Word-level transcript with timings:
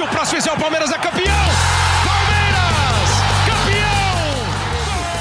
Se 0.00 0.04
o 0.04 0.08
próximo 0.08 0.40
fizer, 0.40 0.50
o 0.50 0.56
Palmeiras 0.56 0.90
é 0.90 0.96
campeão! 0.96 1.44
Palmeiras! 2.06 3.10
Campeão! 3.44 4.48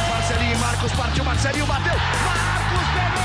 Marcelinho 0.09 0.55
e 0.55 0.57
Marcos 0.57 0.91
partiu, 0.93 1.25
Marcelinho 1.25 1.65
bateu. 1.65 1.95
Marcos 2.23 2.87
pegou! 2.93 3.19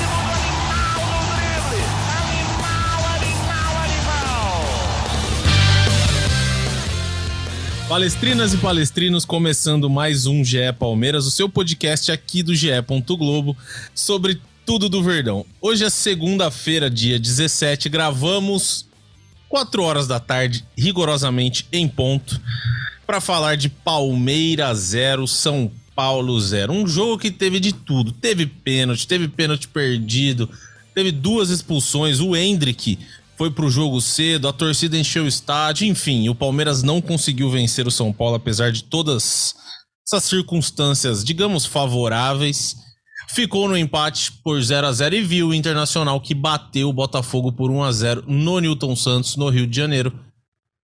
Mundo 0.00 0.32
animal 0.34 0.98
no 1.06 1.20
drible. 1.36 1.84
Animal, 2.18 2.98
animal, 3.14 3.72
animal. 3.84 4.66
Palestrinas 7.88 8.52
e 8.52 8.56
palestrinos, 8.56 9.24
começando 9.24 9.88
mais 9.88 10.26
um 10.26 10.42
GE 10.42 10.72
Palmeiras, 10.76 11.24
o 11.24 11.30
seu 11.30 11.48
podcast 11.48 12.10
aqui 12.10 12.42
do 12.42 12.52
GE. 12.52 12.70
Globo 13.16 13.56
sobre 13.94 14.40
tudo 14.70 14.88
do 14.88 15.02
Verdão. 15.02 15.44
Hoje 15.60 15.84
é 15.84 15.90
segunda-feira, 15.90 16.88
dia 16.88 17.18
17, 17.18 17.88
gravamos 17.88 18.86
4 19.48 19.82
horas 19.82 20.06
da 20.06 20.20
tarde, 20.20 20.64
rigorosamente 20.78 21.66
em 21.72 21.88
ponto, 21.88 22.40
para 23.04 23.20
falar 23.20 23.56
de 23.56 23.68
Palmeiras 23.68 24.78
0, 24.78 25.26
São 25.26 25.72
Paulo 25.92 26.40
0. 26.40 26.72
Um 26.72 26.86
jogo 26.86 27.18
que 27.18 27.32
teve 27.32 27.58
de 27.58 27.72
tudo. 27.72 28.12
Teve 28.12 28.46
pênalti, 28.46 29.08
teve 29.08 29.26
pênalti 29.26 29.66
perdido, 29.66 30.48
teve 30.94 31.10
duas 31.10 31.50
expulsões. 31.50 32.20
O 32.20 32.36
Hendrick 32.36 32.96
foi 33.36 33.50
pro 33.50 33.68
jogo 33.68 34.00
cedo, 34.00 34.46
a 34.46 34.52
torcida 34.52 34.96
encheu 34.96 35.24
o 35.24 35.26
estádio, 35.26 35.88
enfim, 35.88 36.28
o 36.28 36.34
Palmeiras 36.34 36.84
não 36.84 37.00
conseguiu 37.00 37.50
vencer 37.50 37.88
o 37.88 37.90
São 37.90 38.12
Paulo, 38.12 38.36
apesar 38.36 38.70
de 38.70 38.84
todas 38.84 39.52
essas 40.06 40.22
circunstâncias, 40.22 41.24
digamos, 41.24 41.66
favoráveis. 41.66 42.88
Ficou 43.32 43.68
no 43.68 43.76
empate 43.76 44.32
por 44.42 44.60
0 44.60 44.88
a 44.88 44.92
0 44.92 45.14
e 45.14 45.22
viu 45.22 45.48
o 45.48 45.54
Internacional 45.54 46.20
que 46.20 46.34
bateu 46.34 46.88
o 46.88 46.92
Botafogo 46.92 47.52
por 47.52 47.70
1 47.70 47.82
a 47.84 47.92
0 47.92 48.24
no 48.26 48.58
Newton 48.58 48.96
Santos, 48.96 49.36
no 49.36 49.48
Rio 49.48 49.68
de 49.68 49.76
Janeiro. 49.76 50.12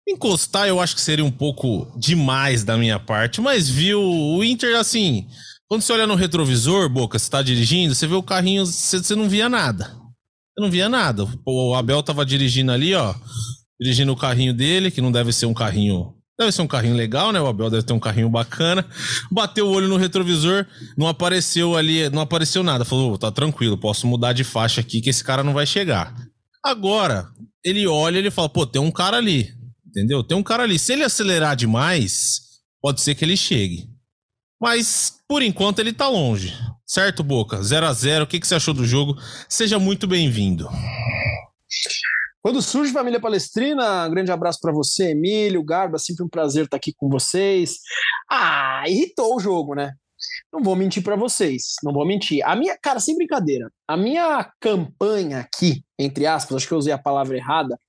Encostar 0.07 0.67
eu 0.67 0.79
acho 0.79 0.95
que 0.95 1.01
seria 1.01 1.23
um 1.23 1.31
pouco 1.31 1.91
demais 1.95 2.63
da 2.63 2.77
minha 2.77 2.99
parte, 2.99 3.39
mas 3.39 3.69
viu 3.69 4.01
o 4.01 4.43
Inter 4.43 4.75
assim. 4.75 5.27
Quando 5.67 5.83
você 5.83 5.93
olha 5.93 6.07
no 6.07 6.15
retrovisor, 6.15 6.89
Boca, 6.89 7.17
você 7.17 7.29
tá 7.29 7.43
dirigindo, 7.43 7.93
você 7.93 8.07
vê 8.07 8.15
o 8.15 8.23
carrinho, 8.23 8.65
você, 8.65 8.97
você 8.97 9.15
não 9.15 9.29
via 9.29 9.47
nada. 9.47 9.85
Você 9.85 10.61
não 10.61 10.71
via 10.71 10.89
nada. 10.89 11.25
O 11.45 11.75
Abel 11.75 12.01
tava 12.01 12.25
dirigindo 12.25 12.71
ali, 12.71 12.93
ó. 12.95 13.13
Dirigindo 13.79 14.11
o 14.11 14.17
carrinho 14.17 14.53
dele, 14.53 14.91
que 14.91 14.99
não 14.99 15.11
deve 15.11 15.31
ser 15.31 15.45
um 15.45 15.53
carrinho. 15.53 16.13
Deve 16.41 16.51
ser 16.51 16.63
um 16.63 16.67
carrinho 16.67 16.95
legal, 16.95 17.31
né? 17.31 17.39
O 17.39 17.45
Abel 17.45 17.69
deve 17.69 17.83
ter 17.83 17.93
um 17.93 17.99
carrinho 17.99 18.27
bacana. 18.27 18.83
Bateu 19.31 19.67
o 19.67 19.71
olho 19.71 19.87
no 19.87 19.95
retrovisor, 19.95 20.65
não 20.97 21.07
apareceu 21.07 21.77
ali, 21.77 22.09
não 22.09 22.19
apareceu 22.19 22.63
nada. 22.63 22.83
Falou, 22.83 23.15
tá 23.15 23.31
tranquilo, 23.31 23.77
posso 23.77 24.07
mudar 24.07 24.33
de 24.33 24.43
faixa 24.43 24.81
aqui 24.81 25.01
que 25.01 25.11
esse 25.11 25.23
cara 25.23 25.43
não 25.43 25.53
vai 25.53 25.67
chegar. 25.67 26.15
Agora, 26.63 27.29
ele 27.63 27.85
olha 27.85 28.17
ele 28.17 28.31
fala, 28.31 28.49
pô, 28.49 28.65
tem 28.65 28.81
um 28.81 28.89
cara 28.89 29.17
ali. 29.17 29.53
Entendeu? 29.85 30.23
Tem 30.23 30.35
um 30.35 30.41
cara 30.41 30.63
ali. 30.63 30.79
Se 30.79 30.93
ele 30.93 31.03
acelerar 31.03 31.55
demais, 31.55 32.41
pode 32.81 33.01
ser 33.01 33.13
que 33.13 33.23
ele 33.23 33.37
chegue. 33.37 33.87
Mas, 34.59 35.13
por 35.27 35.43
enquanto, 35.43 35.77
ele 35.77 35.93
tá 35.93 36.07
longe. 36.07 36.57
Certo, 36.87 37.21
Boca? 37.21 37.61
0 37.61 37.85
a 37.85 37.93
0 37.93 38.23
O 38.23 38.27
que, 38.27 38.39
que 38.39 38.47
você 38.47 38.55
achou 38.55 38.73
do 38.73 38.85
jogo? 38.85 39.15
Seja 39.47 39.77
muito 39.77 40.07
bem-vindo. 40.07 40.67
Quando 42.41 42.61
surge 42.61 42.91
Família 42.91 43.19
Palestrina, 43.19 44.07
um 44.07 44.11
grande 44.11 44.31
abraço 44.31 44.59
para 44.59 44.73
você, 44.73 45.11
Emílio, 45.11 45.63
Garba, 45.63 45.99
sempre 45.99 46.23
um 46.25 46.29
prazer 46.29 46.65
estar 46.65 46.77
aqui 46.77 46.91
com 46.91 47.07
vocês. 47.07 47.77
Ah, 48.29 48.83
irritou 48.87 49.35
o 49.35 49.39
jogo, 49.39 49.75
né? 49.75 49.91
Não 50.51 50.63
vou 50.63 50.75
mentir 50.75 51.03
para 51.03 51.15
vocês, 51.15 51.75
não 51.83 51.93
vou 51.93 52.05
mentir. 52.05 52.43
A 52.43 52.55
minha, 52.55 52.75
cara, 52.81 52.99
sem 52.99 53.15
brincadeira, 53.15 53.71
a 53.87 53.95
minha 53.95 54.51
campanha 54.59 55.39
aqui, 55.39 55.83
entre 55.99 56.25
aspas, 56.25 56.57
acho 56.57 56.67
que 56.67 56.73
eu 56.73 56.79
usei 56.79 56.93
a 56.93 56.97
palavra 56.97 57.37
errada, 57.37 57.79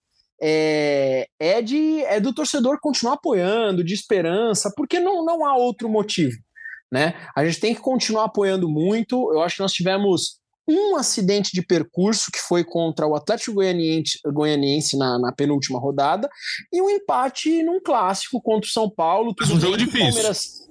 é, 0.40 1.26
é, 1.38 1.62
de, 1.62 2.02
é 2.04 2.20
do 2.20 2.34
torcedor 2.34 2.78
continuar 2.80 3.14
apoiando, 3.14 3.82
de 3.82 3.94
esperança, 3.94 4.70
porque 4.76 5.00
não, 5.00 5.24
não 5.24 5.46
há 5.46 5.56
outro 5.56 5.88
motivo. 5.88 6.36
Né? 6.92 7.14
A 7.34 7.44
gente 7.46 7.58
tem 7.58 7.74
que 7.74 7.80
continuar 7.80 8.24
apoiando 8.24 8.68
muito. 8.68 9.32
Eu 9.32 9.40
acho 9.40 9.56
que 9.56 9.62
nós 9.62 9.72
tivemos 9.72 10.41
um 10.66 10.96
acidente 10.96 11.50
de 11.52 11.62
percurso 11.62 12.30
que 12.30 12.38
foi 12.38 12.64
contra 12.64 13.06
o 13.06 13.14
Atlético 13.14 13.54
Goianiense, 13.54 14.18
Goianiense 14.24 14.96
na, 14.96 15.18
na, 15.18 15.32
penúltima 15.32 15.78
rodada 15.78 16.28
e 16.72 16.80
um 16.80 16.88
empate 16.88 17.62
num 17.62 17.80
clássico 17.80 18.40
contra 18.40 18.68
o 18.68 18.72
São 18.72 18.88
Paulo. 18.88 19.34
Tudo 19.34 19.54
um 19.54 19.60
jogo 19.60 19.76
difícil. 19.76 20.00
Palmeiras... 20.00 20.61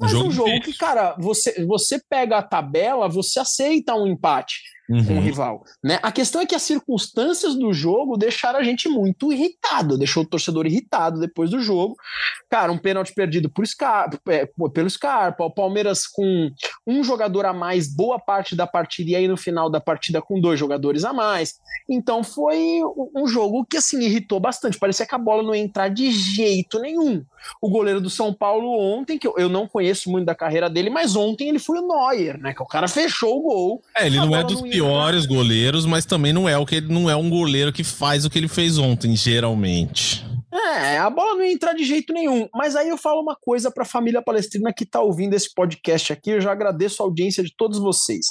Mas 0.00 0.14
um 0.14 0.16
jogo, 0.16 0.28
um 0.28 0.52
jogo 0.52 0.60
que, 0.62 0.72
cara, 0.76 1.14
você, 1.18 1.64
você 1.66 2.00
pega 2.08 2.38
a 2.38 2.42
tabela, 2.42 3.08
você 3.08 3.38
aceita 3.38 3.94
um 3.94 4.06
empate 4.06 4.60
uhum. 4.90 5.04
com 5.04 5.18
o 5.18 5.20
rival. 5.20 5.64
Né? 5.82 5.98
A 6.02 6.10
questão 6.10 6.40
é 6.40 6.46
que 6.46 6.54
as 6.54 6.62
circunstâncias 6.62 7.54
do 7.54 7.72
jogo 7.72 8.16
deixaram 8.16 8.58
a 8.58 8.62
gente 8.62 8.88
muito 8.88 9.32
irritado, 9.32 9.96
deixou 9.96 10.24
o 10.24 10.26
torcedor 10.26 10.66
irritado 10.66 11.20
depois 11.20 11.50
do 11.50 11.60
jogo. 11.60 11.94
Cara, 12.50 12.72
um 12.72 12.78
pênalti 12.78 13.14
perdido 13.14 13.48
por 13.48 13.66
Scarpa, 13.66 14.18
é, 14.28 14.48
pelo 14.74 14.90
Scarpa, 14.90 15.44
o 15.44 15.54
Palmeiras 15.54 16.06
com 16.06 16.50
um 16.86 17.04
jogador 17.04 17.46
a 17.46 17.52
mais 17.52 17.94
boa 17.94 18.18
parte 18.18 18.56
da 18.56 18.66
partida 18.66 19.10
e 19.10 19.16
aí 19.16 19.28
no 19.28 19.36
final 19.36 19.70
da 19.70 19.80
partida 19.80 20.20
com 20.20 20.40
dois 20.40 20.58
jogadores 20.58 21.04
a 21.04 21.12
mais. 21.12 21.54
Então 21.88 22.24
foi 22.24 22.80
um 23.14 23.26
jogo 23.26 23.64
que 23.64 23.76
assim 23.76 24.00
irritou 24.02 24.40
bastante. 24.40 24.78
Parecia 24.78 25.06
que 25.06 25.14
a 25.14 25.18
bola 25.18 25.42
não 25.42 25.54
ia 25.54 25.62
entrar 25.62 25.88
de 25.88 26.10
jeito 26.10 26.80
nenhum. 26.80 27.24
O 27.60 27.70
goleiro 27.70 28.00
do 28.00 28.10
São 28.10 28.32
Paulo 28.32 28.70
ontem, 28.78 29.18
que 29.18 29.26
eu, 29.26 29.34
eu 29.36 29.48
não 29.48 29.66
conheço 29.66 30.10
muito 30.10 30.26
da 30.26 30.34
carreira 30.34 30.68
dele, 30.68 30.90
mas 30.90 31.16
ontem 31.16 31.48
ele 31.48 31.58
foi 31.58 31.78
o 31.78 31.86
Neuer, 31.86 32.38
né? 32.38 32.54
Que 32.54 32.62
o 32.62 32.66
cara 32.66 32.88
fechou 32.88 33.38
o 33.38 33.42
gol. 33.42 33.82
É, 33.96 34.06
ele 34.06 34.16
não 34.16 34.34
é 34.34 34.42
dos 34.42 34.62
não 34.62 34.68
piores 34.68 35.26
goleiros, 35.26 35.86
mas 35.86 36.04
também 36.04 36.32
não 36.32 36.48
é 36.48 36.56
o 36.56 36.66
que 36.66 36.76
ele 36.76 36.92
não 36.92 37.08
é 37.08 37.16
um 37.16 37.30
goleiro 37.30 37.72
que 37.72 37.84
faz 37.84 38.24
o 38.24 38.30
que 38.30 38.38
ele 38.38 38.48
fez 38.48 38.78
ontem, 38.78 39.14
geralmente. 39.16 40.24
É, 40.52 40.98
a 40.98 41.08
bola 41.08 41.36
não 41.36 41.44
ia 41.44 41.52
entrar 41.52 41.74
de 41.74 41.84
jeito 41.84 42.12
nenhum. 42.12 42.48
Mas 42.52 42.74
aí 42.74 42.88
eu 42.88 42.98
falo 42.98 43.20
uma 43.20 43.36
coisa 43.36 43.70
para 43.70 43.84
a 43.84 43.86
família 43.86 44.20
palestrina 44.20 44.72
que 44.72 44.84
está 44.84 45.00
ouvindo 45.00 45.34
esse 45.34 45.52
podcast 45.54 46.12
aqui. 46.12 46.30
Eu 46.30 46.40
já 46.40 46.50
agradeço 46.50 47.02
a 47.02 47.06
audiência 47.06 47.42
de 47.42 47.54
todos 47.56 47.78
vocês. 47.78 48.26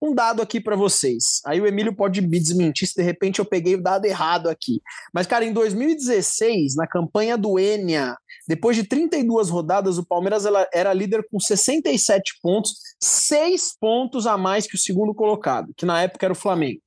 Um 0.00 0.14
dado 0.14 0.40
aqui 0.40 0.60
para 0.60 0.76
vocês. 0.76 1.40
Aí 1.44 1.60
o 1.60 1.66
Emílio 1.66 1.94
pode 1.94 2.20
me 2.20 2.38
desmentir 2.38 2.86
se 2.86 2.94
de 2.94 3.02
repente 3.02 3.40
eu 3.40 3.44
peguei 3.44 3.74
o 3.74 3.82
dado 3.82 4.04
errado 4.04 4.48
aqui. 4.48 4.80
Mas, 5.12 5.26
cara, 5.26 5.44
em 5.44 5.52
2016, 5.52 6.76
na 6.76 6.86
campanha 6.86 7.36
do 7.36 7.58
Enia, 7.58 8.16
depois 8.46 8.76
de 8.76 8.84
32 8.84 9.50
rodadas, 9.50 9.98
o 9.98 10.06
Palmeiras 10.06 10.44
era 10.72 10.94
líder 10.94 11.26
com 11.30 11.38
67 11.38 12.38
pontos, 12.40 12.74
seis 13.02 13.76
pontos 13.78 14.26
a 14.26 14.38
mais 14.38 14.66
que 14.66 14.76
o 14.76 14.78
segundo 14.78 15.14
colocado, 15.14 15.74
que 15.76 15.84
na 15.84 16.00
época 16.02 16.26
era 16.26 16.32
o 16.32 16.36
Flamengo. 16.36 16.80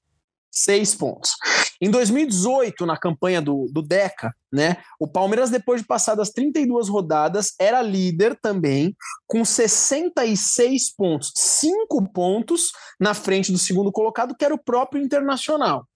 Seis 0.50 0.96
pontos. 0.96 1.32
Em 1.82 1.90
2018, 1.90 2.86
na 2.86 2.96
campanha 2.96 3.42
do, 3.42 3.68
do 3.72 3.82
Deca, 3.82 4.32
né, 4.54 4.78
o 5.00 5.08
Palmeiras, 5.08 5.50
depois 5.50 5.82
de 5.82 5.88
passar 5.88 6.14
das 6.14 6.30
32 6.30 6.88
rodadas, 6.88 7.56
era 7.60 7.82
líder 7.82 8.38
também, 8.40 8.96
com 9.26 9.44
66 9.44 10.96
pontos, 10.96 11.32
cinco 11.36 12.08
pontos 12.14 12.72
na 13.00 13.16
frente 13.16 13.52
do 13.52 13.58
segundo 13.58 13.92
colocado, 13.92 14.36
que 14.38 14.46
era 14.46 14.54
o 14.54 14.64
próprio 14.64 15.02
Internacional. 15.02 15.88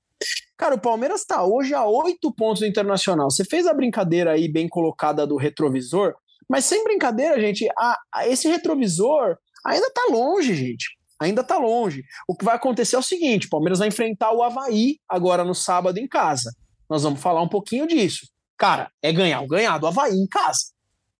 Cara, 0.57 0.73
o 0.73 0.81
Palmeiras 0.81 1.21
está 1.21 1.43
hoje 1.43 1.75
a 1.75 1.85
oito 1.85 2.33
pontos 2.33 2.61
do 2.61 2.65
Internacional. 2.65 3.29
Você 3.29 3.45
fez 3.45 3.67
a 3.67 3.73
brincadeira 3.73 4.31
aí 4.31 4.51
bem 4.51 4.67
colocada 4.67 5.27
do 5.27 5.35
retrovisor, 5.35 6.15
mas 6.49 6.65
sem 6.65 6.83
brincadeira, 6.83 7.39
gente, 7.39 7.67
a, 7.77 7.99
a 8.11 8.27
esse 8.27 8.47
retrovisor 8.47 9.37
ainda 9.63 9.87
está 9.87 10.01
longe, 10.09 10.55
gente. 10.55 10.94
Ainda 11.19 11.41
está 11.41 11.57
longe. 11.57 12.03
O 12.27 12.35
que 12.35 12.45
vai 12.45 12.55
acontecer 12.55 12.95
é 12.95 12.99
o 12.99 13.03
seguinte: 13.03 13.47
o 13.47 13.49
Palmeiras 13.49 13.79
vai 13.79 13.87
enfrentar 13.87 14.31
o 14.31 14.43
Havaí 14.43 14.97
agora 15.07 15.43
no 15.43 15.55
sábado 15.55 15.97
em 15.97 16.07
casa. 16.07 16.51
Nós 16.89 17.03
vamos 17.03 17.21
falar 17.21 17.41
um 17.41 17.49
pouquinho 17.49 17.87
disso. 17.87 18.27
Cara, 18.57 18.91
é 19.01 19.11
ganhar 19.11 19.41
o 19.41 19.47
ganhar 19.47 19.77
do 19.77 19.87
Havaí 19.87 20.13
em 20.13 20.27
casa. 20.27 20.75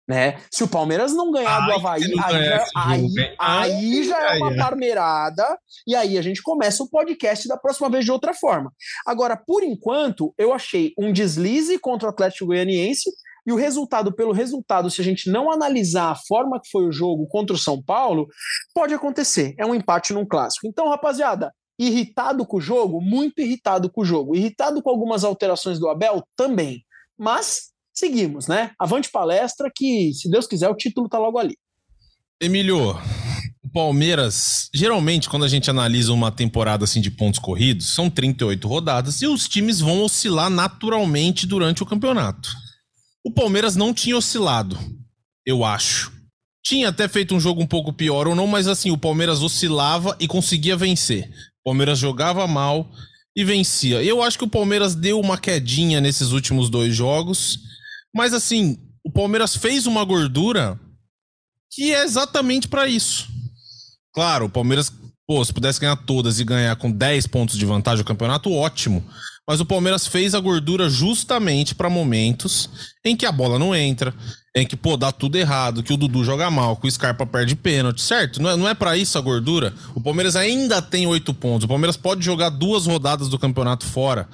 Né? 0.07 0.39
Se 0.51 0.63
o 0.63 0.67
Palmeiras 0.67 1.13
não 1.13 1.31
ganhar 1.31 1.61
Ai, 1.61 1.65
do 1.65 1.73
Havaí, 1.73 2.03
aí, 2.23 2.45
já, 2.45 2.65
aí, 2.75 3.35
aí, 3.39 4.03
já 4.03 4.35
é 4.35 4.37
uma 4.37 4.55
parmeirada, 4.55 5.57
e 5.87 5.95
aí 5.95 6.15
a 6.15 6.21
gente 6.21 6.43
começa 6.43 6.83
o 6.83 6.89
podcast 6.89 7.47
da 7.47 7.57
próxima 7.57 7.89
vez 7.89 8.05
de 8.05 8.11
outra 8.11 8.31
forma. 8.31 8.71
Agora, 9.03 9.35
por 9.35 9.63
enquanto, 9.63 10.31
eu 10.37 10.53
achei 10.53 10.93
um 10.95 11.11
deslize 11.11 11.79
contra 11.79 12.07
o 12.07 12.11
Atlético 12.11 12.45
Goianiense, 12.45 13.09
e 13.45 13.51
o 13.51 13.55
resultado, 13.55 14.13
pelo 14.13 14.31
resultado, 14.31 14.89
se 14.89 14.99
a 14.99 15.03
gente 15.03 15.29
não 15.29 15.51
analisar 15.51 16.11
a 16.11 16.15
forma 16.15 16.59
que 16.59 16.69
foi 16.71 16.87
o 16.87 16.91
jogo 16.91 17.27
contra 17.27 17.55
o 17.55 17.59
São 17.59 17.81
Paulo, 17.81 18.27
pode 18.73 18.93
acontecer. 18.93 19.53
É 19.59 19.65
um 19.65 19.75
empate 19.75 20.13
num 20.13 20.25
clássico. 20.25 20.67
Então, 20.67 20.89
rapaziada, 20.89 21.53
irritado 21.77 22.45
com 22.45 22.57
o 22.57 22.61
jogo? 22.61 22.99
Muito 22.99 23.39
irritado 23.39 23.89
com 23.91 24.01
o 24.01 24.05
jogo. 24.05 24.35
Irritado 24.35 24.81
com 24.81 24.89
algumas 24.89 25.23
alterações 25.23 25.79
do 25.79 25.87
Abel? 25.87 26.23
Também. 26.35 26.83
Mas 27.17 27.71
seguimos, 27.93 28.47
né? 28.47 28.71
Avante 28.79 29.11
palestra 29.11 29.71
que, 29.73 30.11
se 30.13 30.29
Deus 30.29 30.47
quiser, 30.47 30.69
o 30.69 30.75
título 30.75 31.07
tá 31.07 31.19
logo 31.19 31.37
ali. 31.37 31.55
Emílio, 32.41 32.95
Palmeiras, 33.71 34.69
geralmente, 34.73 35.29
quando 35.29 35.45
a 35.45 35.47
gente 35.47 35.69
analisa 35.69 36.11
uma 36.11 36.31
temporada 36.31 36.83
assim 36.83 36.99
de 36.99 37.11
pontos 37.11 37.39
corridos, 37.39 37.93
são 37.93 38.09
38 38.09 38.67
rodadas 38.67 39.21
e 39.21 39.27
os 39.27 39.47
times 39.47 39.81
vão 39.81 40.01
oscilar 40.01 40.49
naturalmente 40.49 41.45
durante 41.45 41.83
o 41.83 41.85
campeonato. 41.85 42.64
O 43.25 43.31
Palmeiras 43.31 43.75
não 43.75 43.91
tinha 43.91 44.15
oscilado, 44.15 44.77
eu 45.43 45.65
acho. 45.65 46.13
Tinha 46.63 46.89
até 46.89 47.07
feito 47.07 47.33
um 47.33 47.39
jogo 47.39 47.59
um 47.59 47.65
pouco 47.65 47.91
pior 47.91 48.27
ou 48.27 48.35
não, 48.35 48.45
mas 48.45 48.67
assim, 48.67 48.91
o 48.91 48.97
Palmeiras 48.97 49.41
oscilava 49.41 50.15
e 50.19 50.27
conseguia 50.27 50.77
vencer. 50.77 51.27
O 51.61 51.71
Palmeiras 51.71 51.97
jogava 51.97 52.45
mal 52.45 52.87
e 53.35 53.43
vencia. 53.43 54.03
Eu 54.03 54.21
acho 54.21 54.37
que 54.37 54.43
o 54.43 54.49
Palmeiras 54.49 54.93
deu 54.93 55.19
uma 55.19 55.39
quedinha 55.39 55.99
nesses 55.99 56.31
últimos 56.31 56.69
dois 56.69 56.95
jogos, 56.95 57.59
mas 58.13 58.31
assim, 58.31 58.77
o 59.03 59.11
Palmeiras 59.11 59.55
fez 59.55 59.87
uma 59.87 60.03
gordura 60.03 60.79
que 61.71 61.95
é 61.95 62.03
exatamente 62.03 62.67
para 62.67 62.87
isso. 62.87 63.27
Claro, 64.13 64.45
o 64.45 64.49
Palmeiras, 64.49 64.91
pô, 65.27 65.43
se 65.43 65.53
pudesse 65.53 65.79
ganhar 65.79 65.95
todas 65.95 66.39
e 66.39 66.43
ganhar 66.43 66.75
com 66.75 66.91
10 66.91 67.27
pontos 67.27 67.57
de 67.57 67.65
vantagem 67.65 68.01
o 68.01 68.05
campeonato, 68.05 68.51
ótimo. 68.51 69.03
Mas 69.47 69.59
o 69.59 69.65
Palmeiras 69.65 70.07
fez 70.07 70.33
a 70.33 70.39
gordura 70.39 70.89
justamente 70.89 71.75
para 71.75 71.89
momentos 71.89 72.69
em 73.03 73.15
que 73.15 73.27
a 73.27 73.31
bola 73.31 73.59
não 73.59 73.75
entra, 73.75 74.13
em 74.55 74.65
que, 74.65 74.75
pô, 74.75 74.97
dá 74.97 75.11
tudo 75.11 75.37
errado, 75.37 75.83
que 75.83 75.93
o 75.93 75.97
Dudu 75.97 76.23
joga 76.23 76.49
mal, 76.49 76.77
que 76.77 76.87
o 76.87 76.91
Scarpa 76.91 77.27
perde 77.27 77.55
pênalti, 77.55 78.01
certo? 78.01 78.41
Não 78.41 78.49
é, 78.49 78.57
não 78.57 78.67
é 78.67 78.73
para 78.73 78.97
isso 78.97 79.17
a 79.17 79.21
gordura? 79.21 79.73
O 79.93 80.01
Palmeiras 80.01 80.35
ainda 80.35 80.81
tem 80.81 81.05
oito 81.05 81.33
pontos. 81.33 81.65
O 81.65 81.67
Palmeiras 81.67 81.95
pode 81.95 82.25
jogar 82.25 82.49
duas 82.49 82.87
rodadas 82.87 83.29
do 83.29 83.37
campeonato 83.37 83.85
fora, 83.85 84.27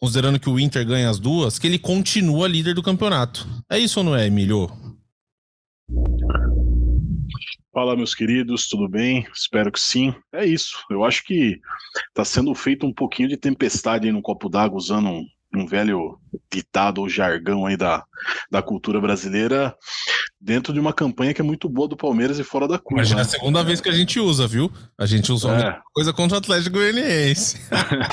considerando 0.00 0.38
que 0.38 0.48
o 0.48 0.60
Inter 0.60 0.86
ganha 0.86 1.10
as 1.10 1.18
duas, 1.18 1.58
que 1.58 1.66
ele 1.66 1.78
continua 1.78 2.46
líder 2.46 2.74
do 2.74 2.82
campeonato. 2.82 3.48
É 3.68 3.78
isso 3.78 4.00
ou 4.00 4.04
não 4.04 4.14
é, 4.14 4.26
Emílio? 4.26 4.70
Fala, 7.74 7.96
meus 7.96 8.14
queridos, 8.14 8.68
tudo 8.68 8.88
bem? 8.88 9.26
Espero 9.34 9.72
que 9.72 9.80
sim. 9.80 10.14
É 10.32 10.46
isso. 10.46 10.84
Eu 10.88 11.04
acho 11.04 11.24
que 11.24 11.60
está 12.06 12.24
sendo 12.24 12.54
feito 12.54 12.86
um 12.86 12.94
pouquinho 12.94 13.28
de 13.28 13.36
tempestade 13.36 14.12
no 14.12 14.22
copo 14.22 14.48
d'água, 14.48 14.78
usando 14.78 15.08
um, 15.08 15.26
um 15.56 15.66
velho 15.66 16.18
ditado 16.52 17.00
ou 17.00 17.08
jargão 17.08 17.66
aí 17.66 17.76
da, 17.76 18.04
da 18.50 18.62
cultura 18.62 19.00
brasileira, 19.00 19.74
dentro 20.40 20.72
de 20.72 20.80
uma 20.80 20.92
campanha 20.92 21.32
que 21.32 21.40
é 21.40 21.44
muito 21.44 21.68
boa 21.68 21.88
do 21.88 21.96
Palmeiras 21.96 22.38
e 22.38 22.44
fora 22.44 22.68
da 22.68 22.78
curva. 22.78 23.00
Imagina 23.00 23.22
a 23.22 23.24
segunda 23.24 23.62
vez 23.62 23.80
que 23.80 23.88
a 23.88 23.92
gente 23.92 24.20
usa, 24.20 24.46
viu? 24.46 24.70
A 24.98 25.06
gente 25.06 25.32
usou 25.32 25.52
é. 25.52 25.80
coisa 25.92 26.12
contra 26.12 26.36
o 26.36 26.38
Atlético 26.38 26.76
Goianiense. 26.76 27.60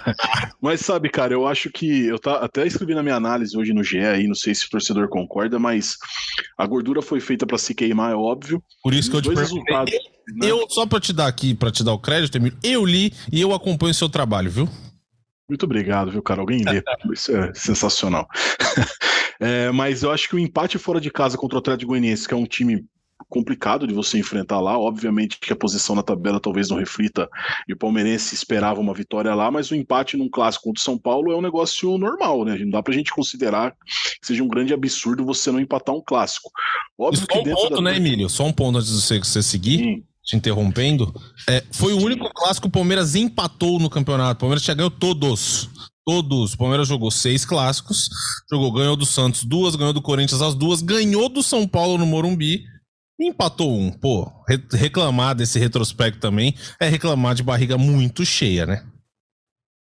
mas 0.61 0.81
sabe, 0.81 1.09
cara, 1.09 1.33
eu 1.33 1.47
acho 1.47 1.69
que 1.69 2.05
eu 2.05 2.19
tá, 2.19 2.35
até 2.37 2.65
escrevi 2.65 2.95
na 2.95 3.03
minha 3.03 3.15
análise 3.15 3.57
hoje 3.57 3.73
no 3.73 3.83
GE 3.83 3.99
aí, 3.99 4.27
não 4.27 4.35
sei 4.35 4.55
se 4.55 4.65
o 4.65 4.69
torcedor 4.69 5.09
concorda, 5.09 5.59
mas 5.59 5.97
a 6.57 6.65
gordura 6.65 7.01
foi 7.01 7.19
feita 7.19 7.45
para 7.45 7.57
se 7.57 7.73
queimar, 7.73 8.11
é 8.11 8.15
óbvio. 8.15 8.63
Por 8.83 8.93
isso 8.93 9.09
que 9.09 9.17
eu 9.17 9.21
te 9.21 9.29
resultados, 9.33 9.93
né? 10.35 10.49
Eu, 10.49 10.69
só 10.69 10.85
para 10.85 10.99
te 10.99 11.11
dar 11.11 11.27
aqui, 11.27 11.53
para 11.53 11.71
te 11.71 11.83
dar 11.83 11.93
o 11.93 11.99
crédito, 11.99 12.35
Emílio, 12.35 12.57
eu 12.63 12.85
li 12.85 13.13
e 13.31 13.41
eu 13.41 13.53
acompanho 13.53 13.91
o 13.91 13.95
seu 13.95 14.07
trabalho, 14.07 14.49
viu? 14.49 14.69
Muito 15.51 15.65
obrigado, 15.65 16.09
viu, 16.09 16.21
cara? 16.21 16.39
Alguém 16.39 16.63
lê. 16.63 16.81
Isso 17.13 17.35
é 17.35 17.53
sensacional. 17.53 18.25
é, 19.37 19.69
mas 19.71 20.01
eu 20.01 20.09
acho 20.09 20.29
que 20.29 20.35
o 20.35 20.39
empate 20.39 20.77
fora 20.77 21.01
de 21.01 21.11
casa 21.11 21.37
contra 21.37 21.57
o 21.57 21.59
Atlético 21.59 21.89
Goianiense, 21.89 22.25
que 22.25 22.33
é 22.33 22.37
um 22.37 22.45
time 22.45 22.85
complicado 23.27 23.85
de 23.85 23.93
você 23.93 24.17
enfrentar 24.17 24.61
lá. 24.61 24.79
Obviamente 24.79 25.37
que 25.41 25.51
a 25.51 25.55
posição 25.55 25.93
na 25.93 26.03
tabela 26.03 26.39
talvez 26.39 26.69
não 26.69 26.77
reflita 26.77 27.29
e 27.67 27.73
o 27.73 27.77
palmeirense 27.77 28.33
esperava 28.33 28.79
uma 28.79 28.93
vitória 28.93 29.35
lá, 29.35 29.51
mas 29.51 29.69
o 29.71 29.75
empate 29.75 30.15
num 30.15 30.29
clássico 30.29 30.63
contra 30.63 30.79
o 30.79 30.83
São 30.83 30.97
Paulo 30.97 31.33
é 31.33 31.35
um 31.35 31.41
negócio 31.41 31.97
normal, 31.97 32.45
né? 32.45 32.57
Não 32.59 32.69
dá 32.69 32.81
pra 32.81 32.93
gente 32.93 33.11
considerar 33.11 33.71
que 33.71 34.27
seja 34.27 34.41
um 34.41 34.47
grande 34.47 34.73
absurdo 34.73 35.25
você 35.25 35.51
não 35.51 35.59
empatar 35.59 35.93
um 35.93 36.01
clássico. 36.01 36.49
Óbvio 36.97 37.19
Só 37.19 37.27
que 37.27 37.39
um 37.39 37.53
ponto, 37.53 37.75
da... 37.75 37.81
né, 37.81 37.97
Emílio? 37.97 38.29
Só 38.29 38.45
um 38.45 38.53
ponto 38.53 38.77
antes 38.77 38.89
de 38.89 39.01
você, 39.01 39.19
você 39.19 39.43
seguir. 39.43 39.79
Sim 39.79 40.03
te 40.31 40.37
interrompendo, 40.37 41.13
é, 41.47 41.63
foi 41.71 41.93
o 41.93 41.97
único 41.97 42.29
clássico 42.33 42.61
que 42.61 42.69
o 42.69 42.71
Palmeiras 42.71 43.15
empatou 43.15 43.79
no 43.79 43.89
campeonato. 43.89 44.37
O 44.37 44.39
Palmeiras 44.39 44.63
já 44.63 44.73
ganhou 44.73 44.91
todos. 44.91 45.69
Todos. 46.05 46.53
O 46.53 46.57
Palmeiras 46.57 46.87
jogou 46.87 47.11
seis 47.11 47.45
clássicos, 47.45 48.09
jogou, 48.49 48.71
ganhou 48.71 48.95
do 48.95 49.05
Santos 49.05 49.43
duas, 49.43 49.75
ganhou 49.75 49.93
do 49.93 50.01
Corinthians 50.01 50.41
as 50.41 50.55
duas, 50.55 50.81
ganhou 50.81 51.29
do 51.29 51.43
São 51.43 51.67
Paulo 51.67 51.97
no 51.97 52.05
Morumbi 52.05 52.63
e 53.19 53.27
empatou 53.27 53.77
um. 53.77 53.91
Pô, 53.91 54.31
reclamar 54.73 55.35
desse 55.35 55.59
retrospecto 55.59 56.19
também 56.19 56.55
é 56.79 56.87
reclamar 56.87 57.35
de 57.35 57.43
barriga 57.43 57.77
muito 57.77 58.25
cheia, 58.25 58.65
né? 58.65 58.83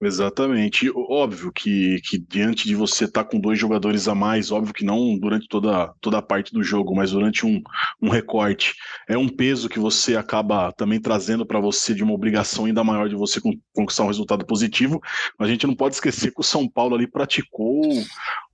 Exatamente. 0.03 0.91
Óbvio 0.95 1.53
que, 1.53 2.01
que 2.01 2.19
diante 2.19 2.67
de 2.67 2.75
você 2.75 3.05
estar 3.05 3.23
tá 3.23 3.31
com 3.31 3.39
dois 3.39 3.59
jogadores 3.59 4.09
a 4.09 4.15
mais, 4.15 4.51
óbvio 4.51 4.73
que 4.73 4.83
não 4.85 5.19
durante 5.19 5.47
toda, 5.47 5.93
toda 6.01 6.19
a 6.19 6.23
parte 6.23 6.55
do 6.55 6.63
jogo, 6.63 6.95
mas 6.95 7.11
durante 7.11 7.45
um, 7.45 7.63
um 8.01 8.09
recorte, 8.09 8.75
é 9.07 9.19
um 9.19 9.29
peso 9.29 9.69
que 9.69 9.79
você 9.79 10.17
acaba 10.17 10.73
também 10.73 10.99
trazendo 10.99 11.45
para 11.45 11.61
você 11.61 11.95
de 11.95 12.03
uma 12.03 12.15
obrigação 12.15 12.65
ainda 12.65 12.83
maior 12.83 13.11
de 13.11 13.15
você 13.15 13.43
conquistar 13.75 14.05
um 14.05 14.09
resultado 14.09 14.47
positivo. 14.47 15.01
Mas 15.39 15.49
a 15.49 15.53
gente 15.53 15.67
não 15.67 15.75
pode 15.75 15.97
esquecer 15.97 16.33
que 16.33 16.41
o 16.41 16.45
São 16.45 16.67
Paulo 16.67 16.95
ali 16.95 17.07
praticou 17.07 17.83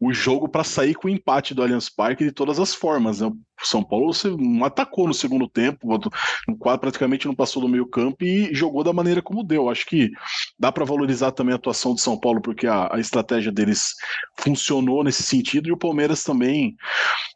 o 0.01 0.13
jogo 0.13 0.49
para 0.49 0.65
sair 0.65 0.95
com 0.95 1.07
o 1.07 1.11
empate 1.11 1.55
do 1.55 1.63
Allianz 1.63 1.89
Parque 1.89 2.25
de 2.25 2.33
todas 2.33 2.59
as 2.59 2.75
formas. 2.75 3.21
Né? 3.21 3.31
São 3.63 3.83
Paulo 3.83 4.13
você 4.13 4.29
atacou 4.65 5.07
no 5.09 5.15
segundo 5.15 5.49
tempo, 5.49 5.99
praticamente 6.81 7.27
não 7.27 7.35
passou 7.35 7.63
do 7.63 7.69
meio 7.69 7.87
campo 7.87 8.25
e 8.25 8.55
jogou 8.55 8.85
da 8.85 8.93
maneira 8.93 9.23
como 9.23 9.43
deu. 9.43 9.71
Acho 9.71 9.87
que 9.87 10.11
dá 10.59 10.71
para 10.71 10.85
valorizar 10.85 11.33
também 11.33 11.53
a 11.53 11.57
atuação 11.57 11.95
do 11.95 12.01
São 12.01 12.19
Paulo, 12.19 12.41
porque 12.41 12.67
a, 12.67 12.95
a, 12.95 13.01
estratégia 13.01 13.51
deles 13.51 13.95
funcionou 14.39 15.03
nesse 15.03 15.23
sentido, 15.23 15.69
e 15.69 15.73
o 15.73 15.77
Palmeiras 15.77 16.23
também, 16.23 16.77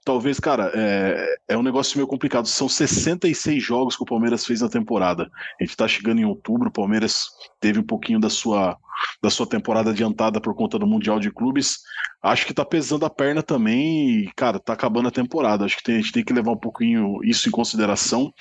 talvez, 0.04 0.38
cara, 0.38 0.70
é, 0.74 1.36
é 1.48 1.56
um 1.56 1.62
negócio 1.62 1.96
meio 1.96 2.06
complicado. 2.06 2.46
São 2.46 2.68
66 2.68 3.62
jogos 3.62 3.96
que 3.96 4.02
o 4.02 4.06
Palmeiras 4.06 4.44
fez 4.44 4.60
na 4.60 4.68
temporada. 4.68 5.30
A 5.60 5.64
gente 5.64 5.76
tá 5.76 5.88
chegando 5.88 6.20
em 6.20 6.24
outubro, 6.24 6.68
o 6.68 6.72
Palmeiras 6.72 7.28
teve 7.60 7.78
um 7.78 7.86
pouquinho 7.86 8.20
da 8.20 8.28
sua 8.30 8.76
da 9.22 9.30
sua 9.30 9.46
temporada 9.46 9.90
adiantada 9.90 10.40
por 10.40 10.54
conta 10.54 10.78
do 10.78 10.86
Mundial 10.86 11.18
de 11.18 11.30
Clubes, 11.30 11.80
acho 12.22 12.46
que 12.46 12.54
tá 12.54 12.64
pesando 12.64 13.04
a 13.04 13.10
perna 13.10 13.42
também 13.42 14.20
e, 14.20 14.32
cara, 14.34 14.58
tá 14.58 14.72
acabando 14.72 15.08
a 15.08 15.12
temporada. 15.12 15.64
Acho 15.64 15.76
que 15.76 15.82
tem, 15.82 15.96
a 15.96 15.98
gente 15.98 16.12
tem 16.12 16.24
que 16.24 16.32
levar 16.32 16.52
um 16.52 16.56
pouquinho 16.56 17.20
isso 17.24 17.48
em 17.48 17.52
consideração. 17.52 18.32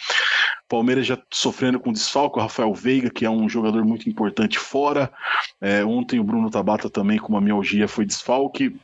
Palmeiras 0.67 1.07
já 1.07 1.17
sofrendo 1.33 1.79
com 1.79 1.91
desfalco, 1.91 2.39
o 2.39 2.41
Rafael 2.41 2.73
Veiga, 2.73 3.09
que 3.09 3.25
é 3.25 3.29
um 3.29 3.49
jogador 3.49 3.83
muito 3.83 4.07
importante 4.07 4.59
fora. 4.59 5.11
É, 5.59 5.83
ontem 5.83 6.19
o 6.19 6.23
Bruno 6.23 6.49
Tabata 6.49 6.89
também 6.89 7.17
com 7.17 7.29
uma 7.29 7.41
mialgia 7.41 7.87
foi 7.87 8.05
desfalque 8.05 8.75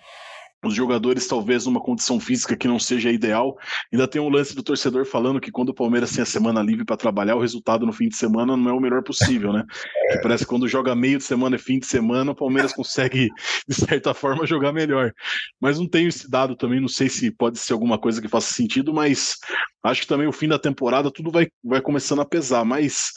os 0.67 0.75
jogadores 0.75 1.27
talvez 1.27 1.65
numa 1.65 1.79
condição 1.79 2.19
física 2.19 2.55
que 2.55 2.67
não 2.67 2.79
seja 2.79 3.11
ideal. 3.11 3.57
Ainda 3.91 4.07
tem 4.07 4.21
um 4.21 4.29
lance 4.29 4.55
do 4.55 4.63
torcedor 4.63 5.05
falando 5.05 5.39
que 5.39 5.51
quando 5.51 5.69
o 5.69 5.73
Palmeiras 5.73 6.11
tem 6.11 6.21
a 6.21 6.25
semana 6.25 6.61
livre 6.61 6.85
para 6.85 6.97
trabalhar, 6.97 7.35
o 7.35 7.41
resultado 7.41 7.85
no 7.85 7.93
fim 7.93 8.07
de 8.07 8.15
semana 8.15 8.55
não 8.55 8.69
é 8.69 8.73
o 8.73 8.79
melhor 8.79 9.03
possível, 9.03 9.53
né? 9.53 9.63
É. 10.07 10.21
parece 10.21 10.43
que 10.43 10.49
quando 10.49 10.67
joga 10.67 10.93
meio 10.93 11.17
de 11.17 11.23
semana 11.23 11.55
e 11.55 11.59
fim 11.59 11.79
de 11.79 11.87
semana, 11.87 12.31
o 12.31 12.35
Palmeiras 12.35 12.71
consegue, 12.71 13.27
de 13.67 13.73
certa 13.73 14.13
forma, 14.13 14.45
jogar 14.45 14.71
melhor. 14.71 15.11
Mas 15.59 15.79
não 15.79 15.87
tenho 15.87 16.09
esse 16.09 16.29
dado 16.29 16.55
também, 16.55 16.79
não 16.79 16.87
sei 16.87 17.09
se 17.09 17.31
pode 17.31 17.57
ser 17.57 17.73
alguma 17.73 17.97
coisa 17.97 18.21
que 18.21 18.27
faça 18.27 18.53
sentido, 18.53 18.93
mas 18.93 19.35
acho 19.83 20.01
que 20.01 20.07
também 20.07 20.27
o 20.27 20.31
fim 20.31 20.47
da 20.47 20.59
temporada 20.59 21.09
tudo 21.09 21.31
vai, 21.31 21.47
vai 21.63 21.81
começando 21.81 22.21
a 22.21 22.25
pesar. 22.25 22.63
Mas 22.63 23.13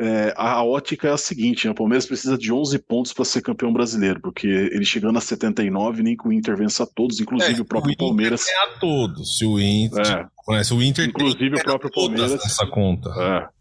é, 0.00 0.32
a 0.34 0.64
ótica 0.64 1.08
é 1.08 1.12
a 1.12 1.18
seguinte: 1.18 1.66
né? 1.66 1.72
o 1.72 1.74
Palmeiras 1.74 2.06
precisa 2.06 2.38
de 2.38 2.50
11 2.50 2.78
pontos 2.78 3.12
para 3.12 3.24
ser 3.26 3.42
campeão 3.42 3.70
brasileiro, 3.70 4.18
porque 4.20 4.46
ele 4.46 4.84
chegando 4.84 5.18
a 5.18 5.20
79, 5.20 6.02
nem 6.02 6.16
que 6.16 6.26
o 6.26 6.32
Inter 6.32 6.56
vença 6.56 6.86
todos, 6.86 7.20
inclusive 7.20 7.58
é, 7.58 7.62
o 7.62 7.64
próprio 7.66 7.92
o 7.92 7.96
Palmeiras. 7.96 8.44
Ganha 8.44 8.78
todos, 8.80 9.36
se 9.36 9.44
o 9.44 9.60
Inter. 9.60 10.30
É. 10.48 10.64
Se 10.64 10.72
o 10.72 10.82
Inter 10.82 11.06
inclusive 11.06 11.54
o 11.54 11.62
próprio 11.62 11.90
Palmeiras. 11.90 12.42
Essa 12.44 12.66
conta. 12.66 13.10
É. 13.10 13.59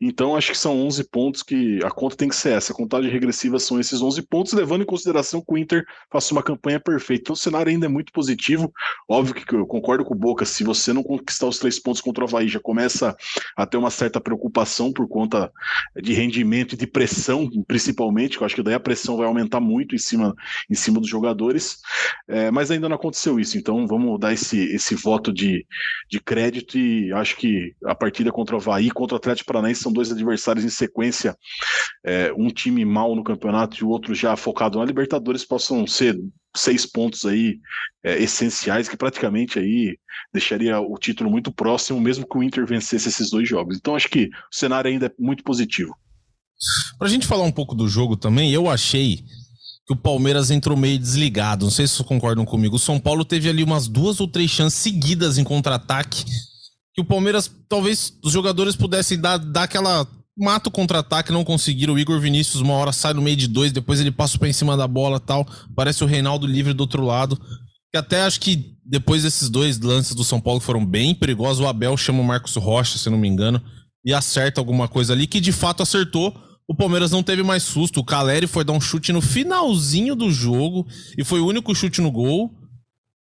Então, 0.00 0.36
acho 0.36 0.52
que 0.52 0.58
são 0.58 0.86
11 0.86 1.04
pontos 1.10 1.42
que 1.42 1.80
a 1.84 1.90
conta 1.90 2.16
tem 2.16 2.28
que 2.28 2.36
ser 2.36 2.52
essa. 2.52 2.72
A 2.72 2.76
contagem 2.76 3.10
regressiva 3.10 3.58
são 3.58 3.80
esses 3.80 4.00
11 4.00 4.22
pontos, 4.22 4.52
levando 4.52 4.82
em 4.82 4.86
consideração 4.86 5.40
que 5.40 5.52
o 5.52 5.58
Inter 5.58 5.84
faça 6.10 6.32
uma 6.32 6.42
campanha 6.42 6.78
perfeita. 6.78 7.22
Então, 7.22 7.32
o 7.32 7.36
cenário 7.36 7.70
ainda 7.70 7.86
é 7.86 7.88
muito 7.88 8.12
positivo. 8.12 8.72
Óbvio 9.08 9.34
que 9.34 9.54
eu 9.54 9.66
concordo 9.66 10.04
com 10.04 10.14
o 10.14 10.18
Boca, 10.18 10.44
se 10.44 10.62
você 10.62 10.92
não 10.92 11.02
conquistar 11.02 11.46
os 11.46 11.58
três 11.58 11.80
pontos 11.80 12.00
contra 12.00 12.24
o 12.24 12.28
Havaí, 12.28 12.46
já 12.48 12.60
começa 12.60 13.16
a 13.56 13.66
ter 13.66 13.76
uma 13.76 13.90
certa 13.90 14.20
preocupação 14.20 14.92
por 14.92 15.08
conta 15.08 15.50
de 16.00 16.12
rendimento 16.12 16.74
e 16.74 16.78
de 16.78 16.86
pressão, 16.86 17.48
principalmente, 17.66 18.36
que 18.36 18.42
eu 18.42 18.46
acho 18.46 18.54
que 18.54 18.62
daí 18.62 18.74
a 18.74 18.80
pressão 18.80 19.16
vai 19.16 19.26
aumentar 19.26 19.60
muito 19.60 19.96
em 19.96 19.98
cima, 19.98 20.34
em 20.70 20.74
cima 20.74 21.00
dos 21.00 21.08
jogadores. 21.08 21.78
É, 22.28 22.50
mas 22.52 22.70
ainda 22.70 22.88
não 22.88 22.96
aconteceu 22.96 23.40
isso. 23.40 23.58
Então, 23.58 23.84
vamos 23.86 24.20
dar 24.20 24.32
esse, 24.32 24.58
esse 24.72 24.94
voto 24.94 25.32
de, 25.32 25.66
de 26.08 26.20
crédito 26.20 26.78
e 26.78 27.12
acho 27.12 27.36
que 27.36 27.74
a 27.84 27.94
partida 27.94 28.30
contra 28.30 28.54
o 28.54 28.60
Havaí, 28.60 28.90
contra 28.90 29.14
o 29.14 29.18
Atlético 29.18 29.48
Paranaense, 29.48 29.87
são 29.88 29.92
dois 29.92 30.12
adversários 30.12 30.64
em 30.64 30.70
sequência, 30.70 31.36
é, 32.04 32.32
um 32.36 32.48
time 32.48 32.84
mal 32.84 33.16
no 33.16 33.24
campeonato 33.24 33.78
e 33.78 33.84
o 33.84 33.88
outro 33.88 34.14
já 34.14 34.36
focado 34.36 34.78
na 34.78 34.84
Libertadores, 34.84 35.44
possam 35.44 35.86
ser 35.86 36.18
seis 36.54 36.84
pontos 36.84 37.24
aí 37.24 37.58
é, 38.04 38.22
essenciais 38.22 38.88
que 38.88 38.96
praticamente 38.96 39.58
aí 39.58 39.98
deixaria 40.32 40.78
o 40.80 40.96
título 40.98 41.30
muito 41.30 41.52
próximo, 41.52 42.00
mesmo 42.00 42.26
que 42.28 42.36
o 42.36 42.42
Inter 42.42 42.66
vencesse 42.66 43.08
esses 43.08 43.30
dois 43.30 43.48
jogos. 43.48 43.76
Então 43.76 43.96
acho 43.96 44.08
que 44.08 44.26
o 44.26 44.56
cenário 44.56 44.90
ainda 44.90 45.06
é 45.06 45.12
muito 45.18 45.42
positivo. 45.42 45.94
Pra 46.98 47.08
gente 47.08 47.26
falar 47.26 47.44
um 47.44 47.52
pouco 47.52 47.74
do 47.74 47.88
jogo 47.88 48.16
também, 48.16 48.52
eu 48.52 48.68
achei 48.68 49.24
que 49.86 49.92
o 49.92 49.96
Palmeiras 49.96 50.50
entrou 50.50 50.76
meio 50.76 50.98
desligado. 50.98 51.64
Não 51.64 51.70
sei 51.70 51.86
se 51.86 51.94
vocês 51.94 52.08
concordam 52.08 52.44
comigo. 52.44 52.76
O 52.76 52.80
São 52.80 52.98
Paulo 52.98 53.24
teve 53.24 53.48
ali 53.48 53.62
umas 53.62 53.86
duas 53.86 54.20
ou 54.20 54.28
três 54.28 54.50
chances 54.50 54.78
seguidas 54.78 55.38
em 55.38 55.44
contra-ataque 55.44 56.24
que 56.98 57.02
o 57.02 57.04
Palmeiras, 57.04 57.48
talvez 57.68 58.12
os 58.24 58.32
jogadores 58.32 58.74
pudessem 58.74 59.20
dar, 59.20 59.38
dar 59.38 59.62
aquela 59.62 60.04
mata 60.36 60.68
o 60.68 60.72
contra-ataque, 60.72 61.30
não 61.30 61.44
conseguiram. 61.44 61.94
O 61.94 61.98
Igor 61.98 62.18
Vinícius, 62.18 62.60
uma 62.60 62.74
hora 62.74 62.90
sai 62.90 63.14
no 63.14 63.22
meio 63.22 63.36
de 63.36 63.46
dois, 63.46 63.70
depois 63.70 64.00
ele 64.00 64.10
passa 64.10 64.36
para 64.36 64.48
em 64.48 64.52
cima 64.52 64.76
da 64.76 64.88
bola 64.88 65.20
tal. 65.20 65.46
Parece 65.76 66.02
o 66.02 66.08
Reinaldo 66.08 66.44
livre 66.44 66.72
do 66.72 66.80
outro 66.80 67.04
lado. 67.04 67.40
Que 67.92 67.98
até 67.98 68.22
acho 68.22 68.40
que 68.40 68.74
depois 68.84 69.22
desses 69.22 69.48
dois 69.48 69.78
lances 69.78 70.12
do 70.12 70.24
São 70.24 70.40
Paulo 70.40 70.58
que 70.58 70.66
foram 70.66 70.84
bem 70.84 71.14
perigosos, 71.14 71.64
o 71.64 71.68
Abel 71.68 71.96
chama 71.96 72.20
o 72.20 72.24
Marcos 72.24 72.56
Rocha, 72.56 72.98
se 72.98 73.08
não 73.08 73.16
me 73.16 73.28
engano, 73.28 73.62
e 74.04 74.12
acerta 74.12 74.60
alguma 74.60 74.88
coisa 74.88 75.12
ali, 75.12 75.28
que 75.28 75.40
de 75.40 75.52
fato 75.52 75.84
acertou, 75.84 76.36
o 76.66 76.74
Palmeiras 76.74 77.12
não 77.12 77.22
teve 77.22 77.44
mais 77.44 77.62
susto. 77.62 78.00
O 78.00 78.04
Caleri 78.04 78.48
foi 78.48 78.64
dar 78.64 78.72
um 78.72 78.80
chute 78.80 79.12
no 79.12 79.20
finalzinho 79.20 80.16
do 80.16 80.32
jogo 80.32 80.84
e 81.16 81.22
foi 81.22 81.38
o 81.38 81.46
único 81.46 81.72
chute 81.76 82.00
no 82.00 82.10
gol. 82.10 82.57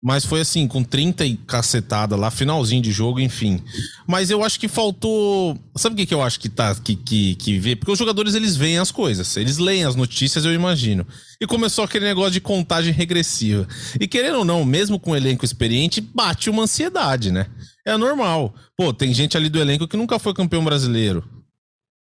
Mas 0.07 0.23
foi 0.23 0.39
assim, 0.39 0.69
com 0.69 0.85
30 0.85 1.25
e 1.25 1.35
cacetada 1.35 2.15
lá, 2.15 2.31
finalzinho 2.31 2.81
de 2.81 2.93
jogo, 2.93 3.19
enfim. 3.19 3.61
Mas 4.07 4.29
eu 4.29 4.41
acho 4.41 4.57
que 4.57 4.69
faltou. 4.69 5.59
Sabe 5.75 5.95
o 5.95 5.97
que, 5.97 6.05
que 6.05 6.13
eu 6.13 6.21
acho 6.21 6.39
que 6.39 6.47
tá 6.47 6.73
que, 6.75 6.95
que, 6.95 7.35
que 7.35 7.59
vê? 7.59 7.75
Porque 7.75 7.91
os 7.91 7.99
jogadores 7.99 8.33
eles 8.33 8.55
veem 8.55 8.77
as 8.77 8.89
coisas, 8.89 9.35
eles 9.35 9.57
leem 9.57 9.83
as 9.83 9.97
notícias, 9.97 10.45
eu 10.45 10.53
imagino. 10.53 11.05
E 11.41 11.45
começou 11.45 11.83
aquele 11.83 12.05
negócio 12.05 12.31
de 12.31 12.39
contagem 12.39 12.93
regressiva. 12.93 13.67
E 13.99 14.07
querendo 14.07 14.37
ou 14.37 14.45
não, 14.45 14.63
mesmo 14.63 14.97
com 14.97 15.11
o 15.11 15.15
elenco 15.15 15.43
experiente, 15.43 15.99
bate 15.99 16.49
uma 16.49 16.63
ansiedade, 16.63 17.29
né? 17.29 17.47
É 17.85 17.97
normal. 17.97 18.55
Pô, 18.77 18.93
tem 18.93 19.13
gente 19.13 19.35
ali 19.35 19.49
do 19.49 19.59
elenco 19.59 19.89
que 19.89 19.97
nunca 19.97 20.17
foi 20.17 20.33
campeão 20.33 20.63
brasileiro. 20.63 21.21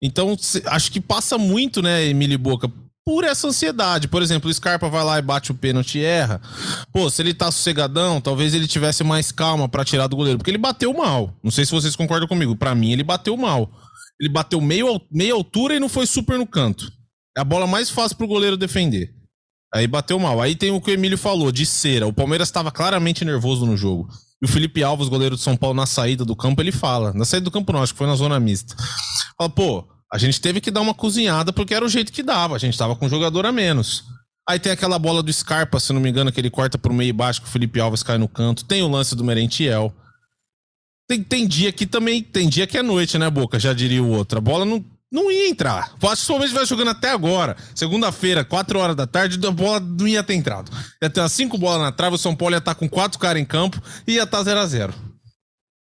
Então, 0.01 0.35
acho 0.65 0.91
que 0.91 0.99
passa 0.99 1.37
muito, 1.37 1.83
né, 1.83 2.03
Emílio 2.07 2.39
Boca, 2.39 2.67
por 3.05 3.23
essa 3.23 3.47
ansiedade. 3.47 4.07
Por 4.07 4.21
exemplo, 4.21 4.49
o 4.49 4.53
Scarpa 4.53 4.89
vai 4.89 5.03
lá 5.03 5.19
e 5.19 5.21
bate 5.21 5.51
o 5.51 5.55
pênalti 5.55 5.99
e 5.99 6.03
erra. 6.03 6.41
Pô, 6.91 7.09
se 7.09 7.21
ele 7.21 7.33
tá 7.33 7.51
sossegadão, 7.51 8.21
talvez 8.21 8.53
ele 8.53 8.67
tivesse 8.67 9.03
mais 9.03 9.31
calma 9.31 9.67
para 9.67 9.85
tirar 9.85 10.07
do 10.07 10.15
goleiro, 10.15 10.37
porque 10.37 10.51
ele 10.51 10.57
bateu 10.57 10.93
mal. 10.93 11.35
Não 11.43 11.51
sei 11.51 11.65
se 11.65 11.71
vocês 11.71 11.95
concordam 11.95 12.27
comigo. 12.27 12.55
Para 12.55 12.75
mim, 12.75 12.91
ele 12.91 13.03
bateu 13.03 13.35
mal. 13.35 13.71
Ele 14.19 14.29
bateu 14.29 14.61
meio, 14.61 15.01
meia 15.11 15.33
altura 15.33 15.75
e 15.75 15.79
não 15.79 15.89
foi 15.89 16.05
super 16.05 16.37
no 16.37 16.45
canto. 16.45 16.91
É 17.35 17.41
a 17.41 17.43
bola 17.45 17.65
mais 17.65 17.89
fácil 17.89 18.17
pro 18.17 18.27
goleiro 18.27 18.57
defender. 18.57 19.13
Aí 19.73 19.87
bateu 19.87 20.19
mal. 20.19 20.41
Aí 20.41 20.55
tem 20.55 20.69
o 20.69 20.81
que 20.81 20.91
o 20.91 20.93
Emílio 20.93 21.17
falou, 21.17 21.51
de 21.51 21.65
cera. 21.65 22.05
O 22.05 22.13
Palmeiras 22.13 22.49
estava 22.49 22.71
claramente 22.71 23.23
nervoso 23.23 23.65
no 23.65 23.77
jogo. 23.77 24.09
E 24.41 24.45
o 24.45 24.47
Felipe 24.47 24.83
Alves, 24.83 25.07
goleiro 25.07 25.35
de 25.35 25.41
São 25.41 25.55
Paulo, 25.55 25.75
na 25.75 25.85
saída 25.85 26.25
do 26.25 26.35
campo, 26.35 26.61
ele 26.61 26.71
fala. 26.71 27.13
Na 27.13 27.23
saída 27.23 27.45
do 27.45 27.51
campo, 27.51 27.71
não, 27.71 27.81
acho 27.81 27.93
que 27.93 27.97
foi 27.97 28.07
na 28.07 28.15
zona 28.15 28.39
mista. 28.39 28.75
Fala, 29.37 29.49
pô, 29.49 29.87
a 30.13 30.17
gente 30.17 30.41
teve 30.41 30.59
que 30.59 30.69
dar 30.69 30.81
uma 30.81 30.93
cozinhada 30.93 31.53
porque 31.53 31.73
era 31.73 31.85
o 31.85 31.89
jeito 31.89 32.11
que 32.11 32.21
dava. 32.21 32.55
A 32.55 32.59
gente 32.59 32.77
tava 32.77 32.95
com 32.95 33.05
um 33.05 33.09
jogador 33.09 33.45
a 33.45 33.51
menos. 33.51 34.03
Aí 34.47 34.59
tem 34.59 34.71
aquela 34.71 34.99
bola 34.99 35.23
do 35.23 35.31
Scarpa, 35.31 35.79
se 35.79 35.93
não 35.93 36.01
me 36.01 36.09
engano, 36.09 36.31
que 36.31 36.41
ele 36.41 36.49
corta 36.49 36.77
pro 36.77 36.93
meio 36.93 37.09
e 37.09 37.13
baixo, 37.13 37.41
que 37.41 37.47
o 37.47 37.51
Felipe 37.51 37.79
Alves 37.79 38.03
cai 38.03 38.17
no 38.17 38.27
canto. 38.27 38.65
Tem 38.65 38.81
o 38.81 38.89
lance 38.89 39.15
do 39.15 39.23
Merentiel. 39.23 39.93
Tem, 41.07 41.23
tem 41.23 41.47
dia 41.47 41.71
que 41.71 41.85
também. 41.85 42.21
Tem 42.21 42.49
dia 42.49 42.67
que 42.67 42.77
é 42.77 42.83
noite, 42.83 43.17
né, 43.17 43.29
Boca? 43.29 43.57
Já 43.57 43.71
diria 43.71 44.03
o 44.03 44.09
outro. 44.09 44.39
A 44.39 44.41
bola 44.41 44.65
não, 44.65 44.83
não 45.09 45.31
ia 45.31 45.47
entrar. 45.47 45.95
Palmeiras 45.97 46.51
vai 46.51 46.65
jogando 46.65 46.89
até 46.89 47.11
agora. 47.11 47.55
Segunda-feira, 47.73 48.43
4 48.43 48.79
horas 48.79 48.95
da 48.97 49.07
tarde, 49.07 49.39
a 49.47 49.51
bola 49.51 49.79
não 49.79 50.07
ia 50.07 50.23
ter 50.23 50.33
entrado. 50.33 50.71
Ia 51.01 51.09
ter 51.09 51.21
umas 51.21 51.31
5 51.31 51.57
bolas 51.57 51.81
na 51.81 51.91
trave, 51.93 52.15
o 52.15 52.19
São 52.19 52.35
Paulo 52.35 52.55
ia 52.55 52.59
estar 52.59 52.73
tá 52.73 52.79
com 52.79 52.89
4 52.89 53.17
caras 53.17 53.41
em 53.41 53.45
campo 53.45 53.81
e 54.05 54.15
ia 54.15 54.23
estar 54.23 54.43
0x0. 54.43 54.93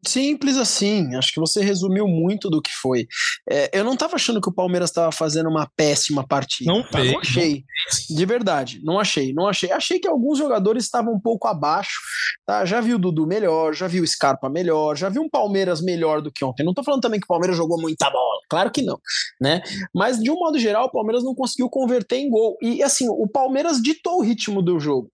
Simples 0.06 0.56
assim, 0.56 1.14
acho 1.16 1.32
que 1.32 1.40
você 1.40 1.60
resumiu 1.60 2.06
muito 2.06 2.48
do 2.48 2.62
que 2.62 2.70
foi. 2.72 3.08
É, 3.50 3.78
eu 3.78 3.84
não 3.84 3.94
estava 3.94 4.14
achando 4.14 4.40
que 4.40 4.48
o 4.48 4.54
Palmeiras 4.54 4.90
estava 4.90 5.10
fazendo 5.10 5.48
uma 5.48 5.68
péssima 5.76 6.26
partida. 6.26 6.72
Não, 6.72 6.82
tá? 6.88 7.02
não 7.02 7.18
achei. 7.18 7.64
De 8.08 8.24
verdade, 8.24 8.80
não 8.84 9.00
achei, 9.00 9.32
não 9.32 9.48
achei. 9.48 9.72
Achei 9.72 9.98
que 9.98 10.06
alguns 10.06 10.38
jogadores 10.38 10.84
estavam 10.84 11.14
um 11.14 11.20
pouco 11.20 11.48
abaixo. 11.48 11.98
Tá? 12.46 12.64
Já 12.64 12.80
vi 12.80 12.94
o 12.94 12.98
Dudu 12.98 13.26
melhor, 13.26 13.74
já 13.74 13.88
vi 13.88 14.00
o 14.00 14.06
Scarpa 14.06 14.48
melhor, 14.48 14.96
já 14.96 15.08
vi 15.08 15.18
um 15.18 15.28
Palmeiras 15.28 15.82
melhor 15.82 16.22
do 16.22 16.30
que 16.30 16.44
ontem. 16.44 16.62
Não 16.62 16.72
estou 16.72 16.84
falando 16.84 17.02
também 17.02 17.18
que 17.18 17.26
o 17.26 17.28
Palmeiras 17.28 17.56
jogou 17.56 17.80
muita 17.80 18.08
bola, 18.08 18.40
claro 18.48 18.70
que 18.70 18.82
não, 18.82 19.00
né? 19.40 19.62
Mas 19.94 20.18
de 20.18 20.30
um 20.30 20.36
modo 20.36 20.58
geral, 20.58 20.86
o 20.86 20.92
Palmeiras 20.92 21.24
não 21.24 21.34
conseguiu 21.34 21.68
converter 21.68 22.16
em 22.16 22.30
gol. 22.30 22.56
E 22.62 22.82
assim, 22.82 23.08
o 23.08 23.26
Palmeiras 23.26 23.82
ditou 23.82 24.18
o 24.18 24.22
ritmo 24.22 24.62
do 24.62 24.78
jogo. 24.78 25.10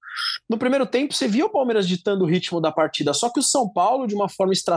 No 0.48 0.58
primeiro 0.58 0.86
tempo, 0.86 1.12
você 1.12 1.26
via 1.26 1.46
o 1.46 1.50
Palmeiras 1.50 1.88
ditando 1.88 2.24
o 2.24 2.28
ritmo 2.28 2.60
da 2.60 2.70
partida, 2.70 3.12
só 3.12 3.30
que 3.30 3.40
o 3.40 3.42
São 3.42 3.68
Paulo, 3.68 4.06
de 4.06 4.14
uma 4.14 4.28
forma 4.28 4.52
estratégica, 4.52 4.73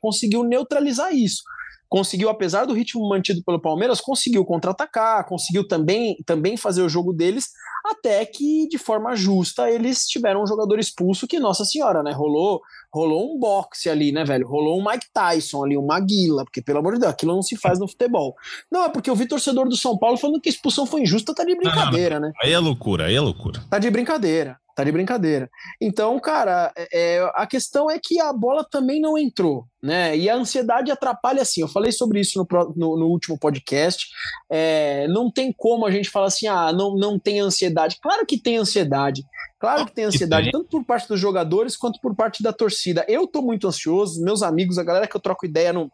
conseguiu 0.00 0.42
neutralizar 0.44 1.14
isso. 1.14 1.42
Conseguiu, 1.88 2.28
apesar 2.28 2.66
do 2.66 2.72
ritmo 2.72 3.08
mantido 3.08 3.42
pelo 3.44 3.60
Palmeiras, 3.60 4.00
conseguiu 4.00 4.44
contra-atacar, 4.44 5.26
conseguiu 5.26 5.66
também, 5.66 6.16
também 6.24 6.56
fazer 6.56 6.82
o 6.82 6.88
jogo 6.88 7.12
deles, 7.12 7.48
até 7.84 8.24
que, 8.24 8.68
de 8.68 8.78
forma 8.78 9.16
justa, 9.16 9.68
eles 9.68 10.06
tiveram 10.06 10.42
um 10.42 10.46
jogador 10.46 10.78
expulso 10.78 11.26
que, 11.26 11.40
nossa 11.40 11.64
senhora, 11.64 12.00
né? 12.02 12.12
Rolou, 12.12 12.60
rolou 12.92 13.34
um 13.34 13.38
boxe 13.40 13.90
ali, 13.90 14.12
né, 14.12 14.24
velho? 14.24 14.46
Rolou 14.46 14.78
um 14.78 14.84
Mike 14.84 15.06
Tyson 15.12 15.64
ali, 15.64 15.76
um 15.76 15.84
Maguila, 15.84 16.44
porque, 16.44 16.62
pelo 16.62 16.78
amor 16.78 16.94
de 16.94 17.00
Deus, 17.00 17.12
aquilo 17.12 17.34
não 17.34 17.42
se 17.42 17.56
faz 17.56 17.80
no 17.80 17.88
futebol. 17.88 18.36
Não, 18.70 18.84
é 18.84 18.88
porque 18.88 19.10
eu 19.10 19.16
vi 19.16 19.26
torcedor 19.26 19.68
do 19.68 19.76
São 19.76 19.98
Paulo 19.98 20.16
falando 20.16 20.40
que 20.40 20.48
a 20.48 20.52
expulsão 20.52 20.86
foi 20.86 21.02
injusta, 21.02 21.34
tá 21.34 21.42
de 21.42 21.56
brincadeira, 21.56 22.20
né? 22.20 22.30
Aí 22.42 22.52
é 22.52 22.58
loucura, 22.58 23.06
aí 23.06 23.16
é 23.16 23.20
loucura. 23.20 23.60
Tá 23.68 23.80
de 23.80 23.90
brincadeira. 23.90 24.58
Tá 24.80 24.84
de 24.84 24.92
brincadeira. 24.92 25.50
Então, 25.78 26.18
cara, 26.18 26.72
é, 26.74 26.88
é, 26.90 27.32
a 27.34 27.46
questão 27.46 27.90
é 27.90 27.98
que 28.02 28.18
a 28.18 28.32
bola 28.32 28.64
também 28.64 28.98
não 28.98 29.18
entrou, 29.18 29.66
né? 29.82 30.16
E 30.16 30.26
a 30.26 30.34
ansiedade 30.34 30.90
atrapalha 30.90 31.42
assim. 31.42 31.60
Eu 31.60 31.68
falei 31.68 31.92
sobre 31.92 32.18
isso 32.18 32.38
no, 32.38 32.74
no, 32.74 32.96
no 32.98 33.06
último 33.08 33.38
podcast. 33.38 34.08
É, 34.48 35.06
não 35.08 35.30
tem 35.30 35.52
como 35.52 35.84
a 35.84 35.90
gente 35.90 36.08
falar 36.08 36.28
assim, 36.28 36.46
ah, 36.46 36.72
não, 36.72 36.96
não 36.96 37.18
tem 37.18 37.40
ansiedade. 37.40 37.98
Claro 38.00 38.24
que 38.24 38.38
tem 38.38 38.56
ansiedade. 38.56 39.22
Claro 39.58 39.84
que 39.84 39.92
tem 39.92 40.06
ansiedade, 40.06 40.50
tanto 40.50 40.70
por 40.70 40.82
parte 40.82 41.06
dos 41.06 41.20
jogadores 41.20 41.76
quanto 41.76 42.00
por 42.00 42.16
parte 42.16 42.42
da 42.42 42.50
torcida. 42.50 43.04
Eu 43.06 43.26
tô 43.26 43.42
muito 43.42 43.68
ansioso, 43.68 44.24
meus 44.24 44.42
amigos, 44.42 44.78
a 44.78 44.82
galera 44.82 45.06
que 45.06 45.14
eu 45.14 45.20
troco 45.20 45.44
ideia 45.44 45.74
no, 45.74 45.92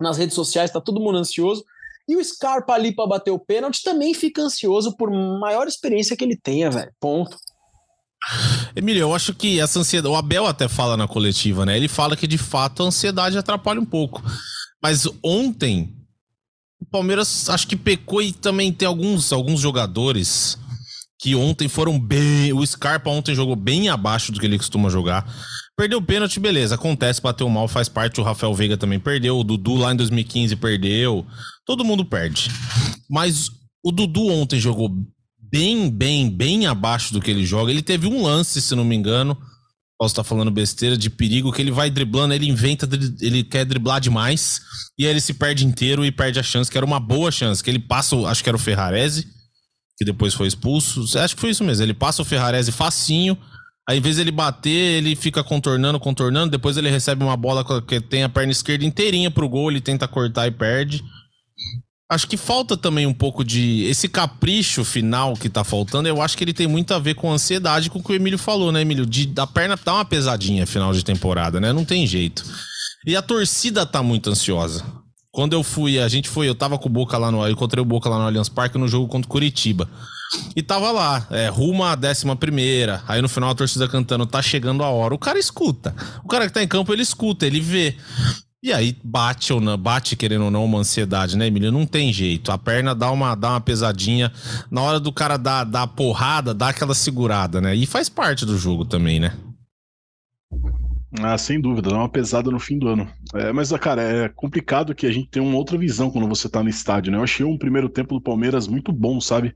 nas 0.00 0.18
redes 0.18 0.36
sociais, 0.36 0.70
tá 0.70 0.80
todo 0.80 1.00
mundo 1.00 1.18
ansioso. 1.18 1.64
E 2.06 2.14
o 2.14 2.24
Scarpa 2.24 2.74
ali 2.74 2.94
para 2.94 3.08
bater 3.08 3.32
o 3.32 3.40
pênalti 3.40 3.82
também 3.82 4.14
fica 4.14 4.40
ansioso 4.40 4.96
por 4.96 5.10
maior 5.10 5.66
experiência 5.66 6.16
que 6.16 6.22
ele 6.22 6.36
tenha, 6.36 6.70
velho. 6.70 6.92
Ponto. 7.00 7.36
Emílio, 8.76 9.00
eu 9.00 9.14
acho 9.14 9.34
que 9.34 9.60
essa 9.60 9.78
ansiedade. 9.78 10.12
O 10.12 10.16
Abel 10.16 10.46
até 10.46 10.68
fala 10.68 10.96
na 10.96 11.08
coletiva, 11.08 11.64
né? 11.64 11.76
Ele 11.76 11.88
fala 11.88 12.16
que 12.16 12.26
de 12.26 12.38
fato 12.38 12.82
a 12.82 12.86
ansiedade 12.86 13.38
atrapalha 13.38 13.80
um 13.80 13.84
pouco. 13.84 14.22
Mas 14.82 15.06
ontem, 15.22 15.94
o 16.80 16.86
Palmeiras 16.86 17.48
acho 17.48 17.66
que 17.66 17.76
pecou 17.76 18.22
e 18.22 18.32
também 18.32 18.72
tem 18.72 18.86
alguns, 18.86 19.32
alguns 19.32 19.60
jogadores 19.60 20.58
que 21.18 21.34
ontem 21.34 21.68
foram 21.68 21.98
bem. 21.98 22.52
O 22.52 22.66
Scarpa 22.66 23.10
ontem 23.10 23.34
jogou 23.34 23.56
bem 23.56 23.88
abaixo 23.88 24.32
do 24.32 24.40
que 24.40 24.46
ele 24.46 24.58
costuma 24.58 24.88
jogar. 24.88 25.26
Perdeu 25.76 25.98
o 25.98 26.02
pênalti, 26.02 26.40
beleza. 26.40 26.74
Acontece, 26.74 27.22
bateu 27.22 27.48
mal, 27.48 27.68
faz 27.68 27.88
parte. 27.88 28.20
O 28.20 28.24
Rafael 28.24 28.54
Veiga 28.54 28.76
também 28.76 28.98
perdeu. 28.98 29.38
O 29.38 29.44
Dudu 29.44 29.76
lá 29.76 29.92
em 29.92 29.96
2015 29.96 30.56
perdeu. 30.56 31.26
Todo 31.64 31.84
mundo 31.84 32.04
perde. 32.04 32.50
Mas 33.08 33.48
o 33.82 33.92
Dudu 33.92 34.26
ontem 34.26 34.60
jogou 34.60 34.90
bem, 35.50 35.90
bem, 35.90 36.30
bem 36.30 36.66
abaixo 36.66 37.12
do 37.12 37.20
que 37.20 37.30
ele 37.30 37.44
joga. 37.44 37.70
Ele 37.70 37.82
teve 37.82 38.06
um 38.06 38.22
lance, 38.22 38.60
se 38.60 38.74
não 38.74 38.84
me 38.84 38.94
engano. 38.94 39.36
Posso 39.98 40.12
estar 40.12 40.24
falando 40.24 40.50
besteira 40.50 40.96
de 40.96 41.10
perigo, 41.10 41.52
que 41.52 41.60
ele 41.60 41.70
vai 41.70 41.90
driblando, 41.90 42.32
ele 42.32 42.48
inventa, 42.48 42.88
ele 43.20 43.44
quer 43.44 43.66
driblar 43.66 44.00
demais, 44.00 44.62
e 44.98 45.04
aí 45.04 45.10
ele 45.10 45.20
se 45.20 45.34
perde 45.34 45.66
inteiro 45.66 46.06
e 46.06 46.10
perde 46.10 46.38
a 46.38 46.42
chance, 46.42 46.70
que 46.70 46.78
era 46.78 46.86
uma 46.86 46.98
boa 46.98 47.30
chance, 47.30 47.62
que 47.62 47.68
ele 47.68 47.78
passa, 47.78 48.16
acho 48.26 48.42
que 48.42 48.48
era 48.48 48.56
o 48.56 48.60
Ferrarese, 48.60 49.26
que 49.98 50.04
depois 50.06 50.32
foi 50.32 50.46
expulso. 50.46 51.02
Acho 51.18 51.34
que 51.34 51.40
foi 51.40 51.50
isso 51.50 51.62
mesmo. 51.62 51.84
Ele 51.84 51.92
passa 51.92 52.22
o 52.22 52.24
Ferrarese 52.24 52.72
facinho, 52.72 53.36
aí 53.86 53.98
em 53.98 54.00
vez 54.00 54.18
ele 54.18 54.30
bater, 54.30 54.70
ele 54.70 55.14
fica 55.14 55.44
contornando, 55.44 56.00
contornando, 56.00 56.50
depois 56.50 56.78
ele 56.78 56.88
recebe 56.88 57.22
uma 57.22 57.36
bola 57.36 57.62
que 57.82 58.00
tem 58.00 58.22
a 58.22 58.28
perna 58.30 58.52
esquerda 58.52 58.86
inteirinha 58.86 59.30
pro 59.30 59.50
gol, 59.50 59.70
ele 59.70 59.82
tenta 59.82 60.08
cortar 60.08 60.46
e 60.46 60.50
perde. 60.50 61.04
Acho 62.10 62.26
que 62.26 62.36
falta 62.36 62.76
também 62.76 63.06
um 63.06 63.14
pouco 63.14 63.44
de. 63.44 63.84
Esse 63.84 64.08
capricho 64.08 64.84
final 64.84 65.34
que 65.34 65.48
tá 65.48 65.62
faltando, 65.62 66.08
eu 66.08 66.20
acho 66.20 66.36
que 66.36 66.42
ele 66.42 66.52
tem 66.52 66.66
muito 66.66 66.92
a 66.92 66.98
ver 66.98 67.14
com 67.14 67.30
a 67.30 67.34
ansiedade, 67.34 67.88
com 67.88 68.00
o 68.00 68.02
que 68.02 68.10
o 68.10 68.16
Emílio 68.16 68.36
falou, 68.36 68.72
né, 68.72 68.80
Emílio? 68.80 69.06
De, 69.06 69.26
da 69.26 69.46
perna 69.46 69.76
tá 69.76 69.94
uma 69.94 70.04
pesadinha 70.04 70.66
final 70.66 70.92
de 70.92 71.04
temporada, 71.04 71.60
né? 71.60 71.72
Não 71.72 71.84
tem 71.84 72.04
jeito. 72.04 72.44
E 73.06 73.14
a 73.14 73.22
torcida 73.22 73.86
tá 73.86 74.02
muito 74.02 74.28
ansiosa. 74.28 74.84
Quando 75.30 75.52
eu 75.52 75.62
fui, 75.62 76.00
a 76.00 76.08
gente 76.08 76.28
foi, 76.28 76.48
eu 76.48 76.54
tava 76.56 76.76
com 76.76 76.88
o 76.88 76.92
Boca 76.92 77.16
lá 77.16 77.30
no. 77.30 77.46
Eu 77.46 77.52
encontrei 77.52 77.80
o 77.80 77.84
Boca 77.84 78.08
lá 78.08 78.18
no 78.18 78.24
Allianz 78.24 78.48
Parque 78.48 78.76
no 78.76 78.88
jogo 78.88 79.06
contra 79.06 79.28
o 79.28 79.30
Curitiba. 79.30 79.88
E 80.56 80.62
tava 80.64 80.90
lá, 80.90 81.28
é, 81.30 81.48
rumo 81.48 81.84
à 81.84 81.94
décima 81.94 82.34
primeira. 82.34 83.04
Aí 83.06 83.22
no 83.22 83.28
final 83.28 83.50
a 83.50 83.54
torcida 83.54 83.86
cantando, 83.86 84.26
tá 84.26 84.42
chegando 84.42 84.82
a 84.82 84.88
hora. 84.88 85.14
O 85.14 85.18
cara 85.18 85.38
escuta. 85.38 85.94
O 86.24 86.28
cara 86.28 86.48
que 86.48 86.52
tá 86.52 86.60
em 86.60 86.68
campo, 86.68 86.92
ele 86.92 87.02
escuta, 87.02 87.46
ele 87.46 87.60
vê. 87.60 87.96
E 88.62 88.74
aí 88.74 88.94
bate 89.02 89.54
ou 89.54 89.60
não, 89.60 89.78
bate 89.78 90.14
querendo 90.14 90.44
ou 90.44 90.50
não 90.50 90.66
uma 90.66 90.80
ansiedade, 90.80 91.36
né, 91.36 91.46
Emílio? 91.46 91.72
Não 91.72 91.86
tem 91.86 92.12
jeito. 92.12 92.52
A 92.52 92.58
perna 92.58 92.94
dá 92.94 93.10
uma, 93.10 93.34
dá 93.34 93.50
uma 93.50 93.60
pesadinha. 93.60 94.30
Na 94.70 94.82
hora 94.82 95.00
do 95.00 95.10
cara 95.10 95.38
dar, 95.38 95.64
dar 95.64 95.86
porrada, 95.86 96.52
dá 96.52 96.68
aquela 96.68 96.94
segurada, 96.94 97.58
né? 97.58 97.74
E 97.74 97.86
faz 97.86 98.10
parte 98.10 98.44
do 98.44 98.58
jogo 98.58 98.84
também, 98.84 99.18
né? 99.18 99.32
Ah, 101.18 101.36
sem 101.36 101.60
dúvida, 101.60 101.90
dá 101.90 101.96
uma 101.96 102.08
pesada 102.08 102.50
no 102.50 102.60
fim 102.60 102.78
do 102.78 102.86
ano. 102.86 103.10
É, 103.34 103.52
mas, 103.52 103.72
cara, 103.72 104.02
é 104.02 104.28
complicado 104.28 104.94
que 104.94 105.06
a 105.06 105.10
gente 105.10 105.28
tem 105.28 105.42
uma 105.42 105.56
outra 105.56 105.76
visão 105.76 106.08
quando 106.08 106.28
você 106.28 106.48
tá 106.48 106.62
no 106.62 106.68
estádio, 106.68 107.10
né? 107.10 107.18
Eu 107.18 107.24
achei 107.24 107.44
um 107.44 107.58
primeiro 107.58 107.88
tempo 107.88 108.14
do 108.14 108.20
Palmeiras 108.20 108.68
muito 108.68 108.92
bom, 108.92 109.20
sabe? 109.20 109.54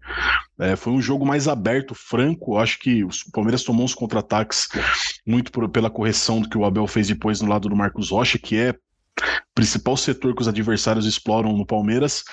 É, 0.58 0.75
foi 0.75 0.92
um 0.92 1.00
jogo 1.00 1.25
mais 1.25 1.46
aberto, 1.46 1.94
franco. 1.94 2.58
Acho 2.58 2.78
que 2.80 3.04
o 3.04 3.11
Palmeiras 3.32 3.62
tomou 3.62 3.84
uns 3.84 3.94
contra-ataques 3.94 4.66
muito 5.25 5.52
por, 5.52 5.68
pela 5.68 5.90
correção 5.90 6.40
do 6.40 6.49
que 6.49 6.58
o 6.58 6.64
Abel 6.64 6.87
fez 6.88 7.06
depois 7.06 7.40
no 7.40 7.49
lado 7.49 7.68
do 7.68 7.76
Marcos 7.76 8.11
Rocha, 8.11 8.38
que 8.38 8.56
é 8.56 8.75
principal 9.54 9.97
setor 9.97 10.35
que 10.35 10.42
os 10.42 10.49
adversários 10.49 11.06
exploram 11.06 11.52
no 11.52 11.66
Palmeiras. 11.66 12.25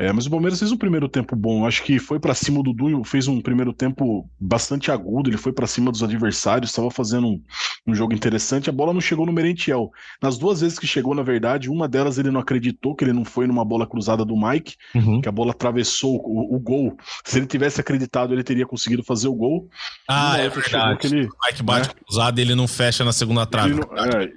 É, 0.00 0.12
mas 0.12 0.26
o 0.26 0.30
Palmeiras 0.30 0.60
fez 0.60 0.70
um 0.70 0.76
primeiro 0.76 1.08
tempo 1.08 1.34
bom. 1.34 1.66
Acho 1.66 1.82
que 1.82 1.98
foi 1.98 2.20
para 2.20 2.32
cima 2.32 2.62
do 2.62 2.72
Dudu, 2.72 3.02
fez 3.02 3.26
um 3.26 3.40
primeiro 3.40 3.72
tempo 3.72 4.30
bastante 4.38 4.92
agudo. 4.92 5.28
Ele 5.28 5.36
foi 5.36 5.52
para 5.52 5.66
cima 5.66 5.90
dos 5.90 6.04
adversários, 6.04 6.70
estava 6.70 6.88
fazendo 6.88 7.26
um, 7.26 7.42
um, 7.84 7.94
jogo 7.96 8.14
interessante. 8.14 8.70
A 8.70 8.72
bola 8.72 8.92
não 8.92 9.00
chegou 9.00 9.26
no 9.26 9.32
Merentiel. 9.32 9.90
Nas 10.22 10.38
duas 10.38 10.60
vezes 10.60 10.78
que 10.78 10.86
chegou, 10.86 11.16
na 11.16 11.24
verdade, 11.24 11.68
uma 11.68 11.88
delas 11.88 12.16
ele 12.16 12.30
não 12.30 12.40
acreditou 12.40 12.94
que 12.94 13.02
ele 13.02 13.12
não 13.12 13.24
foi 13.24 13.48
numa 13.48 13.64
bola 13.64 13.88
cruzada 13.88 14.24
do 14.24 14.36
Mike, 14.36 14.76
uhum. 14.94 15.20
que 15.20 15.28
a 15.28 15.32
bola 15.32 15.50
atravessou 15.50 16.14
o, 16.24 16.54
o, 16.54 16.60
gol. 16.60 16.96
Se 17.24 17.36
ele 17.40 17.46
tivesse 17.46 17.80
acreditado, 17.80 18.32
ele 18.32 18.44
teria 18.44 18.66
conseguido 18.66 19.02
fazer 19.02 19.26
o 19.26 19.34
gol. 19.34 19.68
Ah, 20.08 20.38
é 20.38 20.48
verdade. 20.48 21.08
Ele, 21.08 21.26
o 21.26 21.30
Mike 21.44 21.62
bate 21.64 21.88
né? 21.88 21.94
cruzado 22.06 22.38
e 22.38 22.42
ele 22.42 22.54
não 22.54 22.68
fecha 22.68 23.04
na 23.04 23.12
segunda 23.12 23.44
trave. 23.44 23.74
Não, 23.74 23.82
é, 23.96 24.30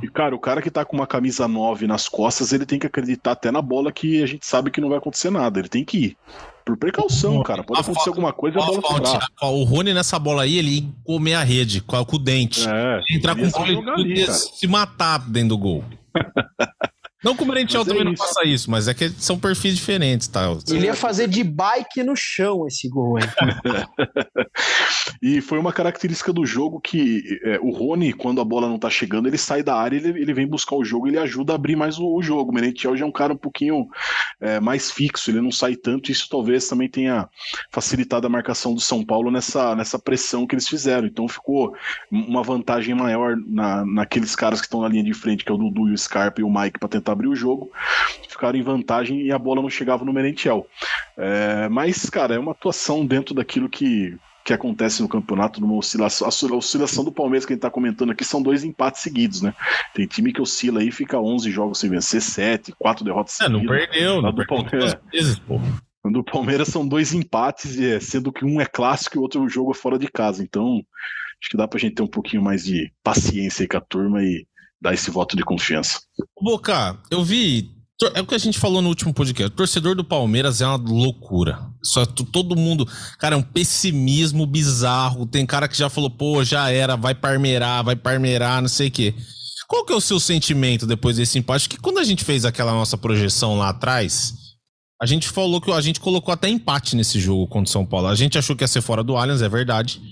e, 0.00 0.08
cara, 0.08 0.36
o 0.36 0.38
cara 0.38 0.62
que 0.62 0.70
tá 0.70 0.84
com 0.84 0.94
uma 0.94 1.06
camisa 1.06 1.48
9 1.48 1.88
nas 1.88 2.08
costas, 2.08 2.52
ele 2.52 2.64
tem 2.64 2.78
que 2.78 2.86
acreditar 2.86 3.32
até 3.32 3.50
na 3.50 3.60
bola 3.60 3.90
que 3.90 4.22
a 4.22 4.26
gente 4.26 4.46
sabe 4.46 4.70
que 4.70 4.83
não 4.84 4.90
vai 4.90 4.98
acontecer 4.98 5.30
nada. 5.30 5.58
Ele 5.58 5.68
tem 5.68 5.84
que 5.84 5.98
ir. 5.98 6.16
Por 6.64 6.78
precaução, 6.78 7.42
cara. 7.42 7.62
Pode 7.62 7.80
acontecer 7.80 8.08
alguma 8.08 8.32
coisa 8.32 8.58
a 8.58 8.64
bola 8.64 8.80
sobrar. 8.80 9.28
O 9.42 9.64
Rony 9.64 9.92
nessa 9.92 10.18
bola 10.18 10.44
aí, 10.44 10.56
ele 10.56 10.78
ia 10.78 10.88
comer 11.04 11.34
a 11.34 11.42
rede 11.42 11.82
com, 11.82 11.96
o 11.96 12.18
dente. 12.18 12.66
É, 12.66 13.00
entrar 13.14 13.34
com 13.34 13.42
o 13.42 14.32
se 14.32 14.66
matar 14.66 15.18
dentro 15.18 15.50
do 15.50 15.58
gol. 15.58 15.84
Não 17.24 17.34
que 17.34 17.42
o 17.42 17.46
Merentiel 17.46 17.82
é 17.82 17.84
também 17.86 18.02
é 18.02 18.04
não 18.04 18.16
faça 18.16 18.44
isso, 18.44 18.70
mas 18.70 18.86
é 18.86 18.92
que 18.92 19.08
são 19.08 19.38
perfis 19.38 19.74
diferentes, 19.74 20.28
tá? 20.28 20.42
Ele 20.68 20.84
ia 20.84 20.94
fazer 20.94 21.26
de 21.26 21.42
bike 21.42 22.02
no 22.02 22.14
chão 22.14 22.66
esse 22.66 22.86
gol 22.86 23.16
aí. 23.16 23.24
e 25.22 25.40
foi 25.40 25.58
uma 25.58 25.72
característica 25.72 26.32
do 26.32 26.44
jogo 26.44 26.78
que 26.80 27.40
é, 27.42 27.58
o 27.62 27.70
Rony, 27.70 28.12
quando 28.12 28.42
a 28.42 28.44
bola 28.44 28.68
não 28.68 28.78
tá 28.78 28.90
chegando, 28.90 29.26
ele 29.26 29.38
sai 29.38 29.62
da 29.62 29.74
área, 29.74 29.96
ele, 29.96 30.20
ele 30.20 30.34
vem 30.34 30.46
buscar 30.46 30.76
o 30.76 30.84
jogo, 30.84 31.08
ele 31.08 31.18
ajuda 31.18 31.52
a 31.52 31.56
abrir 31.56 31.76
mais 31.76 31.98
o, 31.98 32.14
o 32.14 32.22
jogo. 32.22 32.50
O 32.50 32.54
Merentiel 32.54 32.94
já 32.94 33.04
é 33.04 33.08
um 33.08 33.12
cara 33.12 33.32
um 33.32 33.38
pouquinho 33.38 33.88
é, 34.38 34.60
mais 34.60 34.90
fixo, 34.90 35.30
ele 35.30 35.40
não 35.40 35.50
sai 35.50 35.76
tanto, 35.76 36.12
isso 36.12 36.28
talvez 36.28 36.68
também 36.68 36.88
tenha 36.88 37.26
facilitado 37.70 38.26
a 38.26 38.30
marcação 38.30 38.74
do 38.74 38.80
São 38.80 39.02
Paulo 39.02 39.30
nessa, 39.30 39.74
nessa 39.74 39.98
pressão 39.98 40.46
que 40.46 40.54
eles 40.54 40.68
fizeram. 40.68 41.06
Então 41.06 41.26
ficou 41.26 41.74
uma 42.10 42.42
vantagem 42.42 42.94
maior 42.94 43.34
na, 43.46 43.84
naqueles 43.86 44.36
caras 44.36 44.60
que 44.60 44.66
estão 44.66 44.82
na 44.82 44.88
linha 44.88 45.04
de 45.04 45.14
frente, 45.14 45.42
que 45.42 45.50
é 45.50 45.54
o 45.54 45.58
Dudu 45.58 45.88
e 45.88 45.94
o 45.94 45.98
Scarpa 45.98 46.42
e 46.42 46.44
o 46.44 46.50
Mike, 46.50 46.78
para 46.78 46.88
tentar 46.88 47.13
abrir 47.14 47.28
o 47.28 47.34
jogo, 47.34 47.70
ficaram 48.28 48.58
em 48.58 48.62
vantagem 48.62 49.22
e 49.22 49.32
a 49.32 49.38
bola 49.38 49.62
não 49.62 49.70
chegava 49.70 50.04
no 50.04 50.12
Merentiel. 50.12 50.66
É, 51.16 51.68
mas, 51.68 52.10
cara, 52.10 52.34
é 52.34 52.38
uma 52.38 52.52
atuação 52.52 53.06
dentro 53.06 53.34
daquilo 53.34 53.68
que, 53.68 54.16
que 54.44 54.52
acontece 54.52 55.00
no 55.02 55.08
campeonato, 55.08 55.60
numa 55.60 55.76
oscilação. 55.76 56.26
A 56.26 56.56
oscilação 56.56 57.04
do 57.04 57.12
Palmeiras 57.12 57.46
que 57.46 57.52
a 57.52 57.54
gente 57.54 57.60
está 57.60 57.70
comentando 57.70 58.12
aqui 58.12 58.24
são 58.24 58.42
dois 58.42 58.64
empates 58.64 59.00
seguidos, 59.00 59.40
né? 59.40 59.54
Tem 59.94 60.06
time 60.06 60.32
que 60.32 60.42
oscila 60.42 60.80
aí, 60.80 60.90
fica 60.90 61.18
11 61.18 61.50
jogos 61.50 61.78
sem 61.78 61.88
vencer, 61.88 62.20
7, 62.20 62.74
4 62.78 63.04
derrotas 63.04 63.40
é, 63.40 63.48
não 63.48 63.64
perdeu, 63.64 64.20
não 64.20 64.34
perdeu 64.34 64.46
Palmeiras. 64.46 64.96
Vezes, 65.10 65.38
pô. 65.38 65.60
Do 66.10 66.22
Palmeiras 66.22 66.68
são 66.68 66.86
dois 66.86 67.14
empates, 67.14 67.80
é, 67.80 67.98
sendo 67.98 68.30
que 68.30 68.44
um 68.44 68.60
é 68.60 68.66
clássico 68.66 69.16
e 69.16 69.18
o 69.18 69.22
outro 69.22 69.48
jogo 69.48 69.70
é 69.70 69.74
fora 69.74 69.98
de 69.98 70.06
casa. 70.06 70.42
Então, 70.42 70.84
acho 71.40 71.50
que 71.50 71.56
dá 71.56 71.66
pra 71.66 71.78
gente 71.78 71.94
ter 71.94 72.02
um 72.02 72.08
pouquinho 72.08 72.42
mais 72.42 72.62
de 72.62 72.92
paciência 73.02 73.62
aí 73.62 73.68
com 73.68 73.78
a 73.78 73.80
turma 73.80 74.22
e 74.22 74.46
dar 74.84 74.92
esse 74.92 75.10
voto 75.10 75.34
de 75.34 75.42
confiança. 75.42 75.98
Boca, 76.40 76.98
eu 77.10 77.24
vi. 77.24 77.72
É 78.14 78.20
o 78.20 78.26
que 78.26 78.34
a 78.34 78.38
gente 78.38 78.58
falou 78.58 78.82
no 78.82 78.88
último 78.90 79.14
podcast. 79.14 79.50
O 79.50 79.56
torcedor 79.56 79.94
do 79.94 80.04
Palmeiras 80.04 80.60
é 80.60 80.66
uma 80.66 80.76
loucura. 80.76 81.58
Só 81.82 82.04
todo 82.04 82.54
mundo. 82.54 82.86
Cara, 83.18 83.34
é 83.34 83.38
um 83.38 83.42
pessimismo 83.42 84.46
bizarro. 84.46 85.26
Tem 85.26 85.46
cara 85.46 85.66
que 85.66 85.76
já 85.76 85.88
falou, 85.88 86.10
pô, 86.10 86.44
já 86.44 86.70
era, 86.70 86.96
vai 86.96 87.14
parmeirar, 87.14 87.82
vai 87.82 87.96
parmeirar, 87.96 88.60
não 88.60 88.68
sei 88.68 88.88
o 88.88 88.90
quê. 88.90 89.14
Qual 89.66 89.86
que 89.86 89.92
é 89.92 89.96
o 89.96 90.00
seu 90.00 90.20
sentimento 90.20 90.86
depois 90.86 91.16
desse 91.16 91.38
empate? 91.38 91.68
Que 91.68 91.78
quando 91.78 91.98
a 91.98 92.04
gente 92.04 92.24
fez 92.24 92.44
aquela 92.44 92.72
nossa 92.72 92.98
projeção 92.98 93.56
lá 93.56 93.70
atrás, 93.70 94.34
a 95.00 95.06
gente 95.06 95.28
falou 95.28 95.60
que 95.60 95.70
a 95.72 95.80
gente 95.80 96.00
colocou 96.00 96.34
até 96.34 96.48
empate 96.48 96.94
nesse 96.94 97.18
jogo 97.18 97.46
contra 97.46 97.70
o 97.70 97.72
São 97.72 97.86
Paulo. 97.86 98.08
A 98.08 98.14
gente 98.14 98.36
achou 98.36 98.54
que 98.54 98.62
ia 98.64 98.68
ser 98.68 98.82
fora 98.82 99.02
do 99.02 99.16
Allianz, 99.16 99.40
é 99.40 99.48
verdade 99.48 100.02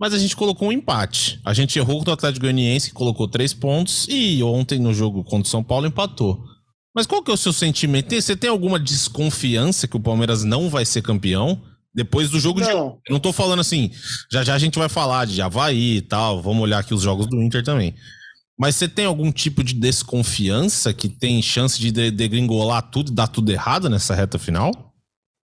mas 0.00 0.14
a 0.14 0.18
gente 0.18 0.34
colocou 0.34 0.68
um 0.68 0.72
empate. 0.72 1.38
A 1.44 1.52
gente 1.52 1.78
errou 1.78 1.98
contra 1.98 2.12
o 2.12 2.14
Atlético 2.14 2.46
Goianiense, 2.46 2.88
que 2.88 2.94
colocou 2.94 3.28
três 3.28 3.52
pontos, 3.52 4.06
e 4.08 4.42
ontem 4.42 4.78
no 4.78 4.94
jogo 4.94 5.22
contra 5.22 5.46
o 5.46 5.50
São 5.50 5.62
Paulo 5.62 5.86
empatou. 5.86 6.42
Mas 6.94 7.06
qual 7.06 7.22
que 7.22 7.30
é 7.30 7.34
o 7.34 7.36
seu 7.36 7.52
sentimento? 7.52 8.14
Você 8.14 8.34
tem 8.34 8.48
alguma 8.48 8.80
desconfiança 8.80 9.86
que 9.86 9.96
o 9.96 10.00
Palmeiras 10.00 10.42
não 10.42 10.70
vai 10.70 10.86
ser 10.86 11.02
campeão? 11.02 11.60
Depois 11.94 12.30
do 12.30 12.40
jogo 12.40 12.60
não. 12.60 12.66
de. 12.66 12.72
Eu 12.72 13.12
não 13.12 13.20
tô 13.20 13.32
falando 13.32 13.60
assim. 13.60 13.90
Já 14.32 14.42
já 14.42 14.54
a 14.54 14.58
gente 14.58 14.78
vai 14.78 14.88
falar 14.88 15.26
de 15.26 15.42
Havaí 15.42 15.96
e 15.98 16.00
tal. 16.00 16.40
Vamos 16.40 16.62
olhar 16.62 16.78
aqui 16.78 16.94
os 16.94 17.02
jogos 17.02 17.26
do 17.26 17.40
Inter 17.42 17.62
também. 17.62 17.94
Mas 18.58 18.76
você 18.76 18.88
tem 18.88 19.04
algum 19.04 19.30
tipo 19.30 19.62
de 19.62 19.74
desconfiança 19.74 20.92
que 20.92 21.08
tem 21.08 21.42
chance 21.42 21.80
de 21.80 21.90
degringolar 22.10 22.90
tudo 22.90 23.10
e 23.10 23.14
dar 23.14 23.26
tudo 23.26 23.50
errado 23.50 23.88
nessa 23.88 24.14
reta 24.14 24.38
final? 24.38 24.89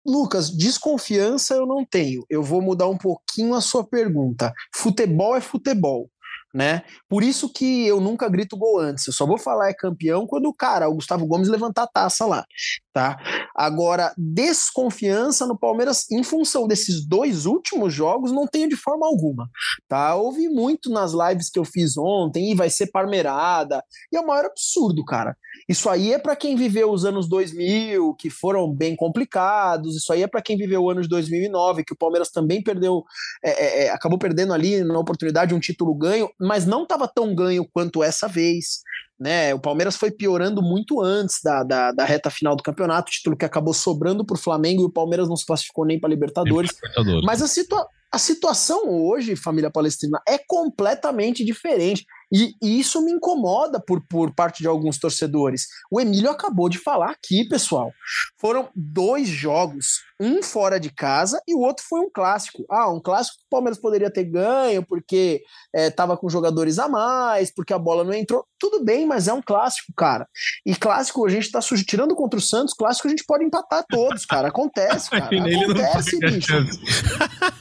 Lucas, 0.05 0.51
desconfiança 0.51 1.55
eu 1.55 1.67
não 1.67 1.85
tenho. 1.85 2.25
Eu 2.29 2.43
vou 2.43 2.61
mudar 2.61 2.88
um 2.88 2.97
pouquinho 2.97 3.55
a 3.55 3.61
sua 3.61 3.85
pergunta. 3.85 4.53
Futebol 4.75 5.37
é 5.37 5.41
futebol 5.41 6.09
né? 6.55 6.83
Por 7.09 7.23
isso 7.23 7.51
que 7.51 7.87
eu 7.87 8.01
nunca 8.01 8.29
grito 8.29 8.57
gol 8.57 8.79
antes. 8.79 9.07
Eu 9.07 9.12
só 9.12 9.27
vou 9.27 9.38
falar 9.38 9.71
é 9.71 9.75
campeão 9.75 10.27
quando 10.27 10.47
o 10.47 10.55
cara, 10.55 10.88
o 10.88 10.95
Gustavo 10.95 11.27
Gomes, 11.27 11.49
levantar 11.49 11.85
a 11.85 11.87
taça 11.87 12.27
lá, 12.27 12.45
tá? 12.93 13.19
Agora, 13.55 14.13
desconfiança 14.17 15.47
no 15.47 15.59
Palmeiras 15.59 16.11
em 16.11 16.23
função 16.23 16.67
desses 16.67 17.07
dois 17.07 17.47
últimos 17.47 17.93
jogos 17.95 18.33
não 18.33 18.47
tenho 18.47 18.69
de 18.69 18.77
forma 18.77 19.07
alguma, 19.07 19.49
tá? 19.89 20.15
Ouvi 20.15 20.49
muito 20.49 20.91
nas 20.91 21.13
lives 21.13 21.51
que 21.51 21.59
eu 21.59 21.65
fiz 21.65 21.97
ontem 21.97 22.51
e 22.51 22.55
vai 22.55 22.69
ser 22.69 22.89
parmeirada. 22.89 23.83
E 24.13 24.17
é 24.17 24.21
o 24.21 24.27
maior 24.27 24.47
absurdo, 24.47 25.05
cara. 25.05 25.37
Isso 25.69 25.89
aí 25.89 26.13
é 26.13 26.19
para 26.19 26.37
quem 26.37 26.57
viveu 26.57 26.91
os 26.91 27.05
anos 27.05 27.29
2000, 27.29 28.15
que 28.15 28.31
foram 28.31 28.73
bem 28.73 28.97
complicados. 28.97 29.97
Isso 29.97 30.13
aí 30.13 30.23
é 30.23 30.27
para 30.27 30.43
quem 30.43 30.57
viveu 30.57 30.83
o 30.83 30.91
ano 30.91 31.03
de 31.03 31.09
2009, 31.09 31.85
que 31.85 31.93
o 31.93 31.97
Palmeiras 31.97 32.31
também 32.31 32.63
perdeu, 32.63 33.05
é, 33.45 33.51
é, 33.51 33.85
é, 33.85 33.91
acabou 33.91 34.19
perdendo 34.19 34.53
ali 34.53 34.83
na 34.83 34.99
oportunidade 34.99 35.55
um 35.55 35.61
título 35.61 35.95
ganho 35.95 36.29
mas 36.43 36.67
não 36.67 36.83
estava 36.83 37.09
tão 37.09 37.35
ganho 37.35 37.67
quanto 37.73 38.03
essa 38.03 38.29
vez. 38.29 38.83
Né? 39.23 39.55
O 39.55 39.61
Palmeiras 39.61 39.95
foi 39.95 40.11
piorando 40.11 40.61
muito 40.61 41.01
antes 41.01 41.39
da, 41.45 41.63
da, 41.63 41.93
da 41.93 42.05
reta 42.05 42.29
final 42.29 42.57
do 42.57 42.63
campeonato, 42.63 43.13
título 43.13 43.37
que 43.37 43.45
acabou 43.45 43.73
sobrando 43.73 44.25
para 44.25 44.35
o 44.35 44.39
Flamengo 44.39 44.83
e 44.83 44.85
o 44.85 44.91
Palmeiras 44.91 45.29
não 45.29 45.37
se 45.37 45.47
classificou 45.47 45.87
nem 45.87 46.01
para 46.01 46.11
Libertadores. 46.11 46.73
Libertadores. 46.73 47.25
Mas 47.25 47.41
a, 47.41 47.47
situa 47.47 47.87
a 48.11 48.19
situação 48.19 48.91
hoje, 48.91 49.37
família 49.37 49.71
palestrina, 49.71 50.21
é 50.27 50.37
completamente 50.37 51.45
diferente. 51.45 52.05
E, 52.33 52.53
e, 52.61 52.81
isso 52.81 53.01
me 53.05 53.13
incomoda 53.13 53.79
por, 53.79 54.05
por 54.09 54.35
parte 54.35 54.61
de 54.61 54.67
alguns 54.67 54.99
torcedores. 54.99 55.67
O 55.91 56.01
Emílio 56.01 56.31
acabou 56.31 56.69
de 56.69 56.79
falar 56.79 57.11
aqui, 57.11 57.47
pessoal. 57.49 57.93
Foram 58.41 58.71
dois 58.75 59.29
jogos, 59.29 60.01
um 60.23 60.41
fora 60.41 60.79
de 60.79 60.89
casa 60.89 61.43
e 61.49 61.53
o 61.53 61.59
outro 61.59 61.85
foi 61.89 61.99
um 61.99 62.09
clássico. 62.09 62.65
Ah, 62.71 62.89
um 62.89 63.01
clássico 63.01 63.39
que 63.39 63.45
o 63.47 63.51
Palmeiras 63.51 63.81
poderia 63.81 64.09
ter 64.09 64.23
ganho 64.23 64.87
porque 64.87 65.43
estava 65.75 66.15
é, 66.15 66.17
com 66.17 66.29
jogadores 66.29 66.79
a 66.79 66.89
mais, 66.89 67.53
porque 67.53 67.75
a 67.75 67.79
bola 67.79 68.05
não 68.05 68.15
entrou. 68.15 68.47
Tudo 68.57 68.85
bem, 68.85 69.05
mas 69.05 69.27
é 69.27 69.33
um 69.33 69.43
clássico, 69.43 69.93
cara. 69.97 70.29
E 70.65 70.77
clássico 70.77 71.27
a 71.27 71.29
gente 71.29 71.47
está 71.47 71.59
tirando 71.61 72.15
contra 72.15 72.39
o 72.39 72.43
Santos, 72.43 72.73
clássico 72.73 73.09
a 73.09 73.11
gente 73.11 73.25
pode 73.27 73.45
empatar 73.45 73.85
todos, 73.89 74.25
cara. 74.25 74.47
Acontece, 74.47 75.11
cara. 75.11 75.25
Acontece, 75.25 76.19
bicho. 76.21 76.53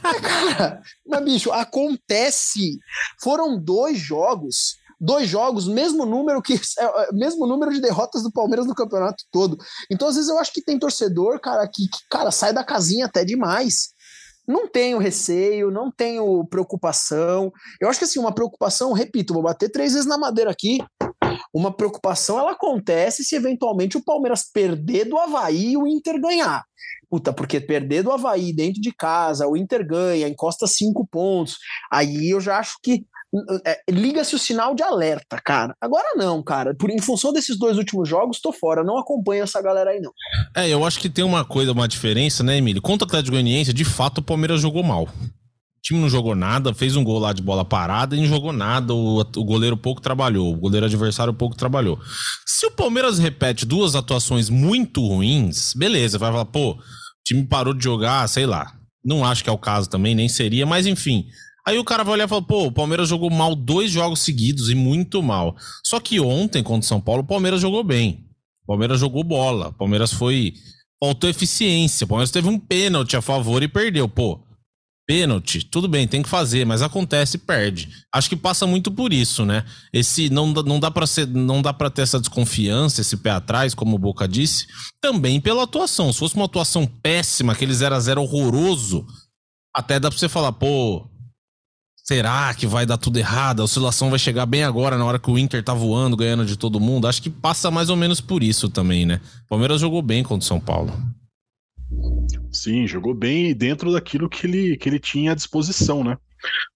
É, 0.04 0.20
cara, 0.20 0.82
mas, 1.06 1.24
bicho, 1.24 1.52
acontece. 1.52 2.78
Foram 3.22 3.58
dois 3.58 3.98
jogos 3.98 4.76
dois 5.02 5.28
jogos, 5.28 5.66
mesmo 5.66 6.06
número 6.06 6.40
que 6.40 6.54
é, 6.78 6.84
é, 6.84 7.12
mesmo 7.12 7.46
número 7.46 7.72
de 7.72 7.80
derrotas 7.80 8.22
do 8.22 8.30
Palmeiras 8.30 8.66
no 8.66 8.74
campeonato 8.74 9.24
todo. 9.32 9.58
Então, 9.90 10.06
às 10.06 10.14
vezes, 10.14 10.30
eu 10.30 10.38
acho 10.38 10.52
que 10.52 10.62
tem 10.62 10.78
torcedor, 10.78 11.40
cara, 11.40 11.66
que, 11.66 11.88
que 11.88 11.98
cara, 12.08 12.30
sai 12.30 12.52
da 12.52 12.62
casinha 12.62 13.06
até 13.06 13.24
demais. 13.24 13.90
Não 14.46 14.68
tenho 14.68 14.98
receio, 14.98 15.70
não 15.70 15.90
tenho 15.90 16.44
preocupação. 16.46 17.52
Eu 17.80 17.88
acho 17.88 17.98
que 17.98 18.04
assim, 18.04 18.18
uma 18.18 18.34
preocupação, 18.34 18.92
repito, 18.92 19.34
vou 19.34 19.42
bater 19.42 19.70
três 19.70 19.92
vezes 19.92 20.06
na 20.06 20.18
madeira 20.18 20.50
aqui. 20.50 20.78
Uma 21.54 21.72
preocupação 21.72 22.38
ela 22.38 22.52
acontece 22.52 23.24
se 23.24 23.36
eventualmente 23.36 23.96
o 23.96 24.04
Palmeiras 24.04 24.44
perder 24.52 25.04
do 25.04 25.18
Havaí 25.18 25.72
e 25.72 25.76
o 25.76 25.86
Inter 25.86 26.20
ganhar. 26.20 26.64
Puta, 27.08 27.32
porque 27.32 27.60
perder 27.60 28.02
do 28.02 28.10
Havaí 28.10 28.52
dentro 28.52 28.80
de 28.80 28.92
casa, 28.92 29.46
o 29.46 29.56
Inter 29.56 29.86
ganha, 29.86 30.28
encosta 30.28 30.66
cinco 30.66 31.06
pontos. 31.06 31.56
Aí 31.90 32.30
eu 32.30 32.40
já 32.40 32.58
acho 32.58 32.78
que 32.82 33.04
liga-se 33.90 34.34
o 34.34 34.38
sinal 34.38 34.74
de 34.74 34.82
alerta, 34.82 35.40
cara. 35.42 35.74
Agora 35.80 36.14
não, 36.16 36.42
cara. 36.42 36.74
Por, 36.74 36.90
em 36.90 37.00
função 37.00 37.32
desses 37.32 37.58
dois 37.58 37.78
últimos 37.78 38.08
jogos, 38.08 38.40
tô 38.40 38.52
fora. 38.52 38.84
Não 38.84 38.98
acompanho 38.98 39.42
essa 39.42 39.62
galera 39.62 39.90
aí, 39.90 40.00
não. 40.00 40.12
É, 40.54 40.68
eu 40.68 40.84
acho 40.84 41.00
que 41.00 41.08
tem 41.08 41.24
uma 41.24 41.44
coisa, 41.44 41.72
uma 41.72 41.88
diferença, 41.88 42.42
né, 42.42 42.58
Emílio? 42.58 42.82
Contra 42.82 43.06
o 43.06 43.08
Atlético 43.08 43.32
Goianiense, 43.32 43.72
de 43.72 43.84
fato, 43.84 44.18
o 44.18 44.22
Palmeiras 44.22 44.60
jogou 44.60 44.82
mal. 44.82 45.04
O 45.04 45.82
time 45.82 45.98
não 45.98 46.08
jogou 46.08 46.34
nada, 46.34 46.74
fez 46.74 46.94
um 46.94 47.02
gol 47.02 47.18
lá 47.18 47.32
de 47.32 47.42
bola 47.42 47.64
parada 47.64 48.14
e 48.14 48.20
não 48.20 48.26
jogou 48.26 48.52
nada. 48.52 48.94
O, 48.94 49.20
o 49.20 49.44
goleiro 49.44 49.76
pouco 49.76 50.00
trabalhou, 50.00 50.52
o 50.52 50.56
goleiro 50.56 50.86
adversário 50.86 51.32
pouco 51.32 51.56
trabalhou. 51.56 51.98
Se 52.46 52.66
o 52.66 52.70
Palmeiras 52.70 53.18
repete 53.18 53.64
duas 53.64 53.96
atuações 53.96 54.50
muito 54.50 55.04
ruins, 55.04 55.72
beleza, 55.74 56.18
vai 56.18 56.30
falar, 56.30 56.44
pô, 56.44 56.72
o 56.72 56.78
time 57.24 57.44
parou 57.46 57.72
de 57.72 57.82
jogar, 57.82 58.28
sei 58.28 58.46
lá. 58.46 58.74
Não 59.04 59.24
acho 59.24 59.42
que 59.42 59.50
é 59.50 59.52
o 59.52 59.58
caso 59.58 59.88
também, 59.88 60.14
nem 60.14 60.28
seria, 60.28 60.64
mas 60.66 60.86
enfim 60.86 61.26
Aí 61.66 61.78
o 61.78 61.84
cara 61.84 62.02
vai 62.02 62.14
olhar 62.14 62.24
e 62.24 62.28
fala, 62.28 62.42
pô, 62.42 62.66
o 62.66 62.72
Palmeiras 62.72 63.08
jogou 63.08 63.30
mal 63.30 63.54
dois 63.54 63.90
jogos 63.90 64.20
seguidos 64.20 64.68
e 64.68 64.74
muito 64.74 65.22
mal. 65.22 65.56
Só 65.84 66.00
que 66.00 66.18
ontem, 66.18 66.62
contra 66.62 66.84
o 66.84 66.88
São 66.88 67.00
Paulo, 67.00 67.22
o 67.22 67.26
Palmeiras 67.26 67.60
jogou 67.60 67.84
bem. 67.84 68.26
O 68.64 68.66
Palmeiras 68.66 68.98
jogou 68.98 69.22
bola. 69.22 69.68
O 69.68 69.72
Palmeiras 69.72 70.12
foi. 70.12 70.54
Faltou 71.02 71.30
eficiência. 71.30 72.04
O 72.04 72.08
Palmeiras 72.08 72.30
teve 72.30 72.48
um 72.48 72.58
pênalti 72.58 73.16
a 73.16 73.22
favor 73.22 73.62
e 73.62 73.68
perdeu. 73.68 74.08
Pô, 74.08 74.44
pênalti, 75.06 75.64
tudo 75.64 75.88
bem, 75.88 76.06
tem 76.06 76.22
que 76.22 76.28
fazer, 76.28 76.64
mas 76.64 76.80
acontece 76.80 77.36
e 77.36 77.40
perde. 77.40 77.88
Acho 78.12 78.28
que 78.28 78.36
passa 78.36 78.66
muito 78.66 78.90
por 78.90 79.12
isso, 79.12 79.44
né? 79.44 79.64
Esse 79.92 80.30
não, 80.30 80.46
não 80.48 80.80
dá 80.80 80.90
para 80.90 81.06
ser, 81.06 81.26
não 81.26 81.60
dá 81.60 81.72
para 81.72 81.90
ter 81.90 82.02
essa 82.02 82.20
desconfiança, 82.20 83.00
esse 83.00 83.16
pé 83.16 83.30
atrás, 83.30 83.74
como 83.74 83.96
o 83.96 83.98
Boca 83.98 84.26
disse, 84.28 84.66
também 85.00 85.40
pela 85.40 85.64
atuação. 85.64 86.12
Se 86.12 86.18
fosse 86.18 86.34
uma 86.34 86.46
atuação 86.46 86.86
péssima, 86.86 87.52
aquele 87.52 87.74
0 87.74 87.94
a 87.94 88.00
0 88.00 88.22
horroroso, 88.22 89.06
até 89.74 89.98
dá 89.98 90.08
para 90.08 90.18
você 90.18 90.28
falar, 90.28 90.52
pô, 90.52 91.08
será 92.12 92.52
que 92.52 92.66
vai 92.66 92.84
dar 92.84 92.98
tudo 92.98 93.18
errado? 93.18 93.60
A 93.60 93.64
oscilação 93.64 94.10
vai 94.10 94.18
chegar 94.18 94.44
bem 94.44 94.62
agora, 94.62 94.98
na 94.98 95.04
hora 95.06 95.18
que 95.18 95.30
o 95.30 95.38
Inter 95.38 95.64
tá 95.64 95.72
voando, 95.72 96.14
ganhando 96.14 96.44
de 96.44 96.58
todo 96.58 96.78
mundo. 96.78 97.08
Acho 97.08 97.22
que 97.22 97.30
passa 97.30 97.70
mais 97.70 97.88
ou 97.88 97.96
menos 97.96 98.20
por 98.20 98.42
isso 98.42 98.68
também, 98.68 99.06
né? 99.06 99.18
O 99.46 99.48
Palmeiras 99.48 99.80
jogou 99.80 100.02
bem 100.02 100.22
contra 100.22 100.44
o 100.44 100.46
São 100.46 100.60
Paulo. 100.60 100.92
Sim, 102.52 102.86
jogou 102.86 103.14
bem 103.14 103.54
dentro 103.54 103.90
daquilo 103.92 104.28
que 104.28 104.46
ele, 104.46 104.76
que 104.76 104.90
ele 104.90 104.98
tinha 104.98 105.32
à 105.32 105.34
disposição, 105.34 106.04
né? 106.04 106.18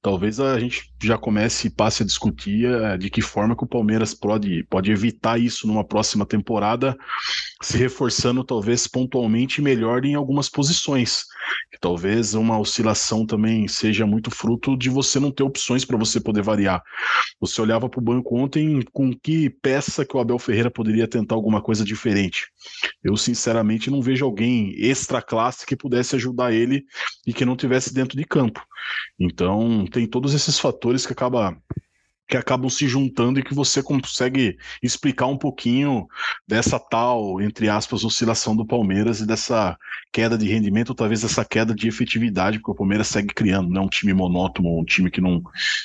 Talvez 0.02 0.38
a 0.38 0.58
gente 0.58 0.90
já 1.02 1.18
comece 1.18 1.66
e 1.66 1.70
passe 1.70 2.02
a 2.02 2.06
discutir 2.06 2.66
eh, 2.66 2.96
de 2.96 3.10
que 3.10 3.20
forma 3.20 3.56
que 3.56 3.64
o 3.64 3.68
Palmeiras 3.68 4.14
pode, 4.14 4.64
pode 4.64 4.90
evitar 4.90 5.40
isso 5.40 5.66
numa 5.66 5.84
próxima 5.84 6.24
temporada, 6.24 6.96
se 7.62 7.76
reforçando 7.76 8.44
talvez 8.44 8.86
pontualmente 8.86 9.60
melhor 9.60 10.04
em 10.04 10.14
algumas 10.14 10.48
posições. 10.48 11.24
Que 11.70 11.78
talvez 11.80 12.34
uma 12.34 12.58
oscilação 12.58 13.26
também 13.26 13.68
seja 13.68 14.06
muito 14.06 14.30
fruto 14.30 14.76
de 14.76 14.88
você 14.88 15.18
não 15.18 15.30
ter 15.30 15.42
opções 15.42 15.84
para 15.84 15.96
você 15.96 16.20
poder 16.20 16.42
variar. 16.42 16.82
Você 17.40 17.60
olhava 17.60 17.88
para 17.88 18.00
o 18.00 18.04
banco 18.04 18.36
ontem 18.36 18.80
com 18.92 19.12
que 19.12 19.50
peça 19.50 20.04
que 20.04 20.16
o 20.16 20.20
Abel 20.20 20.38
Ferreira 20.38 20.70
poderia 20.70 21.08
tentar 21.08 21.34
alguma 21.34 21.60
coisa 21.60 21.84
diferente. 21.84 22.46
Eu, 23.02 23.16
sinceramente, 23.16 23.90
não 23.90 24.02
vejo 24.02 24.24
alguém 24.24 24.74
extra 24.78 25.22
classe 25.22 25.66
que 25.66 25.76
pudesse 25.76 26.16
ajudar 26.16 26.52
ele 26.52 26.84
e 27.26 27.32
que 27.32 27.44
não 27.44 27.56
tivesse 27.56 27.92
dentro 27.92 28.16
de 28.16 28.24
campo. 28.24 28.60
Então, 29.18 29.55
tem 29.90 30.06
todos 30.06 30.34
esses 30.34 30.58
fatores 30.58 31.06
que 31.06 31.12
acaba 31.12 31.56
que 32.28 32.36
acabam 32.36 32.68
se 32.68 32.88
juntando 32.88 33.38
e 33.38 33.42
que 33.42 33.54
você 33.54 33.82
consegue 33.82 34.56
explicar 34.82 35.26
um 35.26 35.38
pouquinho 35.38 36.06
dessa 36.46 36.78
tal, 36.78 37.40
entre 37.40 37.68
aspas, 37.68 38.04
oscilação 38.04 38.56
do 38.56 38.66
Palmeiras 38.66 39.20
e 39.20 39.26
dessa 39.26 39.76
queda 40.12 40.36
de 40.36 40.48
rendimento, 40.48 40.90
ou 40.90 40.94
talvez 40.94 41.22
essa 41.22 41.44
queda 41.44 41.74
de 41.74 41.86
efetividade, 41.86 42.58
porque 42.58 42.72
o 42.72 42.74
Palmeiras 42.74 43.06
segue 43.06 43.32
criando, 43.32 43.70
não 43.70 43.82
é 43.82 43.84
um 43.84 43.88
time 43.88 44.12
monótono, 44.12 44.80
um 44.80 44.84
time 44.84 45.10
que 45.10 45.20
não, 45.20 45.40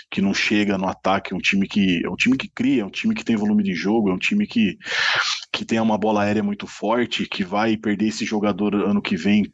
que 0.10 0.22
não 0.22 0.34
chega 0.34 0.78
no 0.78 0.88
ataque, 0.88 1.34
é 1.34 1.36
um 1.36 1.40
time 1.40 1.68
que 1.68 2.04
é 2.04 2.10
um 2.10 2.16
time 2.16 2.36
que 2.36 2.50
cria, 2.50 2.82
é 2.82 2.86
um 2.86 2.90
time 2.90 3.14
que 3.14 3.24
tem 3.24 3.36
volume 3.36 3.62
de 3.62 3.76
jogo, 3.76 4.10
é 4.10 4.14
um 4.14 4.18
time 4.18 4.48
que, 4.48 4.78
que 5.52 5.64
tem 5.64 5.80
uma 5.80 5.98
bola 5.98 6.24
aérea 6.24 6.42
muito 6.42 6.66
forte, 6.66 7.28
que 7.28 7.44
vai 7.44 7.78
perder 7.78 8.08
esse 8.08 8.26
jogador 8.26 8.74
ano 8.74 9.02
que 9.02 9.16
vem, 9.16 9.52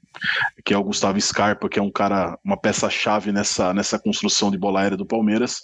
que 0.65 0.73
é 0.73 0.77
o 0.77 0.83
Gustavo 0.83 1.19
Scarpa, 1.19 1.69
que 1.69 1.79
é 1.79 1.81
um 1.81 1.91
cara, 1.91 2.37
uma 2.43 2.57
peça-chave 2.57 3.31
nessa, 3.31 3.73
nessa 3.73 3.99
construção 3.99 4.51
de 4.51 4.57
bola 4.57 4.81
aérea 4.81 4.97
do 4.97 5.05
Palmeiras. 5.05 5.61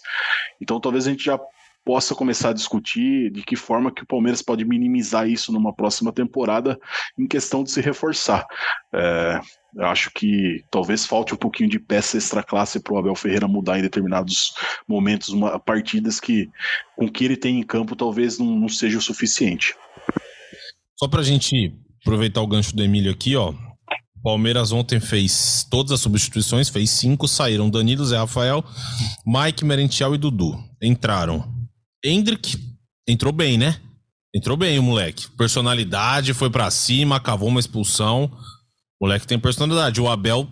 Então 0.61 0.79
talvez 0.79 1.07
a 1.07 1.11
gente 1.11 1.23
já 1.23 1.39
possa 1.85 2.15
começar 2.15 2.49
a 2.49 2.53
discutir 2.53 3.29
de 3.31 3.43
que 3.43 3.55
forma 3.55 3.93
que 3.93 4.03
o 4.03 4.07
Palmeiras 4.07 4.41
pode 4.41 4.63
minimizar 4.63 5.27
isso 5.27 5.51
numa 5.51 5.73
próxima 5.73 6.13
temporada 6.13 6.79
em 7.17 7.27
questão 7.27 7.63
de 7.63 7.71
se 7.71 7.81
reforçar. 7.81 8.45
É, 8.93 9.39
eu 9.75 9.85
acho 9.87 10.11
que 10.11 10.63
talvez 10.71 11.05
falte 11.05 11.33
um 11.33 11.37
pouquinho 11.37 11.69
de 11.69 11.79
peça 11.79 12.17
extra 12.17 12.43
classe 12.43 12.79
para 12.79 12.93
o 12.93 12.97
Abel 12.97 13.15
Ferreira 13.15 13.47
mudar 13.47 13.79
em 13.79 13.81
determinados 13.81 14.53
momentos, 14.87 15.29
uma, 15.29 15.59
partidas 15.59 16.19
que 16.19 16.49
com 16.95 17.09
que 17.09 17.25
ele 17.25 17.35
tem 17.35 17.59
em 17.59 17.63
campo 17.63 17.95
talvez 17.95 18.37
não, 18.37 18.57
não 18.57 18.69
seja 18.69 18.97
o 18.97 19.01
suficiente. 19.01 19.75
Só 20.97 21.07
para 21.07 21.21
a 21.21 21.23
gente 21.23 21.73
aproveitar 22.01 22.41
o 22.41 22.47
gancho 22.47 22.75
do 22.75 22.83
Emílio 22.83 23.11
aqui, 23.11 23.35
ó. 23.35 23.53
Palmeiras 24.23 24.71
ontem 24.71 25.01
fez 25.01 25.67
todas 25.69 25.91
as 25.91 25.99
substituições, 25.99 26.69
fez 26.69 26.89
cinco, 26.91 27.27
saíram 27.27 27.69
Danilo, 27.69 28.05
Zé 28.05 28.17
Rafael, 28.17 28.63
Mike, 29.25 29.65
Merentiel 29.65 30.15
e 30.15 30.17
Dudu. 30.17 30.57
Entraram. 30.81 31.45
Hendrick 32.03 32.57
entrou 33.07 33.33
bem, 33.33 33.57
né? 33.57 33.81
Entrou 34.33 34.55
bem 34.55 34.79
o 34.79 34.83
moleque. 34.83 35.29
Personalidade, 35.31 36.33
foi 36.33 36.49
para 36.49 36.71
cima, 36.71 37.19
cavou 37.19 37.49
uma 37.49 37.59
expulsão. 37.59 38.31
O 38.99 39.05
moleque 39.05 39.27
tem 39.27 39.37
personalidade. 39.37 39.99
O 39.99 40.09
Abel 40.09 40.47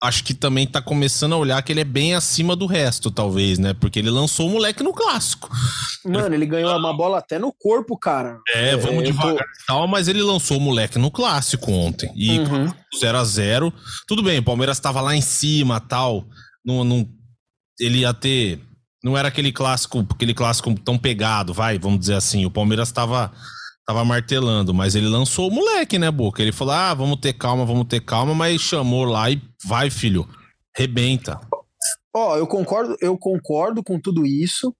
acho 0.00 0.22
que 0.22 0.32
também 0.32 0.66
tá 0.66 0.80
começando 0.80 1.32
a 1.32 1.36
olhar 1.36 1.60
que 1.62 1.72
ele 1.72 1.80
é 1.80 1.84
bem 1.84 2.14
acima 2.14 2.54
do 2.54 2.66
resto, 2.66 3.10
talvez, 3.10 3.58
né? 3.58 3.74
Porque 3.74 3.98
ele 3.98 4.10
lançou 4.10 4.46
o 4.46 4.50
moleque 4.50 4.82
no 4.82 4.92
clássico. 4.92 5.50
Mano, 6.04 6.34
ele 6.34 6.46
ganhou 6.46 6.76
uma 6.76 6.96
bola 6.96 7.18
até 7.18 7.38
no 7.38 7.52
corpo, 7.52 7.98
cara. 7.98 8.38
É, 8.54 8.76
vamos 8.76 9.02
é, 9.02 9.06
devagar 9.06 9.38
tô... 9.38 9.44
tal, 9.66 9.88
mas 9.88 10.06
ele 10.06 10.22
lançou 10.22 10.58
o 10.58 10.60
moleque 10.60 10.98
no 10.98 11.10
clássico 11.10 11.72
ontem. 11.72 12.12
E 12.14 12.38
uhum. 12.38 12.72
0 12.98 13.18
a 13.18 13.24
0 13.24 13.72
Tudo 14.06 14.22
bem, 14.22 14.38
o 14.38 14.44
Palmeiras 14.44 14.78
tava 14.78 15.00
lá 15.00 15.16
em 15.16 15.20
cima 15.20 15.80
tal. 15.80 16.24
Não, 16.64 16.84
não, 16.84 17.08
ele 17.80 17.98
ia 17.98 18.14
ter. 18.14 18.60
Não 19.02 19.16
era 19.16 19.28
aquele 19.28 19.52
clássico, 19.52 20.06
aquele 20.10 20.34
clássico 20.34 20.72
tão 20.80 20.98
pegado, 20.98 21.52
vai, 21.52 21.78
vamos 21.78 22.00
dizer 22.00 22.14
assim. 22.14 22.44
O 22.44 22.50
Palmeiras 22.50 22.92
tava 22.92 23.32
tava 23.88 24.04
martelando, 24.04 24.74
mas 24.74 24.94
ele 24.94 25.08
lançou 25.08 25.48
o 25.48 25.50
moleque, 25.50 25.98
né, 25.98 26.10
Boca? 26.10 26.42
Ele 26.42 26.52
falou: 26.52 26.74
ah, 26.74 26.92
vamos 26.92 27.18
ter 27.20 27.32
calma, 27.32 27.64
vamos 27.64 27.86
ter 27.86 28.02
calma, 28.02 28.34
mas 28.34 28.60
chamou 28.60 29.06
lá 29.06 29.30
e 29.30 29.40
vai, 29.64 29.88
filho, 29.88 30.28
rebenta. 30.76 31.40
Ó, 32.14 32.34
oh, 32.34 32.36
eu 32.36 32.46
concordo, 32.46 32.96
eu 33.00 33.16
concordo 33.16 33.82
com 33.82 33.98
tudo 33.98 34.26
isso, 34.26 34.76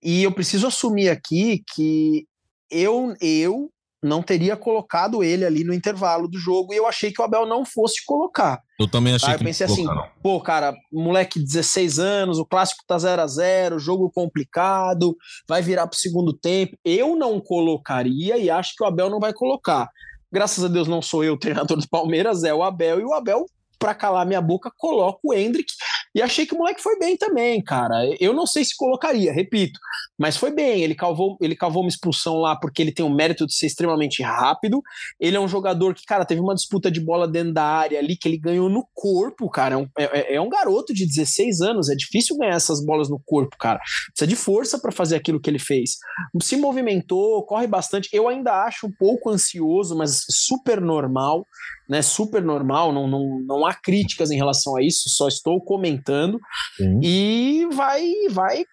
e 0.00 0.22
eu 0.22 0.30
preciso 0.30 0.68
assumir 0.68 1.08
aqui 1.08 1.64
que 1.74 2.26
eu, 2.70 3.16
eu 3.20 3.72
não 4.04 4.22
teria 4.22 4.54
colocado 4.54 5.24
ele 5.24 5.46
ali 5.46 5.64
no 5.64 5.72
intervalo 5.72 6.28
do 6.28 6.38
jogo 6.38 6.74
e 6.74 6.76
eu 6.76 6.86
achei 6.86 7.10
que 7.10 7.20
o 7.20 7.24
Abel 7.24 7.46
não 7.46 7.64
fosse 7.64 8.04
colocar. 8.04 8.60
Eu 8.78 8.86
também 8.86 9.14
achei 9.14 9.30
Aí 9.30 9.36
eu 9.36 9.38
pensei 9.38 9.64
assim, 9.66 9.86
colocar, 9.86 10.12
pô, 10.22 10.40
cara, 10.40 10.74
moleque 10.92 11.40
16 11.40 11.98
anos, 11.98 12.38
o 12.38 12.44
clássico 12.44 12.84
tá 12.86 12.98
0 12.98 13.22
a 13.22 13.26
0 13.26 13.78
jogo 13.78 14.10
complicado, 14.10 15.16
vai 15.48 15.62
virar 15.62 15.86
pro 15.86 15.98
segundo 15.98 16.34
tempo. 16.34 16.76
Eu 16.84 17.16
não 17.16 17.40
colocaria 17.40 18.36
e 18.36 18.50
acho 18.50 18.74
que 18.76 18.84
o 18.84 18.86
Abel 18.86 19.08
não 19.08 19.18
vai 19.18 19.32
colocar. 19.32 19.88
Graças 20.30 20.62
a 20.62 20.68
Deus 20.68 20.86
não 20.86 21.00
sou 21.00 21.24
eu 21.24 21.32
o 21.32 21.38
treinador 21.40 21.78
do 21.78 21.88
Palmeiras, 21.88 22.44
é 22.44 22.52
o 22.52 22.62
Abel, 22.62 23.00
e 23.00 23.04
o 23.04 23.14
Abel 23.14 23.46
para 23.78 23.94
calar 23.94 24.26
minha 24.26 24.40
boca, 24.40 24.70
coloco 24.76 25.20
o 25.24 25.34
Hendrick. 25.34 25.72
E 26.14 26.22
achei 26.22 26.46
que 26.46 26.54
o 26.54 26.58
moleque 26.58 26.80
foi 26.80 26.98
bem 26.98 27.16
também, 27.16 27.62
cara. 27.62 27.94
Eu 28.20 28.32
não 28.32 28.46
sei 28.46 28.64
se 28.64 28.76
colocaria, 28.76 29.32
repito, 29.32 29.80
mas 30.16 30.36
foi 30.36 30.52
bem. 30.52 30.82
Ele 30.82 30.94
cavou, 30.94 31.36
ele 31.40 31.56
cavou 31.56 31.82
uma 31.82 31.88
expulsão 31.88 32.36
lá 32.36 32.54
porque 32.54 32.80
ele 32.80 32.92
tem 32.92 33.04
o 33.04 33.10
mérito 33.10 33.46
de 33.46 33.54
ser 33.54 33.66
extremamente 33.66 34.22
rápido. 34.22 34.80
Ele 35.18 35.36
é 35.36 35.40
um 35.40 35.48
jogador 35.48 35.92
que, 35.92 36.04
cara, 36.04 36.24
teve 36.24 36.40
uma 36.40 36.54
disputa 36.54 36.90
de 36.90 37.00
bola 37.00 37.26
dentro 37.26 37.52
da 37.52 37.64
área 37.64 37.98
ali 37.98 38.16
que 38.16 38.28
ele 38.28 38.38
ganhou 38.38 38.68
no 38.68 38.86
corpo, 38.94 39.50
cara. 39.50 39.74
É 39.74 39.78
um, 39.78 39.88
é, 39.98 40.04
é, 40.04 40.34
é 40.36 40.40
um 40.40 40.48
garoto 40.48 40.94
de 40.94 41.04
16 41.04 41.60
anos. 41.60 41.88
É 41.88 41.96
difícil 41.96 42.36
ganhar 42.38 42.54
essas 42.54 42.84
bolas 42.84 43.08
no 43.08 43.20
corpo, 43.24 43.56
cara. 43.58 43.80
Precisa 44.08 44.28
de 44.28 44.36
força 44.36 44.78
para 44.78 44.92
fazer 44.92 45.16
aquilo 45.16 45.40
que 45.40 45.50
ele 45.50 45.58
fez. 45.58 45.96
Se 46.40 46.56
movimentou, 46.56 47.44
corre 47.44 47.66
bastante. 47.66 48.08
Eu 48.12 48.28
ainda 48.28 48.64
acho 48.64 48.86
um 48.86 48.92
pouco 48.92 49.30
ansioso, 49.30 49.96
mas 49.96 50.24
super 50.30 50.80
normal 50.80 51.44
né, 51.88 52.02
super 52.02 52.42
normal, 52.42 52.92
não, 52.92 53.06
não, 53.06 53.40
não 53.40 53.66
há 53.66 53.74
críticas 53.74 54.30
em 54.30 54.36
relação 54.36 54.76
a 54.76 54.82
isso, 54.82 55.08
só 55.08 55.28
estou 55.28 55.60
comentando 55.60 56.40
Sim. 56.76 57.00
e 57.02 57.66
vai 57.72 58.10
vai 58.30 58.64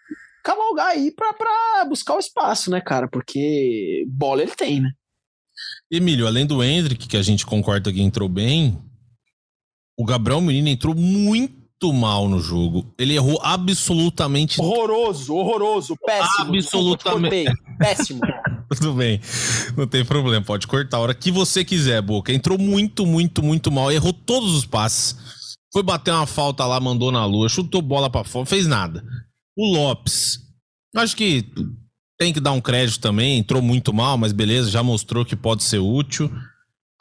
cavalgar 0.43 0.87
aí 0.87 1.11
para 1.11 1.85
buscar 1.85 2.15
o 2.15 2.19
espaço, 2.19 2.71
né, 2.71 2.81
cara? 2.81 3.07
Porque 3.07 4.05
bola 4.07 4.41
ele 4.41 4.55
tem, 4.55 4.81
né? 4.81 4.91
Emílio, 5.89 6.25
além 6.25 6.45
do 6.45 6.63
Hendrick, 6.63 7.07
que 7.07 7.17
a 7.17 7.21
gente 7.21 7.45
concorda 7.45 7.91
que 7.91 8.01
entrou 8.01 8.27
bem, 8.27 8.81
o 9.97 10.05
Gabriel 10.05 10.41
Menino 10.41 10.69
entrou 10.69 10.95
muito 10.95 11.93
mal 11.93 12.27
no 12.27 12.39
jogo. 12.39 12.91
Ele 12.97 13.13
errou 13.15 13.39
absolutamente. 13.43 14.59
Horroroso, 14.59 15.35
horroroso, 15.35 15.95
péssimo. 16.05 16.55
Absolutamente. 16.55 17.51
Péssimo. 17.77 18.21
Tudo 18.75 18.93
bem. 18.93 19.19
Não 19.75 19.85
tem 19.85 20.05
problema. 20.05 20.43
Pode 20.45 20.67
cortar 20.67 20.97
a 20.97 20.99
hora 21.01 21.13
que 21.13 21.31
você 21.31 21.63
quiser, 21.63 22.01
Boca. 22.01 22.31
Entrou 22.31 22.57
muito, 22.57 23.05
muito, 23.05 23.43
muito 23.43 23.71
mal. 23.71 23.91
Errou 23.91 24.13
todos 24.13 24.53
os 24.53 24.65
passes. 24.65 25.15
Foi 25.73 25.83
bater 25.83 26.11
uma 26.11 26.25
falta 26.25 26.65
lá, 26.65 26.79
mandou 26.79 27.11
na 27.11 27.25
lua, 27.25 27.47
chutou 27.47 27.81
bola 27.81 28.09
para 28.09 28.25
fora, 28.25 28.45
fez 28.45 28.67
nada. 28.67 29.03
O 29.57 29.65
Lopes. 29.73 30.39
Acho 30.95 31.15
que 31.15 31.45
tem 32.19 32.33
que 32.33 32.39
dar 32.39 32.51
um 32.51 32.61
crédito 32.61 32.99
também. 32.99 33.39
Entrou 33.39 33.61
muito 33.61 33.93
mal, 33.93 34.17
mas 34.17 34.33
beleza, 34.33 34.69
já 34.69 34.83
mostrou 34.83 35.25
que 35.25 35.35
pode 35.35 35.63
ser 35.63 35.79
útil. 35.79 36.31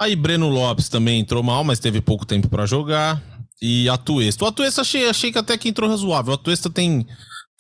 Aí 0.01 0.15
Breno 0.17 0.49
Lopes 0.49 0.89
também 0.89 1.21
entrou 1.21 1.43
mal, 1.43 1.63
mas 1.65 1.79
teve 1.79 2.01
pouco 2.01 2.25
tempo 2.25 2.49
para 2.49 2.65
jogar. 2.65 3.21
E 3.61 3.89
a 3.89 3.99
Tuesta. 3.99 4.45
O 4.45 4.49
Atuesta 4.49 4.81
achei, 4.81 5.09
achei 5.09 5.31
que 5.31 5.39
até 5.39 5.59
que 5.59 5.69
entrou 5.69 5.91
razoável. 5.91 6.33
O 6.33 6.35
Atuesta 6.35 6.71
tem 6.71 7.07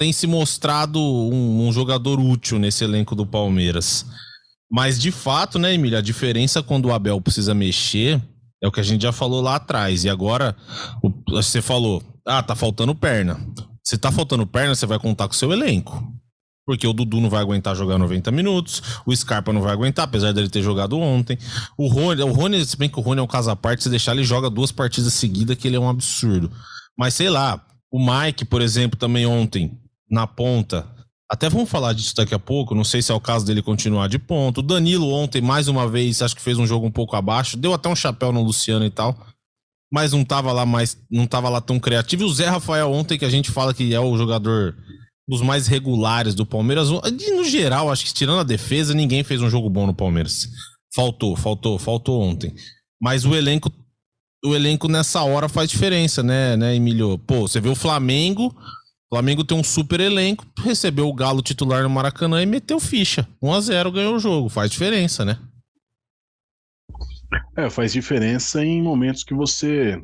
tem 0.00 0.14
se 0.14 0.26
mostrado 0.26 0.98
um, 0.98 1.68
um, 1.68 1.70
jogador 1.70 2.18
útil 2.18 2.58
nesse 2.58 2.82
elenco 2.82 3.14
do 3.14 3.26
Palmeiras. 3.26 4.06
Mas 4.72 4.98
de 4.98 5.12
fato, 5.12 5.58
né, 5.58 5.74
Emília, 5.74 5.98
a 5.98 6.02
diferença 6.02 6.62
quando 6.62 6.86
o 6.86 6.92
Abel 6.92 7.20
precisa 7.20 7.54
mexer 7.54 8.18
é 8.62 8.66
o 8.66 8.72
que 8.72 8.80
a 8.80 8.82
gente 8.82 9.02
já 9.02 9.12
falou 9.12 9.42
lá 9.42 9.56
atrás. 9.56 10.04
E 10.04 10.08
agora, 10.08 10.56
o, 11.02 11.12
você 11.28 11.60
falou, 11.60 12.02
ah, 12.26 12.42
tá 12.42 12.56
faltando 12.56 12.94
perna. 12.94 13.38
Se 13.86 13.98
tá 13.98 14.10
faltando 14.10 14.46
perna, 14.46 14.74
você 14.74 14.86
vai 14.86 14.98
contar 14.98 15.28
com 15.28 15.34
o 15.34 15.36
seu 15.36 15.52
elenco. 15.52 16.02
Porque 16.64 16.86
o 16.86 16.94
Dudu 16.94 17.20
não 17.20 17.28
vai 17.28 17.42
aguentar 17.42 17.76
jogar 17.76 17.98
90 17.98 18.30
minutos, 18.30 18.82
o 19.04 19.14
Scarpa 19.14 19.52
não 19.52 19.60
vai 19.60 19.72
aguentar, 19.72 20.06
apesar 20.06 20.32
dele 20.32 20.48
ter 20.48 20.62
jogado 20.62 20.98
ontem. 20.98 21.36
O 21.76 21.88
Rony, 21.88 22.22
o 22.22 22.32
Rony, 22.32 22.64
se 22.64 22.76
bem 22.76 22.88
que 22.88 22.98
o 22.98 23.02
Rony 23.02 23.20
é 23.20 23.22
um 23.22 23.26
caso 23.26 23.50
à 23.50 23.56
parte, 23.56 23.82
se 23.82 23.90
deixar 23.90 24.12
ele 24.12 24.24
joga 24.24 24.48
duas 24.48 24.72
partidas 24.72 25.12
seguidas, 25.12 25.58
que 25.58 25.68
ele 25.68 25.76
é 25.76 25.80
um 25.80 25.90
absurdo. 25.90 26.50
Mas 26.98 27.12
sei 27.12 27.28
lá, 27.28 27.62
o 27.92 27.98
Mike, 27.98 28.46
por 28.46 28.62
exemplo, 28.62 28.98
também 28.98 29.26
ontem, 29.26 29.76
na 30.11 30.27
ponta. 30.27 30.87
Até 31.31 31.49
vamos 31.49 31.70
falar 31.70 31.92
disso 31.92 32.14
daqui 32.16 32.35
a 32.35 32.38
pouco, 32.38 32.75
não 32.75 32.83
sei 32.83 33.01
se 33.01 33.12
é 33.12 33.14
o 33.14 33.20
caso 33.20 33.46
dele 33.46 33.62
continuar 33.62 34.09
de 34.09 34.18
ponto. 34.18 34.62
Danilo 34.62 35.11
ontem, 35.12 35.40
mais 35.40 35.68
uma 35.68 35.88
vez, 35.88 36.23
acho 36.23 36.35
que 36.35 36.42
fez 36.42 36.59
um 36.59 36.66
jogo 36.66 36.87
um 36.87 36.90
pouco 36.90 37.14
abaixo, 37.14 37.57
deu 37.57 37.73
até 37.73 37.88
um 37.88 37.94
chapéu 37.94 38.33
no 38.33 38.42
Luciano 38.42 38.85
e 38.85 38.90
tal 38.90 39.16
mas 39.92 40.12
não 40.12 40.25
tava 40.25 40.53
lá 40.53 40.64
mais, 40.64 40.96
não 41.11 41.27
tava 41.27 41.49
lá 41.49 41.61
tão 41.61 41.81
criativo. 41.81 42.23
E 42.23 42.27
o 42.27 42.33
Zé 42.33 42.46
Rafael 42.46 42.90
ontem, 42.92 43.18
que 43.18 43.25
a 43.25 43.31
gente 43.31 43.51
fala 43.51 43.75
que 43.75 43.92
é 43.92 44.01
o 44.01 44.16
jogador 44.16 44.77
dos 45.29 45.42
mais 45.42 45.66
regulares 45.66 46.35
do 46.35 46.46
Palmeiras, 46.46 46.88
no 46.90 47.44
geral, 47.44 47.90
acho 47.90 48.05
que 48.05 48.14
tirando 48.14 48.40
a 48.40 48.44
defesa, 48.44 48.94
ninguém 48.94 49.25
fez 49.25 49.42
um 49.42 49.51
jogo 49.51 49.68
bom 49.68 49.87
no 49.87 49.94
Palmeiras. 49.94 50.49
Faltou, 50.94 51.37
faltou, 51.37 51.79
faltou 51.79 52.20
ontem. 52.20 52.55
Mas 53.01 53.25
o 53.25 53.35
elenco, 53.35 53.70
o 54.44 54.55
elenco 54.55 54.88
nessa 54.88 55.23
hora 55.23 55.49
faz 55.49 55.70
diferença, 55.70 56.23
né, 56.23 56.57
né, 56.57 56.75
Emílio? 56.75 57.18
Pô, 57.18 57.42
você 57.42 57.61
vê 57.61 57.68
o 57.68 57.75
Flamengo, 57.75 58.55
Flamengo 59.12 59.42
tem 59.42 59.59
um 59.59 59.64
super 59.64 59.99
elenco, 59.99 60.46
recebeu 60.62 61.09
o 61.09 61.12
Galo 61.12 61.42
titular 61.42 61.83
no 61.83 61.90
Maracanã 61.90 62.40
e 62.40 62.46
meteu 62.46 62.79
ficha. 62.79 63.27
1 63.42 63.53
a 63.53 63.61
0 63.61 63.90
ganhou 63.90 64.14
o 64.14 64.20
jogo, 64.20 64.49
faz 64.49 64.70
diferença, 64.70 65.25
né? 65.25 65.37
É, 67.57 67.68
faz 67.68 67.92
diferença 67.92 68.64
em 68.64 68.81
momentos 68.81 69.25
que 69.25 69.35
você 69.35 70.01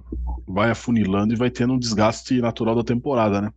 vai 0.46 0.70
afunilando 0.72 1.32
e 1.32 1.36
vai 1.36 1.50
tendo 1.50 1.74
um 1.74 1.78
desgaste 1.78 2.40
natural 2.40 2.74
da 2.74 2.82
temporada, 2.82 3.40
né? 3.40 3.50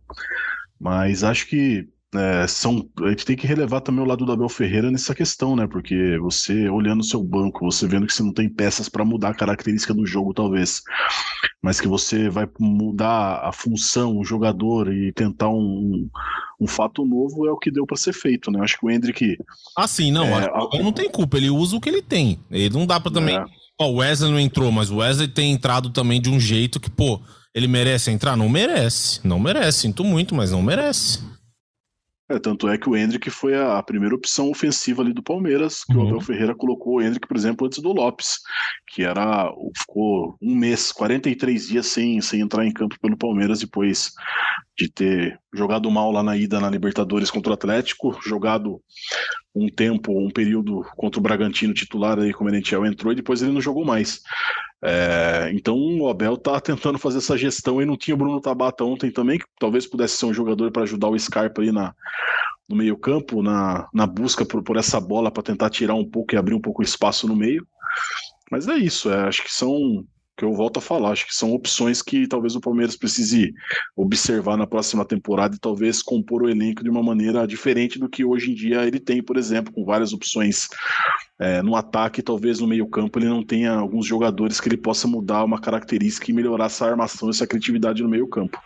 Mas 0.78 1.24
acho 1.24 1.48
que 1.48 1.88
é, 2.14 2.44
são, 2.48 2.88
a 3.02 3.10
gente 3.10 3.24
tem 3.24 3.36
que 3.36 3.46
relevar 3.46 3.80
também 3.80 4.02
o 4.02 4.06
lado 4.06 4.24
do 4.24 4.32
Abel 4.32 4.48
Ferreira 4.48 4.90
nessa 4.90 5.14
questão, 5.14 5.54
né? 5.54 5.68
Porque 5.68 6.18
você 6.18 6.68
olhando 6.68 7.00
o 7.00 7.04
seu 7.04 7.22
banco, 7.22 7.70
você 7.70 7.86
vendo 7.86 8.06
que 8.06 8.12
você 8.12 8.22
não 8.22 8.32
tem 8.32 8.48
peças 8.48 8.88
para 8.88 9.04
mudar 9.04 9.28
a 9.28 9.34
característica 9.34 9.94
do 9.94 10.04
jogo, 10.04 10.34
talvez, 10.34 10.82
mas 11.62 11.80
que 11.80 11.86
você 11.86 12.28
vai 12.28 12.48
mudar 12.58 13.40
a 13.44 13.52
função, 13.52 14.18
o 14.18 14.24
jogador 14.24 14.92
e 14.92 15.12
tentar 15.12 15.50
um, 15.50 16.08
um 16.60 16.66
fato 16.66 17.06
novo 17.06 17.46
é 17.46 17.52
o 17.52 17.58
que 17.58 17.70
deu 17.70 17.86
para 17.86 17.96
ser 17.96 18.12
feito, 18.12 18.50
né? 18.50 18.60
Acho 18.60 18.76
que 18.76 18.86
o 18.86 18.90
Hendrick. 18.90 19.36
Ah, 19.76 19.86
sim, 19.86 20.10
não. 20.10 20.26
É, 20.26 20.46
a... 20.46 20.82
não 20.82 20.92
tem 20.92 21.08
culpa, 21.08 21.36
ele 21.36 21.48
usa 21.48 21.76
o 21.76 21.80
que 21.80 21.88
ele 21.88 22.02
tem. 22.02 22.40
Ele 22.50 22.70
não 22.70 22.86
dá 22.86 22.98
para 22.98 23.12
também. 23.12 23.36
É. 23.36 23.44
Ó, 23.78 23.88
o 23.88 23.96
Wesley 23.96 24.32
não 24.32 24.40
entrou, 24.40 24.72
mas 24.72 24.90
o 24.90 24.96
Wesley 24.96 25.28
tem 25.28 25.52
entrado 25.52 25.90
também 25.90 26.20
de 26.20 26.28
um 26.28 26.40
jeito 26.40 26.80
que, 26.80 26.90
pô, 26.90 27.20
ele 27.54 27.68
merece 27.68 28.10
entrar? 28.10 28.36
Não 28.36 28.48
merece. 28.48 29.20
Não 29.22 29.38
merece. 29.38 29.80
Sinto 29.80 30.02
muito, 30.02 30.34
mas 30.34 30.50
não 30.50 30.60
merece. 30.60 31.29
É, 32.30 32.38
tanto 32.38 32.68
é 32.68 32.78
que 32.78 32.88
o 32.88 32.96
Hendrick 32.96 33.28
foi 33.28 33.56
a 33.56 33.82
primeira 33.82 34.14
opção 34.14 34.52
ofensiva 34.52 35.02
ali 35.02 35.12
do 35.12 35.20
Palmeiras, 35.20 35.82
que 35.82 35.96
uhum. 35.96 36.04
o 36.04 36.06
Abel 36.06 36.20
Ferreira 36.20 36.54
colocou 36.54 36.94
o 36.94 37.02
Hendrick, 37.02 37.26
por 37.26 37.36
exemplo, 37.36 37.66
antes 37.66 37.80
do 37.80 37.92
Lopes, 37.92 38.38
que 38.86 39.02
era 39.02 39.52
ficou 39.76 40.36
um 40.40 40.54
mês, 40.54 40.92
43 40.92 41.66
dias 41.66 41.86
sem, 41.86 42.20
sem 42.20 42.40
entrar 42.40 42.64
em 42.64 42.72
campo 42.72 42.96
pelo 43.00 43.16
Palmeiras 43.16 43.58
depois 43.58 44.12
de 44.78 44.88
ter 44.88 45.40
jogado 45.52 45.90
mal 45.90 46.12
lá 46.12 46.22
na 46.22 46.36
ida 46.36 46.60
na 46.60 46.70
Libertadores 46.70 47.32
contra 47.32 47.50
o 47.50 47.54
Atlético, 47.54 48.16
jogado 48.24 48.80
um 49.54 49.68
tempo, 49.68 50.16
um 50.16 50.30
período 50.30 50.84
contra 50.96 51.18
o 51.18 51.22
Bragantino 51.22 51.74
titular 51.74 52.18
aí, 52.18 52.32
como 52.32 52.50
Merentiel 52.50 52.86
entrou 52.86 53.12
e 53.12 53.16
depois 53.16 53.42
ele 53.42 53.52
não 53.52 53.60
jogou 53.60 53.84
mais. 53.84 54.22
É, 54.82 55.50
então 55.52 55.76
o 55.76 56.08
Abel 56.08 56.36
tá 56.36 56.58
tentando 56.60 56.98
fazer 56.98 57.18
essa 57.18 57.36
gestão 57.36 57.82
e 57.82 57.86
não 57.86 57.96
tinha 57.96 58.14
o 58.14 58.18
Bruno 58.18 58.40
Tabata 58.40 58.84
ontem 58.84 59.10
também, 59.10 59.38
que 59.38 59.44
talvez 59.58 59.86
pudesse 59.86 60.16
ser 60.16 60.26
um 60.26 60.34
jogador 60.34 60.70
para 60.70 60.82
ajudar 60.82 61.08
o 61.08 61.18
Scarpa 61.18 61.62
aí 61.62 61.72
na, 61.72 61.94
no 62.68 62.76
meio 62.76 62.96
campo, 62.96 63.42
na, 63.42 63.88
na 63.92 64.06
busca 64.06 64.44
por, 64.44 64.62
por 64.62 64.76
essa 64.76 65.00
bola 65.00 65.30
para 65.30 65.42
tentar 65.42 65.70
tirar 65.70 65.94
um 65.94 66.08
pouco 66.08 66.34
e 66.34 66.38
abrir 66.38 66.54
um 66.54 66.60
pouco 66.60 66.82
espaço 66.82 67.26
no 67.26 67.34
meio. 67.34 67.66
Mas 68.50 68.68
é 68.68 68.76
isso, 68.76 69.10
é, 69.10 69.28
acho 69.28 69.42
que 69.42 69.52
são 69.52 70.04
que 70.40 70.44
eu 70.46 70.54
volto 70.54 70.78
a 70.78 70.80
falar, 70.80 71.10
acho 71.10 71.26
que 71.26 71.34
são 71.34 71.52
opções 71.52 72.00
que 72.00 72.26
talvez 72.26 72.56
o 72.56 72.62
Palmeiras 72.62 72.96
precise 72.96 73.52
observar 73.94 74.56
na 74.56 74.66
próxima 74.66 75.04
temporada 75.04 75.54
e 75.54 75.58
talvez 75.58 76.00
compor 76.00 76.44
o 76.44 76.48
elenco 76.48 76.82
de 76.82 76.88
uma 76.88 77.02
maneira 77.02 77.46
diferente 77.46 77.98
do 77.98 78.08
que 78.08 78.24
hoje 78.24 78.50
em 78.50 78.54
dia 78.54 78.86
ele 78.86 78.98
tem, 78.98 79.22
por 79.22 79.36
exemplo, 79.36 79.70
com 79.70 79.84
várias 79.84 80.14
opções 80.14 80.66
é, 81.38 81.60
no 81.60 81.76
ataque, 81.76 82.22
talvez 82.22 82.58
no 82.58 82.66
meio-campo 82.66 83.18
ele 83.18 83.28
não 83.28 83.44
tenha 83.44 83.72
alguns 83.72 84.06
jogadores 84.06 84.58
que 84.58 84.68
ele 84.70 84.78
possa 84.78 85.06
mudar 85.06 85.44
uma 85.44 85.60
característica 85.60 86.30
e 86.30 86.34
melhorar 86.34 86.66
essa 86.66 86.86
armação, 86.86 87.28
essa 87.28 87.46
criatividade 87.46 88.02
no 88.02 88.08
meio-campo. 88.08 88.58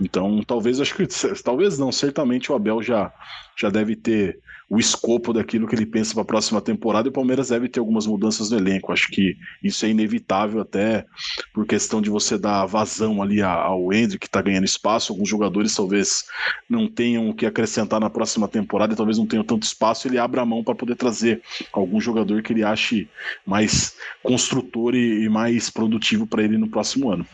Então, 0.00 0.42
talvez 0.46 0.80
acho 0.80 0.94
que 0.94 1.06
talvez 1.44 1.78
não, 1.78 1.92
certamente 1.92 2.50
o 2.50 2.54
Abel 2.54 2.82
já 2.82 3.12
já 3.54 3.68
deve 3.68 3.96
ter 3.96 4.40
o 4.72 4.78
escopo 4.78 5.34
daquilo 5.34 5.68
que 5.68 5.74
ele 5.74 5.84
pensa 5.84 6.14
para 6.14 6.22
a 6.22 6.24
próxima 6.24 6.58
temporada 6.58 7.06
e 7.06 7.10
o 7.10 7.12
Palmeiras 7.12 7.50
deve 7.50 7.68
ter 7.68 7.78
algumas 7.78 8.06
mudanças 8.06 8.50
no 8.50 8.56
elenco. 8.56 8.90
Acho 8.90 9.08
que 9.08 9.36
isso 9.62 9.84
é 9.84 9.90
inevitável 9.90 10.62
até 10.62 11.04
por 11.52 11.66
questão 11.66 12.00
de 12.00 12.08
você 12.08 12.38
dar 12.38 12.64
vazão 12.64 13.20
ali 13.22 13.42
ao 13.42 13.92
Hendrick 13.92 14.20
que 14.20 14.26
está 14.26 14.40
ganhando 14.40 14.64
espaço. 14.64 15.12
Alguns 15.12 15.28
jogadores 15.28 15.74
talvez 15.74 16.24
não 16.70 16.88
tenham 16.88 17.28
o 17.28 17.34
que 17.34 17.44
acrescentar 17.44 18.00
na 18.00 18.08
próxima 18.08 18.48
temporada 18.48 18.94
e 18.94 18.96
talvez 18.96 19.18
não 19.18 19.26
tenham 19.26 19.44
tanto 19.44 19.64
espaço. 19.64 20.08
Ele 20.08 20.16
abre 20.16 20.40
a 20.40 20.46
mão 20.46 20.64
para 20.64 20.74
poder 20.74 20.96
trazer 20.96 21.42
algum 21.70 22.00
jogador 22.00 22.42
que 22.42 22.54
ele 22.54 22.64
ache 22.64 23.10
mais 23.44 23.94
construtor 24.22 24.94
e, 24.94 25.24
e 25.24 25.28
mais 25.28 25.68
produtivo 25.68 26.26
para 26.26 26.44
ele 26.44 26.56
no 26.56 26.70
próximo 26.70 27.10
ano. 27.10 27.26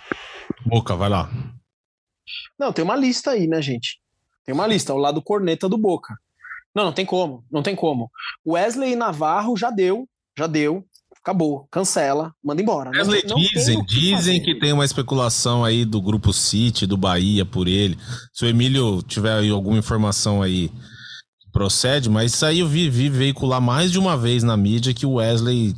Boca, 0.66 0.96
vai 0.96 1.08
lá. 1.08 1.30
Não, 2.58 2.72
tem 2.72 2.84
uma 2.84 2.96
lista 2.96 3.30
aí, 3.30 3.46
né, 3.46 3.62
gente? 3.62 4.00
Tem 4.44 4.52
uma 4.52 4.66
lista, 4.66 4.92
o 4.92 4.98
lado 4.98 5.22
corneta 5.22 5.68
do 5.68 5.78
Boca. 5.78 6.16
Não, 6.74 6.84
não 6.84 6.92
tem 6.92 7.04
como, 7.04 7.44
não 7.50 7.62
tem 7.62 7.74
como. 7.74 8.10
Wesley 8.46 8.94
Navarro 8.94 9.56
já 9.56 9.70
deu, 9.70 10.08
já 10.38 10.46
deu, 10.46 10.84
acabou, 11.20 11.66
cancela, 11.70 12.32
manda 12.42 12.62
embora. 12.62 12.90
Wesley 12.90 13.22
não, 13.26 13.36
não 13.36 13.42
dizem, 13.42 13.84
que 13.84 13.86
dizem 13.86 14.42
que 14.42 14.58
tem 14.58 14.72
uma 14.72 14.84
especulação 14.84 15.64
aí 15.64 15.84
do 15.84 16.00
grupo 16.00 16.32
City, 16.32 16.86
do 16.86 16.96
Bahia 16.96 17.44
por 17.44 17.68
ele. 17.68 17.98
Se 18.32 18.44
o 18.44 18.48
Emílio 18.48 19.02
tiver 19.02 19.32
aí 19.32 19.50
alguma 19.50 19.78
informação 19.78 20.40
aí, 20.40 20.70
procede, 21.52 22.08
mas 22.08 22.34
isso 22.34 22.46
aí 22.46 22.60
eu 22.60 22.68
vi, 22.68 22.88
vi 22.88 23.08
veicular 23.08 23.60
mais 23.60 23.90
de 23.90 23.98
uma 23.98 24.16
vez 24.16 24.42
na 24.42 24.56
mídia 24.56 24.94
que 24.94 25.06
o 25.06 25.14
Wesley 25.14 25.74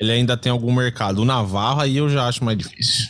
ele 0.00 0.12
ainda 0.12 0.36
tem 0.36 0.52
algum 0.52 0.72
mercado. 0.72 1.22
O 1.22 1.24
Navarro 1.24 1.80
aí 1.80 1.96
eu 1.96 2.08
já 2.08 2.26
acho 2.28 2.44
mais 2.44 2.58
difícil. 2.58 3.06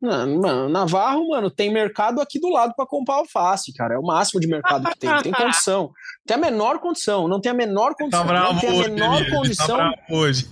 Mano, 0.00 0.68
Navarro, 0.68 1.28
mano, 1.28 1.50
tem 1.50 1.72
mercado 1.72 2.20
aqui 2.20 2.38
do 2.38 2.50
lado 2.50 2.74
para 2.76 2.86
comprar 2.86 3.16
alface, 3.16 3.72
cara. 3.72 3.94
É 3.94 3.98
o 3.98 4.02
máximo 4.02 4.40
de 4.40 4.46
mercado 4.46 4.88
que 4.90 4.98
tem. 4.98 5.22
Tem 5.22 5.32
condição. 5.32 5.90
Tem 6.26 6.36
a 6.36 6.40
menor 6.40 6.78
condição. 6.80 7.26
Não 7.26 7.40
tem 7.40 7.50
a 7.50 7.54
menor 7.54 7.94
condição. 7.94 8.26
Tá 8.26 8.52
não 8.52 8.58
tem 8.58 8.84
a 8.84 8.88
menor 8.88 9.22
hoje, 9.22 9.30
condição. 9.30 9.76
Tá 9.78 9.92
hoje. 10.10 10.46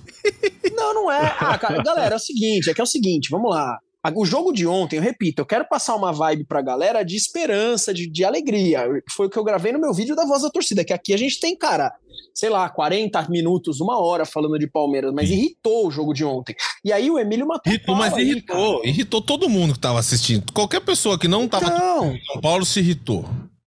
Não, 0.74 0.94
não 0.94 1.12
é. 1.12 1.36
Ah, 1.38 1.58
cara, 1.58 1.82
galera, 1.82 2.14
é 2.14 2.16
o 2.16 2.20
seguinte, 2.20 2.70
é 2.70 2.74
que 2.74 2.80
é 2.80 2.84
o 2.84 2.86
seguinte, 2.86 3.28
vamos 3.30 3.50
lá. 3.50 3.78
O 4.14 4.26
jogo 4.26 4.52
de 4.52 4.66
ontem, 4.66 4.96
eu 4.96 5.02
repito, 5.02 5.40
eu 5.40 5.46
quero 5.46 5.66
passar 5.66 5.94
uma 5.94 6.12
vibe 6.12 6.44
pra 6.44 6.60
galera 6.60 7.02
de 7.02 7.16
esperança, 7.16 7.94
de, 7.94 8.06
de 8.06 8.24
alegria. 8.24 8.86
Foi 9.10 9.26
o 9.26 9.30
que 9.30 9.38
eu 9.38 9.44
gravei 9.44 9.72
no 9.72 9.80
meu 9.80 9.94
vídeo 9.94 10.14
da 10.14 10.26
Voz 10.26 10.42
da 10.42 10.50
Torcida, 10.50 10.84
que 10.84 10.92
aqui 10.92 11.14
a 11.14 11.16
gente 11.16 11.40
tem, 11.40 11.56
cara, 11.56 11.90
sei 12.34 12.50
lá, 12.50 12.68
40 12.68 13.28
minutos, 13.30 13.80
uma 13.80 13.98
hora 13.98 14.26
falando 14.26 14.58
de 14.58 14.66
Palmeiras, 14.66 15.12
mas 15.14 15.28
Sim. 15.28 15.36
irritou 15.36 15.86
o 15.86 15.90
jogo 15.90 16.12
de 16.12 16.24
ontem. 16.24 16.54
E 16.84 16.92
aí 16.92 17.10
o 17.10 17.18
Emílio 17.18 17.46
matou 17.46 17.72
Irritou, 17.72 17.94
mas 17.94 18.12
aí, 18.12 18.28
irritou. 18.28 18.78
Cara. 18.80 18.88
Irritou 18.88 19.22
todo 19.22 19.48
mundo 19.48 19.72
que 19.72 19.80
tava 19.80 19.98
assistindo. 19.98 20.52
Qualquer 20.52 20.80
pessoa 20.80 21.18
que 21.18 21.28
não 21.28 21.48
tava 21.48 21.66
então, 21.66 22.16
São 22.26 22.40
Paulo 22.40 22.66
se 22.66 22.80
irritou. 22.80 23.24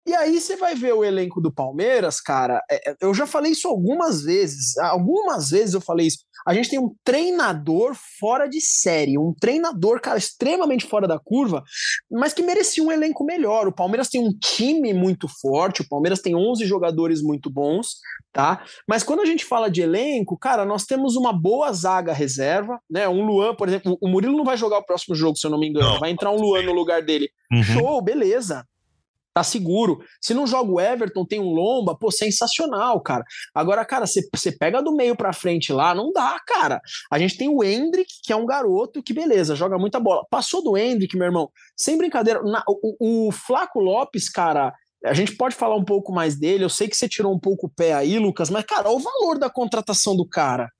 E 0.04 0.14
aí 0.14 0.40
você 0.40 0.56
vai 0.56 0.74
ver 0.74 0.92
o 0.92 1.04
elenco 1.04 1.40
do 1.40 1.52
Palmeiras, 1.52 2.20
cara. 2.20 2.60
É, 2.70 2.90
é, 2.90 2.96
eu 3.00 3.14
já 3.14 3.26
falei 3.26 3.52
isso 3.52 3.68
algumas 3.68 4.22
vezes. 4.22 4.76
Algumas 4.78 5.50
vezes 5.50 5.74
eu 5.74 5.80
falei 5.80 6.08
isso. 6.08 6.18
A 6.44 6.52
gente 6.52 6.70
tem 6.70 6.78
um 6.78 6.92
treinador 7.04 7.94
fora 8.18 8.48
de 8.48 8.60
série, 8.60 9.16
um 9.16 9.32
treinador, 9.32 10.00
cara, 10.00 10.18
extremamente 10.18 10.86
fora 10.86 11.06
da 11.06 11.18
curva, 11.18 11.62
mas 12.10 12.34
que 12.34 12.42
merecia 12.42 12.82
um 12.82 12.90
elenco 12.90 13.24
melhor. 13.24 13.68
O 13.68 13.72
Palmeiras 13.72 14.08
tem 14.08 14.20
um 14.20 14.32
time 14.36 14.92
muito 14.92 15.28
forte, 15.40 15.82
o 15.82 15.88
Palmeiras 15.88 16.20
tem 16.20 16.34
11 16.34 16.66
jogadores 16.66 17.22
muito 17.22 17.48
bons, 17.48 17.98
tá? 18.32 18.64
Mas 18.88 19.04
quando 19.04 19.20
a 19.20 19.24
gente 19.24 19.44
fala 19.44 19.70
de 19.70 19.82
elenco, 19.82 20.36
cara, 20.36 20.64
nós 20.64 20.84
temos 20.84 21.14
uma 21.14 21.32
boa 21.32 21.72
zaga 21.72 22.12
reserva, 22.12 22.80
né? 22.90 23.08
Um 23.08 23.24
Luan, 23.24 23.54
por 23.54 23.68
exemplo, 23.68 23.96
o 24.00 24.08
Murilo 24.08 24.36
não 24.36 24.44
vai 24.44 24.56
jogar 24.56 24.78
o 24.78 24.84
próximo 24.84 25.14
jogo, 25.14 25.36
se 25.36 25.46
eu 25.46 25.50
não 25.50 25.60
me 25.60 25.68
engano, 25.68 25.90
não. 25.90 26.00
vai 26.00 26.10
entrar 26.10 26.32
um 26.32 26.40
Luan 26.40 26.62
no 26.62 26.72
lugar 26.72 27.02
dele. 27.02 27.30
Uhum. 27.52 27.62
Show, 27.62 28.02
beleza 28.02 28.66
tá 29.34 29.42
seguro. 29.42 29.98
Se 30.20 30.34
não 30.34 30.46
joga 30.46 30.70
o 30.70 30.80
Everton, 30.80 31.24
tem 31.24 31.40
um 31.40 31.52
Lomba, 31.52 31.96
pô, 31.96 32.10
sensacional, 32.10 33.00
cara. 33.00 33.24
Agora, 33.54 33.84
cara, 33.84 34.06
você 34.06 34.52
pega 34.58 34.82
do 34.82 34.94
meio 34.94 35.16
pra 35.16 35.32
frente 35.32 35.72
lá, 35.72 35.94
não 35.94 36.12
dá, 36.12 36.38
cara. 36.46 36.80
A 37.10 37.18
gente 37.18 37.36
tem 37.36 37.48
o 37.48 37.62
Hendrick, 37.62 38.12
que 38.22 38.32
é 38.32 38.36
um 38.36 38.46
garoto 38.46 39.02
que, 39.02 39.12
beleza, 39.12 39.56
joga 39.56 39.78
muita 39.78 39.98
bola. 39.98 40.24
Passou 40.30 40.62
do 40.62 40.76
Hendrick, 40.76 41.16
meu 41.16 41.26
irmão, 41.26 41.50
sem 41.76 41.96
brincadeira. 41.96 42.42
Na, 42.42 42.62
o, 42.68 43.28
o 43.28 43.32
Flaco 43.32 43.80
Lopes, 43.80 44.28
cara, 44.28 44.72
a 45.04 45.14
gente 45.14 45.36
pode 45.36 45.54
falar 45.54 45.76
um 45.76 45.84
pouco 45.84 46.12
mais 46.12 46.38
dele. 46.38 46.64
Eu 46.64 46.70
sei 46.70 46.88
que 46.88 46.96
você 46.96 47.08
tirou 47.08 47.34
um 47.34 47.38
pouco 47.38 47.66
o 47.66 47.70
pé 47.70 47.92
aí, 47.92 48.18
Lucas, 48.18 48.50
mas, 48.50 48.64
cara, 48.64 48.90
o 48.90 48.98
valor 48.98 49.38
da 49.38 49.50
contratação 49.50 50.16
do 50.16 50.26
cara. 50.26 50.70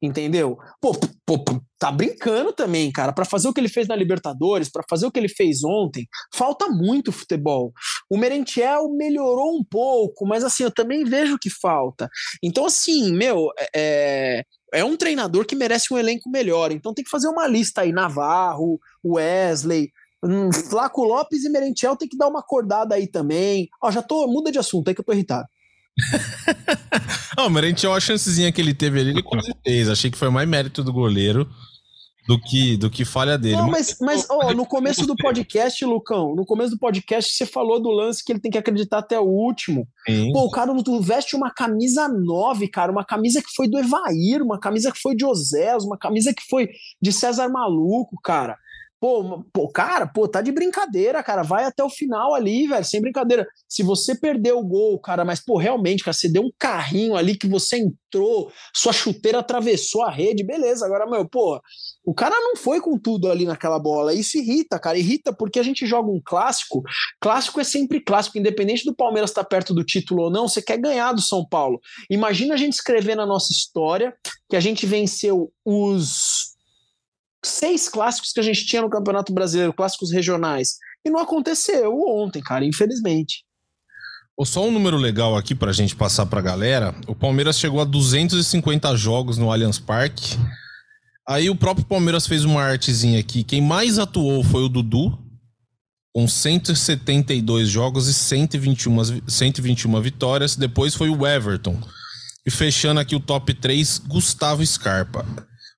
Entendeu? 0.00 0.56
Pô, 0.80 0.92
pô, 1.26 1.44
tá 1.78 1.90
brincando 1.90 2.52
também, 2.52 2.90
cara. 2.92 3.12
Para 3.12 3.24
fazer 3.24 3.48
o 3.48 3.52
que 3.52 3.60
ele 3.60 3.68
fez 3.68 3.88
na 3.88 3.96
Libertadores, 3.96 4.70
para 4.70 4.84
fazer 4.88 5.06
o 5.06 5.10
que 5.10 5.18
ele 5.18 5.28
fez 5.28 5.64
ontem, 5.64 6.06
falta 6.32 6.68
muito 6.68 7.10
futebol. 7.10 7.72
O 8.08 8.16
Merentiel 8.16 8.88
melhorou 8.90 9.56
um 9.58 9.64
pouco, 9.64 10.24
mas 10.24 10.44
assim, 10.44 10.62
eu 10.62 10.70
também 10.70 11.04
vejo 11.04 11.38
que 11.40 11.50
falta. 11.50 12.08
Então, 12.42 12.66
assim, 12.66 13.12
meu, 13.12 13.48
é, 13.74 14.44
é 14.72 14.84
um 14.84 14.96
treinador 14.96 15.44
que 15.44 15.56
merece 15.56 15.92
um 15.92 15.98
elenco 15.98 16.30
melhor. 16.30 16.70
Então 16.70 16.94
tem 16.94 17.04
que 17.04 17.10
fazer 17.10 17.28
uma 17.28 17.48
lista 17.48 17.80
aí, 17.80 17.92
Navarro, 17.92 18.78
Wesley, 19.04 19.90
hum, 20.22 20.52
Flaco 20.52 21.02
Lopes 21.02 21.44
e 21.44 21.50
Merentiel 21.50 21.96
tem 21.96 22.08
que 22.08 22.16
dar 22.16 22.28
uma 22.28 22.40
acordada 22.40 22.94
aí 22.94 23.08
também. 23.08 23.68
Ó, 23.82 23.90
já 23.90 24.02
tô, 24.02 24.28
muda 24.28 24.52
de 24.52 24.60
assunto 24.60 24.88
aí 24.88 24.94
que 24.94 25.00
eu 25.00 25.04
tô 25.04 25.12
irritado. 25.12 25.48
Não, 27.36 27.46
o 27.46 27.50
Merentiel, 27.50 27.94
a 27.94 28.00
chancezinha 28.00 28.50
que 28.52 28.60
ele 28.60 28.74
teve 28.74 29.00
ali, 29.00 29.10
ele 29.10 29.22
quase 29.22 29.52
fez. 29.64 29.88
Achei 29.88 30.10
que 30.10 30.18
foi 30.18 30.30
mais 30.30 30.48
mérito 30.48 30.82
do 30.82 30.92
goleiro 30.92 31.48
do 32.28 32.38
que, 32.38 32.76
do 32.76 32.90
que 32.90 33.06
falha 33.06 33.38
dele. 33.38 33.56
Não, 33.56 33.70
mas, 33.70 33.96
mas 34.02 34.26
oh, 34.28 34.52
no 34.52 34.66
começo 34.66 35.06
do 35.06 35.16
podcast, 35.16 35.82
Lucão, 35.86 36.36
no 36.36 36.44
começo 36.44 36.72
do 36.72 36.78
podcast, 36.78 37.32
você 37.32 37.46
falou 37.46 37.80
do 37.80 37.88
lance 37.88 38.22
que 38.22 38.30
ele 38.30 38.38
tem 38.38 38.50
que 38.50 38.58
acreditar 38.58 38.98
até 38.98 39.18
o 39.18 39.24
último. 39.24 39.88
Sim. 40.06 40.30
Pô, 40.32 40.44
o 40.44 40.50
cara 40.50 40.74
não 40.74 41.00
veste 41.00 41.34
uma 41.34 41.50
camisa 41.50 42.06
9, 42.06 42.68
cara, 42.68 42.92
uma 42.92 43.04
camisa 43.04 43.40
que 43.40 43.48
foi 43.56 43.66
do 43.66 43.78
Evair, 43.78 44.42
uma 44.42 44.60
camisa 44.60 44.92
que 44.92 45.00
foi 45.00 45.16
de 45.16 45.24
Osés, 45.24 45.84
uma 45.84 45.96
camisa 45.96 46.34
que 46.34 46.42
foi 46.50 46.68
de 47.00 47.12
César 47.14 47.48
Maluco, 47.48 48.20
cara. 48.22 48.58
Pô, 49.00 49.44
pô, 49.52 49.68
cara, 49.70 50.08
pô, 50.08 50.26
tá 50.26 50.42
de 50.42 50.50
brincadeira, 50.50 51.22
cara. 51.22 51.42
Vai 51.42 51.64
até 51.64 51.84
o 51.84 51.90
final 51.90 52.34
ali, 52.34 52.66
velho, 52.66 52.84
sem 52.84 53.00
brincadeira. 53.00 53.46
Se 53.68 53.82
você 53.82 54.18
perdeu 54.18 54.58
o 54.58 54.64
gol, 54.64 54.98
cara, 54.98 55.24
mas, 55.24 55.38
pô, 55.38 55.56
realmente, 55.56 56.02
cara, 56.02 56.12
você 56.12 56.28
deu 56.28 56.42
um 56.42 56.50
carrinho 56.58 57.14
ali 57.14 57.36
que 57.36 57.46
você 57.46 57.78
entrou, 57.78 58.50
sua 58.74 58.92
chuteira 58.92 59.38
atravessou 59.38 60.02
a 60.02 60.10
rede, 60.10 60.44
beleza. 60.44 60.84
Agora, 60.84 61.08
meu, 61.08 61.28
pô, 61.28 61.60
o 62.04 62.12
cara 62.12 62.34
não 62.40 62.56
foi 62.56 62.80
com 62.80 62.98
tudo 62.98 63.30
ali 63.30 63.44
naquela 63.44 63.78
bola. 63.78 64.12
Isso 64.12 64.36
irrita, 64.36 64.80
cara. 64.80 64.98
Irrita 64.98 65.32
porque 65.32 65.60
a 65.60 65.62
gente 65.62 65.86
joga 65.86 66.10
um 66.10 66.20
clássico. 66.24 66.82
Clássico 67.20 67.60
é 67.60 67.64
sempre 67.64 68.00
clássico, 68.00 68.38
independente 68.38 68.84
do 68.84 68.96
Palmeiras 68.96 69.30
estar 69.30 69.44
tá 69.44 69.48
perto 69.48 69.72
do 69.72 69.84
título 69.84 70.24
ou 70.24 70.30
não, 70.30 70.48
você 70.48 70.60
quer 70.60 70.78
ganhar 70.78 71.12
do 71.12 71.20
São 71.20 71.46
Paulo. 71.46 71.78
Imagina 72.10 72.54
a 72.54 72.56
gente 72.56 72.72
escrever 72.72 73.14
na 73.14 73.26
nossa 73.26 73.52
história 73.52 74.12
que 74.48 74.56
a 74.56 74.60
gente 74.60 74.86
venceu 74.86 75.52
os 75.64 76.47
seis 77.44 77.88
clássicos 77.88 78.32
que 78.32 78.40
a 78.40 78.42
gente 78.42 78.66
tinha 78.66 78.82
no 78.82 78.90
Campeonato 78.90 79.32
Brasileiro, 79.32 79.72
clássicos 79.72 80.12
regionais. 80.12 80.76
E 81.04 81.10
não 81.10 81.20
aconteceu 81.20 81.94
ontem, 82.06 82.40
cara, 82.40 82.64
infelizmente. 82.64 83.44
Só 84.44 84.66
um 84.66 84.70
número 84.70 84.96
legal 84.96 85.36
aqui 85.36 85.54
pra 85.54 85.72
gente 85.72 85.96
passar 85.96 86.24
pra 86.26 86.40
galera. 86.40 86.94
O 87.08 87.14
Palmeiras 87.14 87.58
chegou 87.58 87.80
a 87.80 87.84
250 87.84 88.96
jogos 88.96 89.36
no 89.36 89.50
Allianz 89.50 89.80
Parque. 89.80 90.36
Aí 91.28 91.50
o 91.50 91.56
próprio 91.56 91.84
Palmeiras 91.84 92.26
fez 92.26 92.44
uma 92.44 92.62
artezinha 92.62 93.18
aqui. 93.18 93.42
Quem 93.42 93.60
mais 93.60 93.98
atuou 93.98 94.44
foi 94.44 94.62
o 94.62 94.68
Dudu, 94.68 95.18
com 96.14 96.26
172 96.26 97.68
jogos 97.68 98.06
e 98.06 98.14
121, 98.14 99.28
121 99.28 100.00
vitórias. 100.00 100.54
Depois 100.54 100.94
foi 100.94 101.10
o 101.10 101.26
Everton. 101.26 101.76
E 102.46 102.50
fechando 102.50 103.00
aqui 103.00 103.16
o 103.16 103.20
top 103.20 103.52
3, 103.52 103.98
Gustavo 104.06 104.64
Scarpa. 104.64 105.26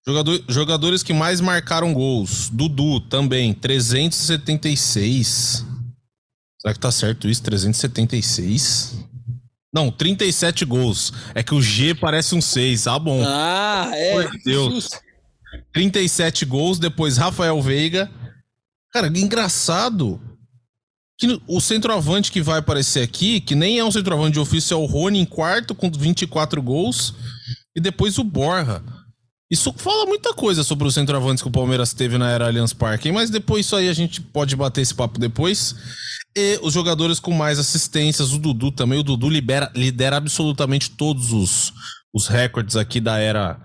Jogador, 0.07 0.43
jogadores 0.49 1.03
que 1.03 1.13
mais 1.13 1.41
marcaram 1.41 1.93
gols. 1.93 2.49
Dudu 2.51 3.01
também, 3.01 3.53
376. 3.53 5.65
Será 6.61 6.75
que 6.75 6.81
tá 6.81 6.91
certo 6.91 7.29
isso? 7.29 7.43
376? 7.43 9.05
Não, 9.73 9.91
37 9.91 10.65
gols. 10.65 11.13
É 11.35 11.43
que 11.43 11.55
o 11.55 11.63
G 11.63 11.95
parece 11.95 12.35
um 12.35 12.41
6. 12.41 12.87
Ah, 12.87 12.99
bom. 12.99 13.23
Ah, 13.25 13.91
é. 13.95 14.17
Meu 14.17 14.31
Deus. 14.45 14.89
37 15.73 16.45
gols, 16.45 16.79
depois 16.79 17.17
Rafael 17.17 17.61
Veiga. 17.63 18.11
Cara, 18.93 19.07
engraçado 19.07 20.21
que 21.19 21.41
o 21.47 21.61
centroavante 21.61 22.33
que 22.33 22.41
vai 22.41 22.59
aparecer 22.59 23.03
aqui, 23.03 23.41
que 23.41 23.55
nem 23.55 23.79
é 23.79 23.85
um 23.85 23.93
centroavante 23.93 24.33
de 24.33 24.41
ofício, 24.41 24.75
é 24.75 24.77
o 24.77 24.87
Rony 24.87 25.21
em 25.21 25.27
quarto 25.27 25.75
com 25.75 25.91
24 25.91 26.61
gols. 26.63 27.15
E 27.77 27.81
depois 27.81 28.19
o 28.19 28.25
Borja. 28.25 28.83
Isso 29.51 29.75
fala 29.77 30.07
muita 30.07 30.33
coisa 30.33 30.63
sobre 30.63 30.87
os 30.87 30.95
centroavantes 30.95 31.43
que 31.43 31.49
o 31.49 31.53
Palmeiras 31.53 31.93
teve 31.93 32.17
na 32.17 32.31
era 32.31 32.47
Allianz 32.47 32.73
Parque, 32.73 33.11
mas 33.11 33.31
depois 33.31 33.67
isso 33.67 33.75
aí 33.75 33.89
a 33.89 33.93
gente 33.93 34.21
pode 34.21 34.55
bater 34.55 34.81
esse 34.81 34.95
papo 34.95 35.19
depois. 35.19 35.75
E 36.37 36.61
os 36.63 36.73
jogadores 36.73 37.19
com 37.19 37.33
mais 37.33 37.59
assistências, 37.59 38.33
o 38.33 38.39
Dudu 38.39 38.71
também, 38.71 39.01
o 39.01 39.03
Dudu 39.03 39.29
libera, 39.29 39.69
lidera 39.75 40.19
absolutamente 40.19 40.91
todos 40.91 41.33
os, 41.33 41.73
os 42.15 42.29
recordes 42.29 42.77
aqui 42.77 43.01
da 43.01 43.19
era 43.19 43.61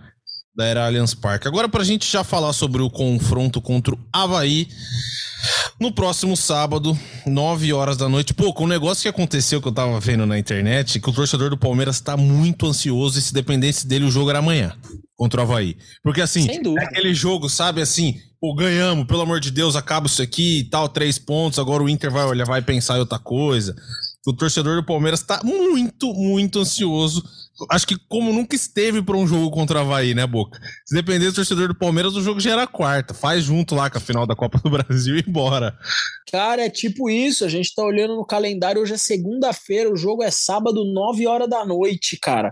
da 0.57 0.65
era 0.65 0.85
Allianz 0.87 1.13
Parque. 1.13 1.47
Agora 1.47 1.69
pra 1.69 1.83
gente 1.83 2.09
já 2.09 2.23
falar 2.23 2.53
sobre 2.53 2.81
o 2.81 2.89
confronto 2.89 3.61
contra 3.61 3.93
o 3.93 3.99
Havaí 4.11 4.69
no 5.79 5.91
próximo 5.91 6.35
sábado, 6.35 6.97
9 7.27 7.73
horas 7.73 7.97
da 7.97 8.09
noite. 8.09 8.33
Pô, 8.33 8.53
com 8.53 8.63
o 8.63 8.67
negócio 8.67 9.03
que 9.03 9.09
aconteceu 9.09 9.61
que 9.61 9.67
eu 9.67 9.73
tava 9.73 9.99
vendo 9.99 10.25
na 10.25 10.39
internet, 10.39 10.99
que 10.99 11.09
o 11.09 11.13
torcedor 11.13 11.49
do 11.49 11.57
Palmeiras 11.57 11.99
tá 11.99 12.15
muito 12.15 12.65
ansioso 12.65 13.19
e 13.19 13.21
se 13.21 13.33
dependesse 13.33 13.85
dele 13.85 14.05
o 14.05 14.11
jogo 14.11 14.29
era 14.31 14.39
amanhã 14.39 14.73
contra 15.15 15.41
o 15.41 15.43
Havaí. 15.43 15.77
Porque 16.03 16.21
assim, 16.21 16.47
é 16.49 16.83
aquele 16.83 17.13
jogo, 17.13 17.49
sabe, 17.49 17.81
assim, 17.81 18.19
pô, 18.39 18.53
ganhamos, 18.53 19.05
pelo 19.05 19.21
amor 19.21 19.39
de 19.39 19.51
Deus, 19.51 19.75
acaba 19.75 20.07
isso 20.07 20.21
aqui 20.21 20.59
e 20.59 20.63
tal, 20.65 20.89
três 20.89 21.17
pontos, 21.17 21.59
agora 21.59 21.83
o 21.83 21.89
Inter 21.89 22.11
vai 22.11 22.25
olhar, 22.25 22.45
vai 22.45 22.61
pensar 22.61 22.97
em 22.97 22.99
outra 22.99 23.19
coisa. 23.19 23.75
O 24.27 24.33
torcedor 24.33 24.75
do 24.75 24.85
Palmeiras 24.85 25.21
tá 25.21 25.41
muito, 25.43 26.13
muito 26.13 26.59
ansioso 26.59 27.23
acho 27.69 27.87
que 27.87 27.97
como 28.09 28.33
nunca 28.33 28.55
esteve 28.55 29.01
para 29.01 29.15
um 29.15 29.25
jogo 29.25 29.49
contra 29.49 29.79
o 29.79 29.81
Havaí, 29.81 30.13
né, 30.13 30.27
Boca? 30.27 30.59
Se 30.85 30.93
depender 30.93 31.27
do 31.27 31.33
torcedor 31.33 31.69
do 31.69 31.75
Palmeiras, 31.75 32.15
o 32.15 32.21
jogo 32.21 32.39
já 32.39 32.51
era 32.51 32.67
quarta. 32.67 33.13
Faz 33.13 33.43
junto 33.43 33.75
lá 33.75 33.89
com 33.89 33.97
a 33.97 34.01
final 34.01 34.27
da 34.27 34.35
Copa 34.35 34.59
do 34.59 34.69
Brasil 34.71 35.17
e 35.17 35.23
embora. 35.25 35.77
Cara, 36.31 36.65
é 36.65 36.69
tipo 36.69 37.09
isso. 37.09 37.45
A 37.45 37.47
gente 37.47 37.73
tá 37.73 37.83
olhando 37.83 38.15
no 38.15 38.25
calendário, 38.25 38.81
hoje 38.81 38.93
é 38.93 38.97
segunda-feira, 38.97 39.91
o 39.91 39.95
jogo 39.95 40.23
é 40.23 40.31
sábado, 40.31 40.83
9 40.83 41.27
horas 41.27 41.49
da 41.49 41.65
noite, 41.65 42.17
cara. 42.19 42.51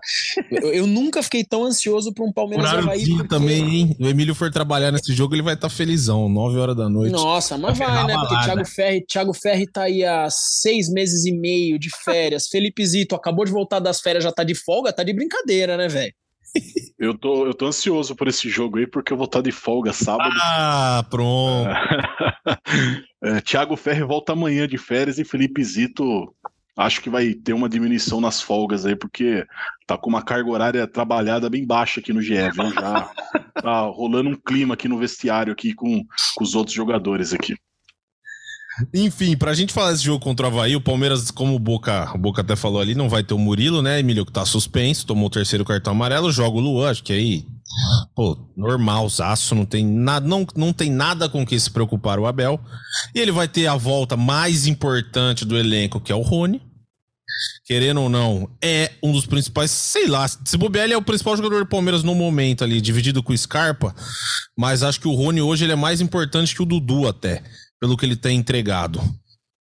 eu, 0.50 0.74
eu, 0.74 0.88
nunca 0.88 1.22
fiquei 1.22 1.44
tão 1.44 1.66
ansioso 1.66 2.14
para 2.14 2.24
um 2.24 2.32
Palmeiras 2.32 2.66
Horário 2.66 2.84
Havaí. 2.84 3.08
Porque... 3.08 3.28
também, 3.28 3.76
hein? 3.76 3.96
O 4.00 4.08
Emílio 4.08 4.34
for 4.34 4.50
trabalhar 4.52 4.92
nesse 4.92 5.14
jogo, 5.14 5.36
ele 5.36 5.42
vai 5.42 5.56
estar 5.56 5.70
tá 5.70 5.74
felizão, 5.76 6.30
9 6.30 6.58
horas 6.58 6.76
da 6.76 6.88
noite. 6.88 7.12
Nossa, 7.12 7.58
mas 7.58 7.78
vai, 7.78 8.06
né? 8.06 8.14
Porque 8.14 8.46
Thiago 8.46 8.66
Ferri, 8.66 9.06
Thiago 9.06 9.34
Ferri 9.34 9.68
tá 9.68 9.84
aí 9.84 10.04
há 10.06 10.28
seis 10.30 10.90
meses 10.90 11.26
e 11.26 11.32
meio 11.34 11.78
de 11.78 11.90
férias. 12.04 12.48
Felipe 12.48 12.86
Zito 12.86 13.16
acabou 13.16 13.44
de 13.44 13.52
voltar 13.52 13.80
das 13.80 14.00
férias, 14.00 14.24
já 14.24 14.32
tá 14.32 14.44
de 14.44 14.56
folga 14.56 14.93
tá 14.94 15.04
de 15.04 15.14
brincadeira, 15.14 15.78
né, 15.78 15.88
velho? 15.88 16.14
Eu 17.00 17.18
tô, 17.18 17.48
eu 17.48 17.54
tô 17.54 17.66
ansioso 17.66 18.16
por 18.16 18.28
esse 18.28 18.48
jogo 18.48 18.78
aí, 18.78 18.86
porque 18.86 19.12
eu 19.12 19.18
vou 19.18 19.26
estar 19.26 19.40
tá 19.40 19.44
de 19.44 19.52
folga 19.52 19.92
sábado. 19.92 20.36
Ah, 20.42 21.04
pronto. 21.10 21.70
é, 23.24 23.42
Thiago 23.42 23.76
Ferri 23.76 24.04
volta 24.04 24.34
amanhã 24.34 24.68
de 24.68 24.78
férias 24.78 25.18
e 25.18 25.26
Felipe 25.26 25.64
Zito 25.64 26.34
acho 26.76 27.02
que 27.02 27.10
vai 27.10 27.34
ter 27.34 27.54
uma 27.54 27.70
diminuição 27.70 28.20
nas 28.20 28.42
folgas 28.42 28.86
aí, 28.86 28.96
porque 28.96 29.46
tá 29.86 29.98
com 29.98 30.10
uma 30.10 30.24
carga 30.24 30.50
horária 30.50 30.88
trabalhada 30.88 31.50
bem 31.50 31.66
baixa 31.66 32.00
aqui 32.00 32.12
no 32.12 32.22
GE, 32.22 32.36
viu? 32.52 32.72
Já 32.74 33.12
tá 33.54 33.82
rolando 33.82 34.30
um 34.30 34.36
clima 34.36 34.74
aqui 34.74 34.88
no 34.88 34.98
vestiário 34.98 35.54
aqui 35.54 35.74
com, 35.74 36.04
com 36.36 36.44
os 36.44 36.56
outros 36.56 36.76
jogadores 36.76 37.34
aqui. 37.34 37.56
Enfim, 38.94 39.38
pra 39.38 39.54
gente 39.54 39.72
falar 39.72 39.92
desse 39.92 40.04
jogo 40.04 40.24
contra 40.24 40.48
o 40.48 40.50
Havaí, 40.50 40.76
o 40.76 40.82
Palmeiras, 40.82 41.30
como 41.30 41.56
o 41.56 41.60
Boca, 41.60 42.12
o 42.16 42.18
Boca 42.18 42.42
até 42.42 42.56
falou 42.56 42.82
ali, 42.82 42.96
não 42.96 43.08
vai 43.08 43.24
ter 43.24 43.34
o 43.34 43.40
Murilo, 43.40 43.82
né, 43.82 44.00
Emílio, 44.00 44.26
que 44.26 44.32
tá 44.32 44.46
suspenso, 44.46 45.06
tomou 45.06 45.28
o 45.28 45.30
terceiro 45.30 45.64
cartão 45.64 45.94
amarelo, 45.94 46.32
joga 46.32 46.58
o 46.58 46.60
Luan, 46.60 46.90
acho 46.90 47.04
que 47.04 47.14
aí, 47.14 47.46
pô, 48.16 48.36
normal, 48.58 49.08
zaço, 49.10 49.54
não 49.54 49.66
tem 49.66 49.86
nada, 49.86 50.28
não, 50.28 50.46
não 50.56 50.74
tem 50.74 50.90
nada 50.90 51.30
com 51.30 51.46
que 51.46 51.60
se 51.60 51.70
preocupar 51.70 52.18
o 52.18 52.26
Abel. 52.26 52.60
E 53.14 53.20
ele 53.20 53.32
vai 53.32 53.48
ter 53.48 53.68
a 53.68 53.76
volta 53.76 54.18
mais 54.18 54.66
importante 54.66 55.46
do 55.46 55.58
elenco, 55.58 56.00
que 56.00 56.12
é 56.12 56.16
o 56.16 56.22
Rony. 56.22 56.62
Querendo 57.66 58.02
ou 58.02 58.10
não, 58.10 58.50
é 58.62 58.92
um 59.02 59.12
dos 59.12 59.26
principais, 59.26 59.72
sei 59.72 60.08
lá, 60.08 60.28
se 60.28 60.58
bobear, 60.58 60.86
ele 60.86 60.94
é 60.94 60.98
o 60.98 61.02
principal 61.02 61.36
jogador 61.36 61.60
do 61.60 61.70
Palmeiras 61.70 62.04
no 62.04 62.14
momento 62.14 62.64
ali, 62.64 62.82
dividido 62.82 63.24
com 63.24 63.34
o 63.34 63.38
Scarpa, 63.38 63.96
mas 64.58 64.84
acho 64.84 65.00
que 65.00 65.08
o 65.08 65.14
Rony 65.14 65.42
hoje 65.42 65.64
ele 65.64 65.74
é 65.74 65.76
mais 65.76 66.02
importante 66.02 66.54
que 66.54 66.62
o 66.62 66.66
Dudu 66.66 67.08
até 67.08 67.42
pelo 67.84 67.98
que 67.98 68.06
ele 68.06 68.16
tem 68.16 68.38
entregado. 68.38 69.02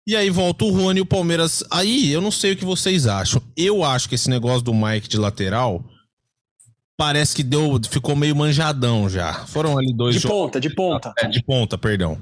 E 0.07 0.15
aí 0.15 0.31
volta 0.31 0.65
o 0.65 0.71
Rony 0.71 0.97
e 0.97 1.01
o 1.01 1.05
Palmeiras. 1.05 1.63
Aí 1.69 2.11
eu 2.11 2.19
não 2.19 2.31
sei 2.31 2.53
o 2.53 2.57
que 2.57 2.65
vocês 2.65 3.05
acham. 3.05 3.39
Eu 3.55 3.83
acho 3.83 4.09
que 4.09 4.15
esse 4.15 4.27
negócio 4.27 4.63
do 4.63 4.73
Mike 4.73 5.07
de 5.07 5.19
lateral 5.19 5.85
parece 6.97 7.35
que 7.35 7.43
deu, 7.43 7.79
ficou 7.87 8.15
meio 8.15 8.35
manjadão 8.35 9.07
já. 9.07 9.45
Foram 9.45 9.77
ali 9.77 9.93
dois 9.95 10.15
De 10.15 10.21
jogos. 10.21 10.35
ponta, 10.35 10.59
de 10.59 10.73
ponta. 10.73 11.13
É, 11.19 11.27
de 11.27 11.43
ponta, 11.43 11.77
perdão. 11.77 12.17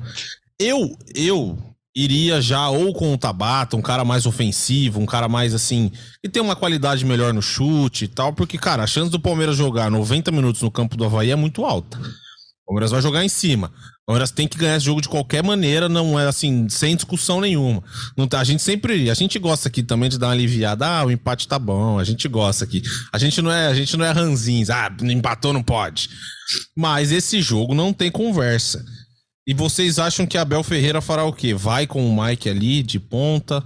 Eu, 0.60 0.97
eu 1.15 1.58
iria 1.95 2.41
já 2.41 2.67
ou 2.69 2.93
com 2.93 3.13
o 3.13 3.17
Tabata, 3.17 3.77
um 3.77 3.81
cara 3.81 4.03
mais 4.03 4.25
ofensivo, 4.25 4.99
um 4.99 5.05
cara 5.05 5.29
mais 5.29 5.53
assim, 5.53 5.89
que 6.21 6.29
tem 6.29 6.43
uma 6.43 6.58
qualidade 6.58 7.05
melhor 7.05 7.34
no 7.34 7.41
chute 7.41 8.03
e 8.03 8.10
tal, 8.10 8.34
porque, 8.34 8.58
cara, 8.58 8.84
a 8.84 8.88
chance 8.88 9.10
do 9.10 9.17
Palmeiras 9.17 9.55
jogar 9.55 9.89
90 9.89 10.29
minutos 10.29 10.62
no 10.62 10.69
campo 10.69 10.97
do 10.97 11.05
Havaí 11.05 11.31
é 11.31 11.38
muito 11.38 11.63
alta. 11.63 11.98
O 12.66 12.74
Palmeiras 12.74 12.90
vai 12.90 13.02
jogar 13.02 13.24
em 13.24 13.30
cima. 13.30 13.68
O 13.68 14.06
Palmeiras 14.08 14.32
tem 14.32 14.48
que 14.48 14.58
ganhar 14.58 14.76
esse 14.76 14.86
jogo 14.86 15.00
de 15.00 15.08
qualquer 15.08 15.44
maneira, 15.44 15.88
não 15.88 16.20
é 16.20 16.28
assim, 16.28 16.68
sem 16.68 16.96
discussão 16.96 17.40
nenhuma. 17.40 17.84
Não 18.18 18.28
tá, 18.28 18.40
a 18.40 18.44
gente 18.44 18.63
sempre, 18.63 19.08
a 19.10 19.13
gente 19.13 19.38
gosta 19.38 19.68
aqui 19.68 19.84
também 19.84 20.10
de 20.10 20.18
dar 20.18 20.28
uma 20.28 20.34
aliviada. 20.34 20.88
Ah, 20.88 21.06
o 21.06 21.12
empate 21.12 21.48
tá 21.48 21.60
bom, 21.60 22.00
a 22.00 22.04
gente 22.04 22.28
gosta 22.28 22.63
aqui. 22.66 22.82
A 23.13 23.20
gente 23.20 23.40
não 23.40 23.52
é, 23.52 23.68
a 23.68 23.74
gente 23.76 23.96
não 23.96 24.04
é 24.04 24.12
ranzins. 24.12 24.72
Ah, 24.72 24.92
empatou 25.04 25.54
não 25.54 25.62
pode. 25.62 26.10
Mas 26.76 27.12
esse 27.12 27.40
jogo 27.40 27.76
não 27.76 27.94
tem 27.94 28.10
conversa. 28.10 28.84
E 29.48 29.54
vocês 29.54 30.00
acham 30.00 30.26
que 30.26 30.40
Abel 30.40 30.63
Ferreira 30.63 31.02
fará 31.02 31.24
o 31.24 31.34
quê? 31.34 31.54
Vai 31.54 31.86
com 31.86 32.04
o 32.04 32.24
Mike 32.24 32.50
ali 32.50 32.82
de 32.82 33.00
ponta, 33.00 33.63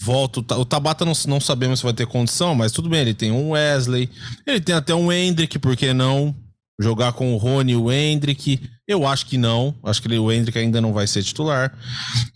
volta. 0.00 0.40
O 0.56 0.64
Tabata 0.64 1.04
não, 1.04 1.12
não 1.26 1.40
sabemos 1.40 1.80
se 1.80 1.84
vai 1.84 1.92
ter 1.92 2.06
condição, 2.06 2.54
mas 2.54 2.70
tudo 2.70 2.88
bem. 2.88 3.00
Ele 3.00 3.14
tem 3.14 3.32
um 3.32 3.50
Wesley, 3.50 4.08
ele 4.46 4.60
tem 4.60 4.76
até 4.76 4.94
um 4.94 5.10
Hendrick, 5.10 5.58
por 5.58 5.76
que 5.76 5.92
não? 5.92 6.36
Jogar 6.80 7.12
com 7.12 7.34
o 7.34 7.36
Rony 7.36 7.72
e 7.72 7.76
o 7.76 7.90
Hendrick. 7.90 8.60
Eu 8.86 9.06
acho 9.06 9.26
que 9.26 9.36
não. 9.36 9.74
Acho 9.82 10.00
que 10.00 10.18
o 10.18 10.32
Hendrick 10.32 10.58
ainda 10.58 10.80
não 10.80 10.92
vai 10.92 11.06
ser 11.06 11.22
titular. 11.22 11.76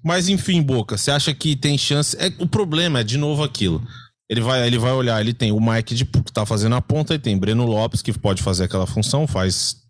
Mas 0.05 0.29
enfim, 0.29 0.61
Boca, 0.61 0.97
você 0.99 1.11
acha 1.11 1.33
que 1.33 1.55
tem 1.55 1.79
chance? 1.79 2.17
É, 2.19 2.33
o 2.39 2.47
problema 2.47 3.01
é, 3.01 3.05
de 3.05 3.17
novo, 3.17 3.43
aquilo. 3.45 3.87
Ele 4.29 4.41
vai, 4.41 4.67
ele 4.67 4.79
vai 4.79 4.93
olhar, 4.93 5.21
ele 5.21 5.35
tem 5.35 5.53
o 5.53 5.61
Mike 5.61 5.95
de, 5.95 6.05
que 6.05 6.33
tá 6.33 6.47
fazendo 6.47 6.75
a 6.75 6.81
ponta, 6.81 7.13
ele 7.13 7.23
tem 7.23 7.37
Breno 7.37 7.67
Lopes, 7.67 8.01
que 8.01 8.13
pode 8.13 8.43
fazer 8.43 8.65
aquela 8.65 8.87
função, 8.87 9.27
faz 9.27 9.83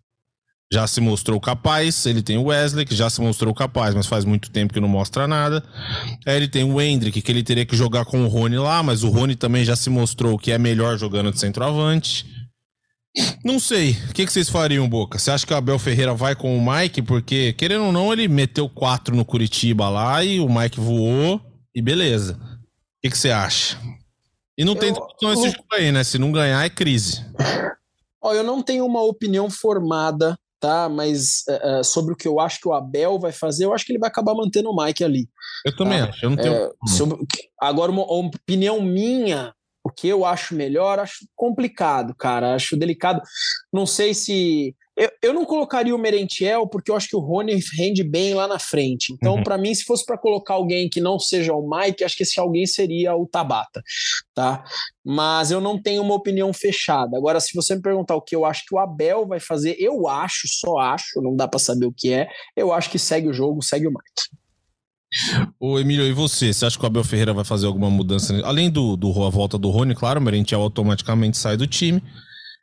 já 0.73 0.87
se 0.87 0.99
mostrou 0.99 1.39
capaz. 1.39 2.05
Ele 2.05 2.21
tem 2.21 2.37
o 2.37 2.45
Wesley, 2.45 2.85
que 2.85 2.95
já 2.95 3.09
se 3.09 3.21
mostrou 3.21 3.53
capaz, 3.53 3.93
mas 3.93 4.07
faz 4.07 4.25
muito 4.25 4.49
tempo 4.49 4.73
que 4.73 4.79
não 4.79 4.87
mostra 4.87 5.27
nada. 5.27 5.63
Aí 6.25 6.35
ele 6.35 6.47
tem 6.47 6.63
o 6.63 6.81
Hendrick, 6.81 7.21
que 7.21 7.31
ele 7.31 7.43
teria 7.43 7.65
que 7.65 7.77
jogar 7.77 8.05
com 8.05 8.23
o 8.23 8.27
Rony 8.27 8.57
lá, 8.57 8.81
mas 8.81 9.03
o 9.03 9.09
Rony 9.09 9.35
também 9.35 9.63
já 9.63 9.75
se 9.75 9.89
mostrou 9.89 10.37
que 10.37 10.51
é 10.51 10.57
melhor 10.57 10.97
jogando 10.97 11.31
de 11.31 11.39
centroavante. 11.39 12.25
Não 13.43 13.59
sei. 13.59 13.91
O 14.09 14.13
que, 14.13 14.25
que 14.25 14.33
vocês 14.33 14.49
fariam, 14.49 14.89
Boca? 14.89 15.19
Você 15.19 15.29
acha 15.29 15.45
que 15.45 15.53
o 15.53 15.57
Abel 15.57 15.77
Ferreira 15.77 16.13
vai 16.13 16.35
com 16.35 16.57
o 16.57 16.73
Mike? 16.73 17.01
Porque, 17.01 17.53
querendo 17.53 17.85
ou 17.85 17.91
não, 17.91 18.11
ele 18.11 18.27
meteu 18.27 18.67
quatro 18.67 19.15
no 19.15 19.25
Curitiba 19.25 19.89
lá 19.89 20.23
e 20.23 20.39
o 20.39 20.49
Mike 20.49 20.79
voou 20.79 21.39
e 21.75 21.81
beleza. 21.81 22.33
O 22.33 23.01
que, 23.01 23.09
que 23.11 23.17
você 23.17 23.31
acha? 23.31 23.77
E 24.57 24.63
não 24.63 24.73
eu, 24.73 24.79
tem 24.79 24.93
discussão 24.93 25.33
esse 25.33 25.51
jogo 25.51 25.67
aí, 25.71 25.91
né? 25.91 26.03
Se 26.03 26.17
não 26.17 26.31
ganhar, 26.31 26.65
é 26.65 26.69
crise. 26.69 27.23
Ó, 28.21 28.33
eu 28.33 28.43
não 28.43 28.61
tenho 28.61 28.85
uma 28.85 29.03
opinião 29.03 29.49
formada 29.49 30.37
tá? 30.63 30.87
Mas 30.87 31.43
uh, 31.49 31.83
sobre 31.83 32.13
o 32.13 32.15
que 32.15 32.25
eu 32.25 32.39
acho 32.39 32.61
que 32.61 32.67
o 32.69 32.73
Abel 32.73 33.19
vai 33.19 33.33
fazer, 33.33 33.65
eu 33.65 33.73
acho 33.73 33.85
que 33.85 33.91
ele 33.91 33.99
vai 33.99 34.07
acabar 34.07 34.33
mantendo 34.33 34.69
o 34.69 34.75
Mike 34.81 35.03
ali. 35.03 35.27
Eu 35.65 35.75
também 35.75 35.99
tá? 35.99 36.07
acho. 36.07 36.25
Eu 36.25 36.29
não 36.29 36.37
tenho. 36.37 36.53
É, 36.53 36.71
sobre, 36.87 37.17
agora, 37.59 37.91
uma, 37.91 38.03
opinião 38.03 38.81
minha, 38.81 39.53
o 39.83 39.89
que 39.89 40.07
eu 40.07 40.23
acho 40.25 40.55
melhor, 40.55 40.99
acho 40.99 41.27
complicado, 41.35 42.15
cara. 42.15 42.55
Acho 42.55 42.77
delicado. 42.77 43.21
Não 43.71 43.85
sei 43.85 44.13
se 44.13 44.75
eu, 44.95 45.09
eu 45.21 45.33
não 45.33 45.43
colocaria 45.43 45.95
o 45.95 45.97
Merentiel 45.97 46.67
porque 46.67 46.91
eu 46.91 46.95
acho 46.95 47.09
que 47.09 47.15
o 47.15 47.19
Rony 47.19 47.59
rende 47.75 48.03
bem 48.03 48.33
lá 48.33 48.47
na 48.47 48.59
frente. 48.59 49.11
Então, 49.11 49.35
uhum. 49.35 49.43
para 49.43 49.57
mim, 49.57 49.73
se 49.73 49.83
fosse 49.83 50.05
para 50.05 50.17
colocar 50.17 50.53
alguém 50.53 50.87
que 50.87 51.01
não 51.01 51.17
seja 51.17 51.53
o 51.53 51.67
Mike, 51.67 52.03
acho 52.03 52.15
que 52.15 52.23
esse 52.23 52.39
alguém 52.39 52.65
seria 52.65 53.15
o 53.15 53.27
Tabata, 53.27 53.81
tá? 54.35 54.63
Mas 55.03 55.49
eu 55.49 55.59
não 55.59 55.81
tenho 55.81 56.01
uma 56.03 56.13
opinião 56.13 56.53
fechada. 56.53 57.17
Agora, 57.17 57.39
se 57.39 57.55
você 57.55 57.75
me 57.75 57.81
perguntar 57.81 58.15
o 58.15 58.21
que 58.21 58.35
eu 58.35 58.45
acho 58.45 58.63
que 58.67 58.75
o 58.75 58.79
Abel 58.79 59.27
vai 59.27 59.39
fazer, 59.39 59.75
eu 59.79 60.07
acho, 60.07 60.47
só 60.47 60.77
acho, 60.77 61.21
não 61.21 61.35
dá 61.35 61.47
para 61.47 61.59
saber 61.59 61.87
o 61.87 61.93
que 61.95 62.13
é. 62.13 62.27
Eu 62.55 62.71
acho 62.71 62.89
que 62.89 62.99
segue 62.99 63.27
o 63.27 63.33
jogo, 63.33 63.63
segue 63.63 63.87
o 63.87 63.91
Mike. 63.91 64.42
Ô 65.59 65.79
Emílio, 65.79 66.05
e 66.05 66.13
você? 66.13 66.53
Você 66.53 66.65
acha 66.65 66.77
que 66.77 66.83
o 66.83 66.87
Abel 66.87 67.03
Ferreira 67.03 67.33
vai 67.33 67.43
fazer 67.43 67.67
alguma 67.67 67.89
mudança? 67.89 68.35
Além 68.43 68.69
do, 68.69 68.95
do 68.95 69.23
a 69.23 69.29
volta 69.29 69.57
do 69.57 69.69
Rony, 69.69 69.95
claro, 69.95 70.19
o 70.19 70.23
Merentiel 70.23 70.61
automaticamente 70.61 71.37
sai 71.37 71.57
do 71.57 71.67
time. 71.67 72.01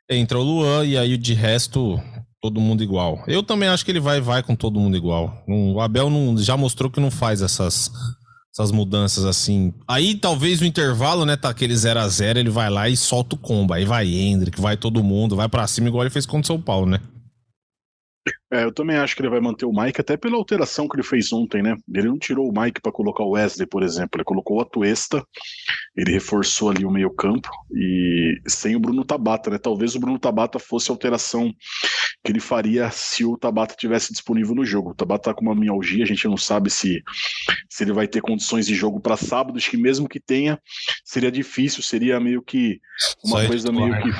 Entra 0.09 0.37
o 0.37 0.43
Luan 0.43 0.85
e 0.85 0.97
aí 0.97 1.17
de 1.17 1.33
resto 1.33 2.01
todo 2.41 2.59
mundo 2.59 2.83
igual. 2.83 3.23
Eu 3.27 3.43
também 3.43 3.69
acho 3.69 3.85
que 3.85 3.91
ele 3.91 3.99
vai 3.99 4.19
vai 4.19 4.43
com 4.43 4.55
todo 4.55 4.79
mundo 4.79 4.97
igual. 4.97 5.43
O 5.47 5.79
Abel 5.79 6.09
não, 6.09 6.37
já 6.37 6.57
mostrou 6.57 6.91
que 6.91 6.99
não 6.99 7.11
faz 7.11 7.41
essas 7.41 7.91
essas 8.53 8.71
mudanças 8.71 9.23
assim. 9.23 9.73
Aí 9.87 10.15
talvez 10.15 10.59
o 10.59 10.65
intervalo, 10.65 11.25
né, 11.25 11.37
tá 11.37 11.49
aquele 11.49 11.75
0 11.75 11.99
a 12.01 12.07
0 12.07 12.39
ele 12.39 12.49
vai 12.49 12.69
lá 12.69 12.89
e 12.89 12.97
solta 12.97 13.35
o 13.35 13.39
combo. 13.39 13.73
Aí 13.73 13.85
vai 13.85 14.07
Hendrick, 14.07 14.59
vai 14.59 14.75
todo 14.75 15.03
mundo, 15.03 15.35
vai 15.35 15.47
para 15.47 15.65
cima 15.67 15.87
igual 15.87 16.03
ele 16.03 16.09
fez 16.09 16.25
contra 16.25 16.41
o 16.41 16.47
São 16.47 16.61
Paulo, 16.61 16.85
né? 16.85 16.99
É, 18.51 18.65
eu 18.65 18.73
também 18.73 18.97
acho 18.97 19.15
que 19.15 19.21
ele 19.21 19.29
vai 19.29 19.39
manter 19.39 19.65
o 19.65 19.71
Mike, 19.71 20.01
até 20.01 20.15
pela 20.15 20.35
alteração 20.35 20.87
que 20.87 20.95
ele 20.95 21.03
fez 21.03 21.31
ontem, 21.31 21.63
né? 21.63 21.75
Ele 21.93 22.07
não 22.07 22.19
tirou 22.19 22.47
o 22.47 22.61
Mike 22.61 22.81
para 22.81 22.91
colocar 22.91 23.23
o 23.23 23.31
Wesley, 23.31 23.65
por 23.65 23.81
exemplo. 23.81 24.17
Ele 24.17 24.23
colocou 24.25 24.57
o 24.57 24.61
Atuesta, 24.61 25.25
ele 25.95 26.11
reforçou 26.11 26.69
ali 26.69 26.85
o 26.85 26.91
meio-campo 26.91 27.49
e 27.73 28.39
sem 28.45 28.75
o 28.75 28.79
Bruno 28.79 29.05
Tabata, 29.05 29.49
né? 29.49 29.57
Talvez 29.57 29.95
o 29.95 29.99
Bruno 29.99 30.19
Tabata 30.19 30.59
fosse 30.59 30.91
a 30.91 30.93
alteração 30.93 31.51
que 32.23 32.31
ele 32.31 32.39
faria 32.39 32.91
se 32.91 33.25
o 33.25 33.37
Tabata 33.37 33.73
tivesse 33.75 34.11
disponível 34.11 34.53
no 34.53 34.65
jogo. 34.65 34.91
O 34.91 34.95
Tabata 34.95 35.31
tá 35.31 35.33
com 35.33 35.41
uma 35.41 35.55
mialgia, 35.55 36.03
a 36.03 36.07
gente 36.07 36.27
não 36.27 36.37
sabe 36.37 36.69
se, 36.69 37.01
se 37.69 37.83
ele 37.83 37.93
vai 37.93 38.07
ter 38.07 38.21
condições 38.21 38.67
de 38.67 38.75
jogo 38.75 38.99
para 38.99 39.17
sábado, 39.17 39.57
acho 39.57 39.69
que 39.69 39.77
mesmo 39.77 40.07
que 40.07 40.19
tenha, 40.19 40.59
seria 41.03 41.31
difícil, 41.31 41.81
seria 41.81 42.19
meio 42.19 42.41
que 42.41 42.79
uma 43.23 43.45
coisa 43.47 43.71
meio 43.71 43.95
que 44.01 44.11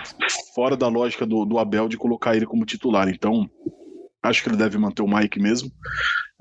fora 0.56 0.76
da 0.76 0.88
lógica 0.88 1.26
do, 1.26 1.46
do 1.46 1.60
Abel 1.60 1.88
de 1.88 1.98
colocar 1.98 2.36
ele 2.36 2.46
como 2.46 2.66
titular. 2.66 3.08
Então, 3.08 3.50
Acho 4.24 4.44
que 4.44 4.50
ele 4.50 4.58
deve 4.58 4.78
manter 4.78 5.02
o 5.02 5.08
Mike 5.08 5.40
mesmo. 5.40 5.72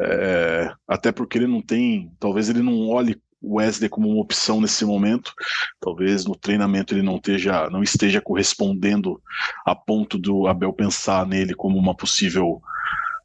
É, 0.01 0.73
até 0.87 1.11
porque 1.13 1.39
ele 1.39 1.47
não 1.47 1.63
tem. 1.63 2.13
Talvez 2.19 2.49
ele 2.49 2.63
não 2.63 2.89
olhe 2.89 3.21
o 3.43 3.57
Wesley 3.57 3.89
como 3.89 4.09
uma 4.09 4.21
opção 4.21 4.61
nesse 4.61 4.85
momento. 4.85 5.33
Talvez 5.81 6.25
no 6.25 6.37
treinamento 6.37 6.95
ele 6.95 7.03
não 7.03 7.17
esteja, 7.17 7.71
não 7.71 7.83
esteja 7.83 8.21
correspondendo 8.21 9.21
a 9.65 9.75
ponto 9.75 10.19
do 10.19 10.47
Abel 10.47 10.73
pensar 10.73 11.27
nele 11.27 11.55
como 11.55 11.79
uma 11.79 11.95
possível 11.95 12.61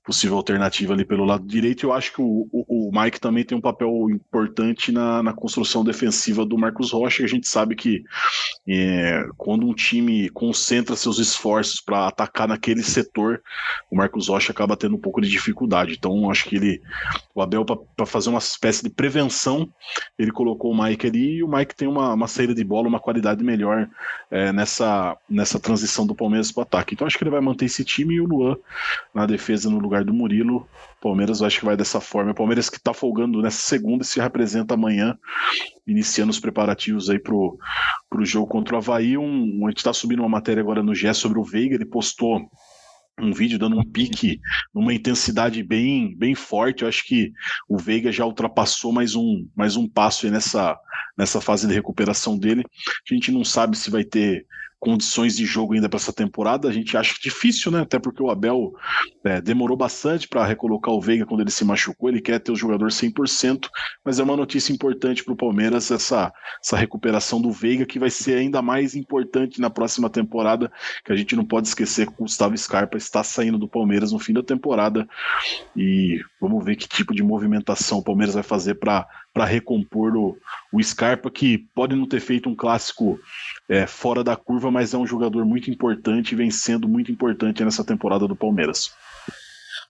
possível 0.06 0.38
alternativa 0.38 0.94
ali 0.94 1.04
pelo 1.04 1.26
lado 1.26 1.46
direito. 1.48 1.84
Eu 1.84 1.92
acho 1.92 2.14
que 2.14 2.22
o, 2.22 2.48
o, 2.52 2.90
o 2.90 2.92
Mike 2.94 3.20
também 3.20 3.44
tem 3.44 3.58
um 3.58 3.62
papel 3.62 4.08
importante 4.10 4.92
na, 4.92 5.24
na, 5.24 5.34
construção 5.34 5.84
defensiva 5.84 6.46
do 6.46 6.58
Marcos 6.58 6.92
Rocha. 6.92 7.24
A 7.24 7.28
gente 7.28 7.48
sabe 7.48 7.76
que 7.76 8.04
é, 8.68 9.26
quando 9.36 9.68
um 9.68 9.74
time 9.74 10.30
concentra 10.30 10.96
seus 10.96 11.18
esforços 11.18 11.82
para 11.82 12.08
atacar 12.08 12.48
naquele 12.48 12.84
setor, 12.84 13.42
o 13.90 13.96
Marcos 13.96 14.28
Rocha 14.28 14.52
acaba 14.52 14.78
tendo 14.78 14.96
um 14.96 15.02
pouco 15.02 15.20
de 15.20 15.30
dificuldade. 15.30 15.94
Então, 15.98 16.30
acho 16.30 16.46
que 16.46 16.56
ele, 16.56 16.82
o 17.34 17.42
Abel, 17.42 17.66
para 17.66 18.06
fazer 18.06 18.30
uma 18.30 18.40
espécie 18.40 18.84
de 18.84 18.90
prevenção, 18.92 19.68
ele 20.20 20.32
colocou 20.32 20.72
o 20.72 20.84
Mike 20.84 21.08
ali 21.08 21.38
e 21.38 21.44
o 21.44 21.48
Mike 21.48 21.76
tem 21.76 21.88
uma, 21.88 22.14
uma 22.14 22.28
saída 22.28 22.54
de 22.54 22.64
bola, 22.64 22.88
uma 22.88 23.00
qualidade 23.00 23.44
melhor 23.44 23.90
é, 24.30 24.52
nessa, 24.52 25.18
nessa 25.28 25.60
transição 25.60 26.06
do 26.06 26.14
Palmeiras 26.14 26.52
para 26.52 26.62
o 26.62 26.64
ataque. 26.64 26.94
Então, 26.94 27.08
acho 27.08 27.18
que 27.18 27.24
ele 27.24 27.32
vai 27.32 27.42
manter 27.42 27.66
esse 27.66 27.84
time 27.84 28.16
e 28.16 28.22
o 28.22 28.26
Luan 28.26 28.56
na 29.14 29.26
defesa 29.26 29.68
no 29.68 29.80
lugar 29.80 29.95
lugar 29.96 30.04
do 30.04 30.14
Murilo. 30.14 30.68
Palmeiras 31.02 31.42
acho 31.42 31.60
que 31.60 31.66
vai 31.66 31.78
dessa 31.78 32.02
forma. 32.02 32.32
O 32.32 32.36
Palmeiras 32.36 32.70
que 32.70 32.78
está 32.78 32.94
folgando 32.94 33.42
nessa 33.42 33.62
segunda 33.62 34.04
e 34.04 34.08
se 34.08 34.20
representa 34.20 34.74
amanhã, 34.74 35.18
iniciando 35.88 36.32
os 36.32 36.40
preparativos 36.40 37.10
aí 37.10 37.20
pro, 37.20 37.58
pro 38.10 38.26
jogo 38.26 38.48
contra 38.48 38.76
o 38.76 38.78
Havaí. 38.78 39.18
Um, 39.18 39.66
a 39.66 39.70
gente 39.70 39.78
está 39.78 39.94
subindo 39.94 40.20
uma 40.20 40.30
matéria 40.30 40.62
agora 40.62 40.84
no 40.84 40.94
GE 40.94 41.14
sobre 41.14 41.40
o 41.40 41.44
Veiga, 41.44 41.76
ele 41.76 41.86
postou 41.86 42.42
um 43.18 43.32
vídeo 43.32 43.58
dando 43.58 43.80
um 43.80 43.84
pique 43.84 44.42
numa 44.74 44.94
intensidade 44.94 45.64
bem 45.64 46.14
bem 46.18 46.36
forte. 46.36 46.82
Eu 46.82 46.90
acho 46.90 47.06
que 47.06 47.32
o 47.70 47.78
Veiga 47.78 48.12
já 48.12 48.26
ultrapassou 48.26 48.92
mais 48.92 49.16
um 49.16 49.48
mais 49.56 49.78
um 49.78 49.88
passo 49.88 50.30
nessa 50.30 50.78
nessa 51.18 51.40
fase 51.40 51.66
de 51.66 51.74
recuperação 51.74 52.38
dele. 52.38 52.64
A 53.10 53.14
gente 53.14 53.32
não 53.32 53.46
sabe 53.46 53.78
se 53.78 53.90
vai 53.90 54.04
ter 54.04 54.46
condições 54.80 55.36
de 55.36 55.46
jogo 55.46 55.74
ainda 55.74 55.90
para 55.90 55.98
essa 55.98 56.14
temporada. 56.14 56.68
A 56.68 56.72
gente 56.72 56.96
acha 56.96 57.16
difícil, 57.22 57.72
né? 57.72 57.82
Até 57.82 57.98
porque 57.98 58.22
o 58.22 58.30
Abel 58.30 58.74
é, 59.24 59.42
demorou 59.42 59.76
bastante 59.76 60.28
para 60.28 60.46
recolocar 60.46 60.94
o 60.94 61.02
Veiga 61.02 61.26
quando 61.26 61.42
ele 61.42 61.52
se 61.52 61.66
machucou. 61.66 62.10
Ele 62.10 62.22
quer 62.22 62.40
ter 62.40 62.52
o 62.52 62.56
jogador 62.56 62.90
100%, 62.90 63.68
mas 64.04 64.20
é 64.20 64.24
uma 64.24 64.38
notícia 64.38 64.72
importante 64.74 65.24
para 65.24 65.34
o 65.34 65.38
Palmeiras 65.38 65.90
essa, 65.92 66.32
essa 66.64 66.78
recuperação 66.78 67.42
do 67.42 67.52
Veiga, 67.52 67.86
que 67.86 68.00
vai 68.00 68.10
ser 68.10 68.38
ainda 68.38 68.62
mais 68.62 68.96
importante 68.96 69.60
na 69.60 69.70
próxima 69.70 70.10
temporada. 70.10 70.72
Que 71.04 71.12
a 71.12 71.16
gente 71.16 71.36
não 71.36 71.46
pode 71.46 71.68
esquecer 71.68 72.08
que 72.08 72.14
o 72.14 72.26
Gustavo 72.26 72.58
Scarpa 72.58 72.98
está 72.98 73.24
saindo 73.24 73.58
do 73.58 73.68
Palmeiras 73.68 74.12
no 74.12 74.20
fim 74.20 74.34
da 74.34 74.44
temporada. 74.44 75.08
E 75.76 76.20
vamos 76.40 76.64
ver 76.64 76.76
que 76.76 76.88
tipo 76.88 77.14
de 77.14 77.24
movimentação 77.24 78.00
o 78.00 78.04
Palmeiras 78.04 78.36
vai 78.36 78.44
fazer 78.44 78.76
para 78.76 79.08
recompor 79.44 80.16
o, 80.16 80.38
o 80.72 80.82
Scarpa, 80.82 81.30
que 81.30 81.58
pode 81.76 81.94
não 81.94 82.08
ter 82.08 82.22
feito 82.22 82.48
um 82.48 82.56
clássico 82.56 83.20
é, 83.68 83.86
fora 83.86 84.24
da 84.24 84.38
curva, 84.38 84.72
mas 84.72 84.94
é 84.94 84.98
um 84.98 85.06
jogador 85.06 85.44
muito 85.44 85.70
importante 85.70 86.32
e 86.32 86.36
vem 86.36 86.50
sendo 86.50 86.88
muito 86.88 87.12
importante 87.12 87.64
nessa 87.66 87.84
temporada 87.84 88.26
do 88.26 88.36
Palmeiras. 88.36 88.92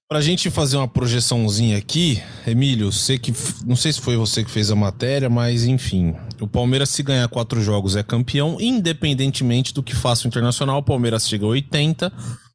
Pra 0.08 0.22
gente 0.22 0.52
fazer 0.52 0.78
uma 0.78 0.88
projeçãozinha 0.88 1.78
aqui, 1.78 2.22
Emílio, 2.46 2.92
sei 2.92 3.18
que 3.18 3.34
não 3.66 3.76
sei 3.76 3.92
se 3.92 4.00
foi 4.00 4.16
você 4.16 4.44
que 4.44 4.52
fez 4.52 4.70
a 4.70 4.76
matéria, 4.76 5.32
mas 5.32 5.66
enfim, 5.66 6.16
o 6.40 6.48
Palmeiras 6.48 6.90
se 6.90 7.02
ganhar 7.02 7.28
quatro 7.28 7.60
jogos 7.60 7.96
é 7.96 8.04
campeão, 8.04 8.58
independentemente 8.60 9.74
do 9.74 9.82
que 9.82 9.96
faça 9.96 10.26
o 10.26 10.28
Internacional, 10.28 10.78
o 10.78 10.84
Palmeiras 10.84 11.28
chega 11.28 11.46
a 11.46 11.50
80, 11.50 12.14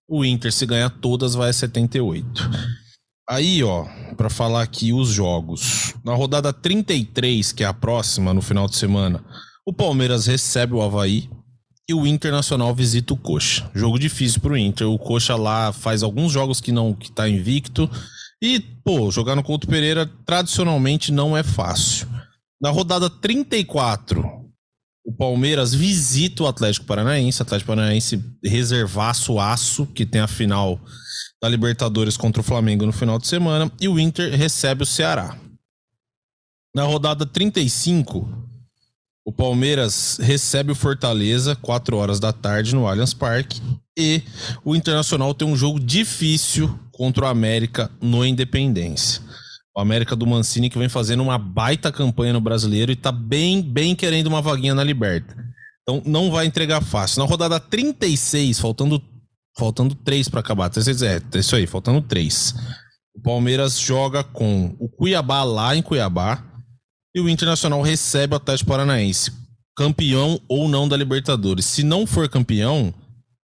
o 0.09 0.25
Inter 0.25 0.53
se 0.53 0.65
ganhar 0.65 0.91
todas 0.91 1.35
vai 1.35 1.51
a 1.51 1.53
78. 1.53 2.51
Aí, 3.31 3.63
ó, 3.63 3.87
para 4.17 4.29
falar 4.29 4.61
aqui 4.61 4.93
os 4.93 5.11
jogos. 5.11 5.95
Na 6.05 6.13
rodada 6.13 6.53
33, 6.53 7.53
que 7.53 7.63
é 7.63 7.67
a 7.67 7.73
próxima 7.73 8.35
no 8.35 8.43
final 8.43 8.67
de 8.67 8.75
semana, 8.75 9.25
o 9.65 9.73
Palmeiras 9.73 10.27
recebe 10.27 10.75
o 10.75 10.83
Havaí 10.83 11.31
e 11.89 11.95
o 11.95 12.09
Internacional 12.09 12.75
visita 12.75 13.15
o 13.15 13.17
Coxa. 13.17 13.71
Jogo 13.73 14.01
difícil 14.01 14.41
pro 14.41 14.57
Inter. 14.57 14.89
O 14.89 14.99
Coxa 14.99 15.37
lá 15.37 15.73
faz 15.73 16.03
alguns 16.03 16.33
jogos 16.33 16.61
que 16.61 16.73
não 16.73 16.93
que 16.93 17.13
tá 17.13 17.29
invicto. 17.29 17.89
E, 18.43 18.59
pô, 18.59 19.13
jogar 19.13 19.37
no 19.37 19.45
Couto 19.45 19.69
Pereira 19.69 20.11
tradicionalmente 20.27 21.13
não 21.13 21.37
é 21.37 21.45
fácil. 21.45 22.09
Na 22.61 22.71
rodada 22.71 23.09
34, 23.09 24.29
o 25.07 25.13
Palmeiras 25.13 25.73
visita 25.73 26.43
o 26.43 26.49
Atlético 26.49 26.85
Paranaense. 26.85 27.43
Atlético 27.43 27.69
Paranaense 27.69 28.21
reservaço 28.45 29.39
aço, 29.39 29.87
que 29.87 30.05
tem 30.05 30.21
a 30.21 30.27
final 30.27 30.81
da 31.43 31.49
Libertadores 31.49 32.17
contra 32.17 32.41
o 32.41 32.45
Flamengo 32.45 32.87
no 32.87 32.93
final 32.93 33.19
de 33.19 33.27
semana. 33.27 33.71
E 33.81 33.89
o 33.89 33.99
Inter 33.99 34.37
recebe 34.37 34.83
o 34.83 34.87
Ceará. 34.87 35.37
Na 36.75 36.85
rodada 36.85 37.27
35, 37.27 38.29
O 39.25 39.33
Palmeiras 39.33 40.19
recebe 40.21 40.73
o 40.73 40.75
Fortaleza 40.75 41.55
4 41.55 41.97
horas 41.97 42.19
da 42.19 42.33
tarde 42.33 42.75
no 42.75 42.87
Allianz 42.87 43.13
Parque 43.13 43.61
e 43.97 44.23
o 44.65 44.75
Internacional 44.75 45.35
tem 45.35 45.47
um 45.47 45.57
jogo 45.57 45.79
difícil 45.79 46.79
contra 46.91 47.27
o 47.27 47.29
América 47.29 47.91
no 48.01 48.25
Independência. 48.25 49.23
O 49.77 49.81
América 49.81 50.17
do 50.17 50.27
Mancini 50.27 50.71
que 50.71 50.79
vem 50.79 50.89
fazendo 50.89 51.23
uma 51.23 51.39
baita 51.39 51.93
campanha 51.93 52.33
no 52.33 52.41
Brasileiro 52.41 52.91
e 52.91 52.97
tá 52.97 53.13
bem, 53.13 53.63
bem 53.63 53.95
querendo 53.95 54.27
uma 54.27 54.43
vaguinha 54.43 54.75
na 54.75 54.83
Liberta. 54.83 55.37
Então 55.83 56.03
não 56.05 56.31
vai 56.31 56.47
entregar 56.47 56.83
fácil. 56.83 57.21
Na 57.21 57.29
rodada 57.29 57.61
36, 57.61 58.59
faltando 58.59 59.03
faltando 59.59 59.95
3 59.95 60.29
para 60.29 60.41
acabar. 60.41 60.71
É, 60.71 61.37
é 61.37 61.41
isso 61.41 61.57
aí, 61.57 61.67
faltando 61.67 62.01
3. 62.03 62.55
O 63.15 63.21
Palmeiras 63.21 63.79
joga 63.79 64.23
com 64.23 64.75
o 64.79 64.89
Cuiabá 64.89 65.43
lá 65.45 65.77
em 65.77 65.83
Cuiabá 65.83 66.43
e 67.15 67.21
o 67.21 67.29
Internacional 67.29 67.83
recebe 67.83 68.35
o 68.35 68.37
Atlético 68.37 68.71
Paranaense, 68.71 69.33
campeão 69.77 70.41
ou 70.49 70.69
não 70.69 70.89
da 70.89 70.97
Libertadores. 70.97 71.67
Se 71.67 71.83
não 71.83 72.07
for 72.07 72.29
campeão, 72.29 72.95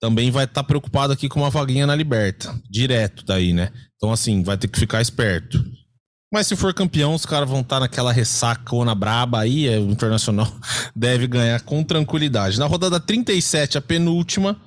também 0.00 0.30
vai 0.30 0.44
estar 0.44 0.62
tá 0.62 0.66
preocupado 0.66 1.12
aqui 1.12 1.28
com 1.28 1.40
uma 1.40 1.50
vaguinha 1.50 1.86
na 1.86 1.94
Liberta, 1.94 2.58
direto 2.70 3.24
daí, 3.24 3.52
né? 3.52 3.72
Então, 3.96 4.12
assim, 4.12 4.42
vai 4.42 4.56
ter 4.56 4.68
que 4.68 4.78
ficar 4.78 5.02
esperto. 5.02 5.62
Mas 6.32 6.46
se 6.46 6.54
for 6.54 6.74
campeão, 6.74 7.14
os 7.14 7.26
caras 7.26 7.48
vão 7.48 7.60
estar 7.60 7.76
tá 7.76 7.80
naquela 7.80 8.12
ressacona 8.12 8.94
braba 8.94 9.40
aí, 9.40 9.66
é, 9.66 9.78
o 9.78 9.90
Internacional 9.90 10.50
deve 10.94 11.26
ganhar 11.26 11.60
com 11.62 11.82
tranquilidade. 11.82 12.58
Na 12.58 12.66
rodada 12.66 13.00
37, 13.00 13.78
a 13.78 13.80
penúltima, 13.80 14.60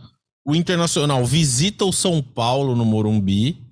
o 0.46 0.56
Internacional 0.56 1.24
visita 1.26 1.86
o 1.86 1.92
São 1.92 2.22
Paulo 2.22 2.76
no 2.76 2.86
Morumbi 2.86 3.72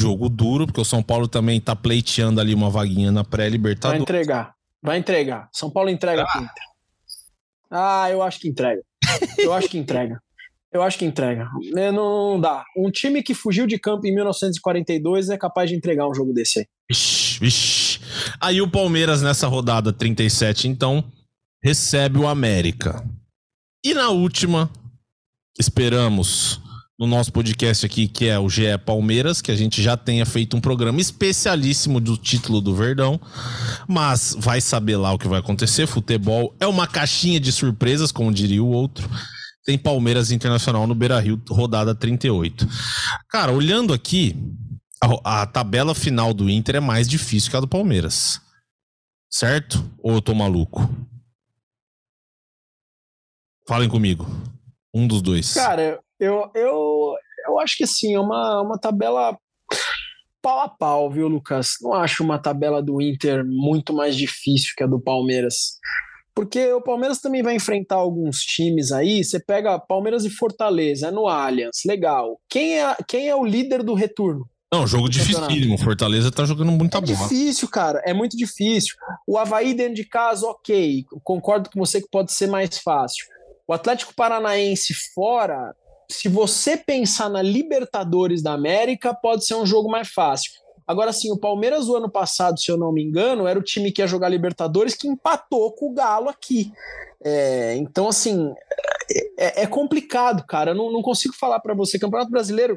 jogo 0.00 0.28
duro, 0.28 0.66
porque 0.66 0.80
o 0.80 0.84
São 0.84 1.02
Paulo 1.02 1.28
também 1.28 1.60
tá 1.60 1.76
pleiteando 1.76 2.40
ali 2.40 2.54
uma 2.54 2.70
vaguinha 2.70 3.12
na 3.12 3.22
pré-libertadores. 3.22 3.98
Vai 3.98 4.02
entregar, 4.02 4.54
vai 4.82 4.98
entregar. 4.98 5.48
São 5.52 5.70
Paulo 5.70 5.90
entrega 5.90 6.24
ah. 6.26 6.38
Inter. 6.38 6.64
Ah, 7.70 8.10
eu 8.10 8.22
acho 8.22 8.40
que 8.40 8.48
entrega. 8.48 8.82
Eu 9.38 9.52
acho 9.52 9.68
que 9.68 9.78
entrega. 9.78 10.20
Eu 10.72 10.82
acho 10.82 10.98
que 10.98 11.04
entrega. 11.04 11.48
É, 11.76 11.90
não, 11.90 12.32
não, 12.32 12.40
dá. 12.40 12.64
Um 12.76 12.90
time 12.90 13.22
que 13.22 13.34
fugiu 13.34 13.66
de 13.66 13.78
campo 13.78 14.06
em 14.06 14.14
1942 14.14 15.28
é 15.28 15.36
capaz 15.36 15.68
de 15.68 15.76
entregar 15.76 16.08
um 16.08 16.14
jogo 16.14 16.32
desse 16.32 16.60
aí. 16.60 16.66
Ixi, 16.90 17.44
ixi. 17.44 18.00
Aí 18.40 18.62
o 18.62 18.70
Palmeiras 18.70 19.20
nessa 19.20 19.48
rodada 19.48 19.92
37, 19.92 20.68
então, 20.68 21.04
recebe 21.62 22.18
o 22.18 22.26
América. 22.26 23.04
E 23.84 23.94
na 23.94 24.10
última, 24.10 24.70
esperamos 25.58 26.60
no 27.00 27.06
nosso 27.06 27.32
podcast 27.32 27.86
aqui, 27.86 28.06
que 28.06 28.26
é 28.26 28.38
o 28.38 28.50
GE 28.50 28.76
Palmeiras, 28.84 29.40
que 29.40 29.50
a 29.50 29.56
gente 29.56 29.82
já 29.82 29.96
tenha 29.96 30.26
feito 30.26 30.54
um 30.54 30.60
programa 30.60 31.00
especialíssimo 31.00 31.98
do 31.98 32.14
título 32.14 32.60
do 32.60 32.74
Verdão, 32.74 33.18
mas 33.88 34.36
vai 34.38 34.60
saber 34.60 34.98
lá 34.98 35.10
o 35.10 35.18
que 35.18 35.26
vai 35.26 35.40
acontecer. 35.40 35.86
Futebol 35.86 36.54
é 36.60 36.66
uma 36.66 36.86
caixinha 36.86 37.40
de 37.40 37.50
surpresas, 37.52 38.12
como 38.12 38.30
diria 38.30 38.62
o 38.62 38.68
outro. 38.68 39.08
Tem 39.64 39.78
Palmeiras 39.78 40.30
Internacional 40.30 40.86
no 40.86 40.94
Beira 40.94 41.18
Rio, 41.18 41.40
rodada 41.48 41.94
38. 41.94 42.68
Cara, 43.30 43.50
olhando 43.50 43.94
aqui, 43.94 44.36
a, 45.02 45.42
a 45.42 45.46
tabela 45.46 45.94
final 45.94 46.34
do 46.34 46.50
Inter 46.50 46.76
é 46.76 46.80
mais 46.80 47.08
difícil 47.08 47.50
que 47.50 47.56
a 47.56 47.60
do 47.60 47.68
Palmeiras. 47.68 48.42
Certo? 49.30 49.82
Ou 50.02 50.14
eu 50.14 50.20
tô 50.20 50.34
maluco? 50.34 50.86
Falem 53.66 53.88
comigo. 53.88 54.26
Um 54.92 55.06
dos 55.06 55.22
dois. 55.22 55.54
Cara, 55.54 56.00
eu, 56.18 56.50
eu, 56.54 57.14
eu 57.46 57.58
acho 57.60 57.76
que 57.76 57.84
assim, 57.84 58.14
é 58.14 58.20
uma, 58.20 58.62
uma 58.62 58.78
tabela 58.78 59.36
pau 60.42 60.60
a 60.60 60.68
pau, 60.68 61.10
viu, 61.10 61.28
Lucas? 61.28 61.74
Não 61.80 61.92
acho 61.92 62.22
uma 62.22 62.38
tabela 62.38 62.82
do 62.82 63.00
Inter 63.00 63.44
muito 63.44 63.92
mais 63.92 64.16
difícil 64.16 64.72
que 64.76 64.82
a 64.82 64.86
do 64.86 65.00
Palmeiras. 65.00 65.78
Porque 66.34 66.72
o 66.72 66.80
Palmeiras 66.80 67.20
também 67.20 67.42
vai 67.42 67.54
enfrentar 67.54 67.96
alguns 67.96 68.40
times 68.40 68.92
aí. 68.92 69.22
Você 69.22 69.38
pega 69.38 69.78
Palmeiras 69.78 70.24
e 70.24 70.30
Fortaleza, 70.30 71.08
é 71.08 71.10
no 71.10 71.28
Allianz, 71.28 71.82
legal. 71.86 72.40
Quem 72.48 72.78
é, 72.78 72.96
quem 73.06 73.28
é 73.28 73.34
o 73.34 73.44
líder 73.44 73.82
do 73.82 73.94
retorno? 73.94 74.48
Não, 74.72 74.86
jogo 74.86 75.08
dificílimo. 75.08 75.76
Fortaleza 75.76 76.30
tá 76.30 76.44
jogando 76.44 76.70
muita 76.70 76.98
é 76.98 77.00
bola. 77.00 77.12
É 77.12 77.22
difícil, 77.22 77.68
cara. 77.68 78.00
É 78.04 78.14
muito 78.14 78.36
difícil. 78.36 78.94
O 79.26 79.36
Havaí 79.36 79.74
dentro 79.74 79.94
de 79.94 80.04
casa, 80.04 80.46
ok. 80.46 81.04
Concordo 81.24 81.68
com 81.68 81.80
você 81.80 82.00
que 82.00 82.08
pode 82.08 82.32
ser 82.32 82.46
mais 82.46 82.78
fácil. 82.78 83.26
O 83.70 83.72
Atlético 83.72 84.12
Paranaense 84.12 84.92
fora, 85.14 85.76
se 86.10 86.28
você 86.28 86.76
pensar 86.76 87.28
na 87.28 87.40
Libertadores 87.40 88.42
da 88.42 88.52
América, 88.52 89.14
pode 89.14 89.46
ser 89.46 89.54
um 89.54 89.64
jogo 89.64 89.88
mais 89.88 90.08
fácil. 90.08 90.50
Agora, 90.84 91.12
sim, 91.12 91.30
o 91.30 91.38
Palmeiras, 91.38 91.88
o 91.88 91.94
ano 91.94 92.10
passado, 92.10 92.58
se 92.58 92.68
eu 92.68 92.76
não 92.76 92.90
me 92.90 93.00
engano, 93.00 93.46
era 93.46 93.56
o 93.56 93.62
time 93.62 93.92
que 93.92 94.02
ia 94.02 94.08
jogar 94.08 94.28
Libertadores 94.28 94.96
que 94.96 95.06
empatou 95.06 95.70
com 95.70 95.86
o 95.86 95.94
Galo 95.94 96.28
aqui. 96.28 96.72
É, 97.24 97.76
então, 97.76 98.08
assim, 98.08 98.52
é, 99.38 99.62
é, 99.62 99.66
complicado, 99.68 100.44
cara. 100.48 100.72
Eu 100.72 100.74
não, 100.74 100.90
não 100.90 101.00
consigo 101.00 101.36
falar 101.36 101.60
para 101.60 101.72
você. 101.72 101.96
Campeonato 101.96 102.32
Brasileiro, 102.32 102.76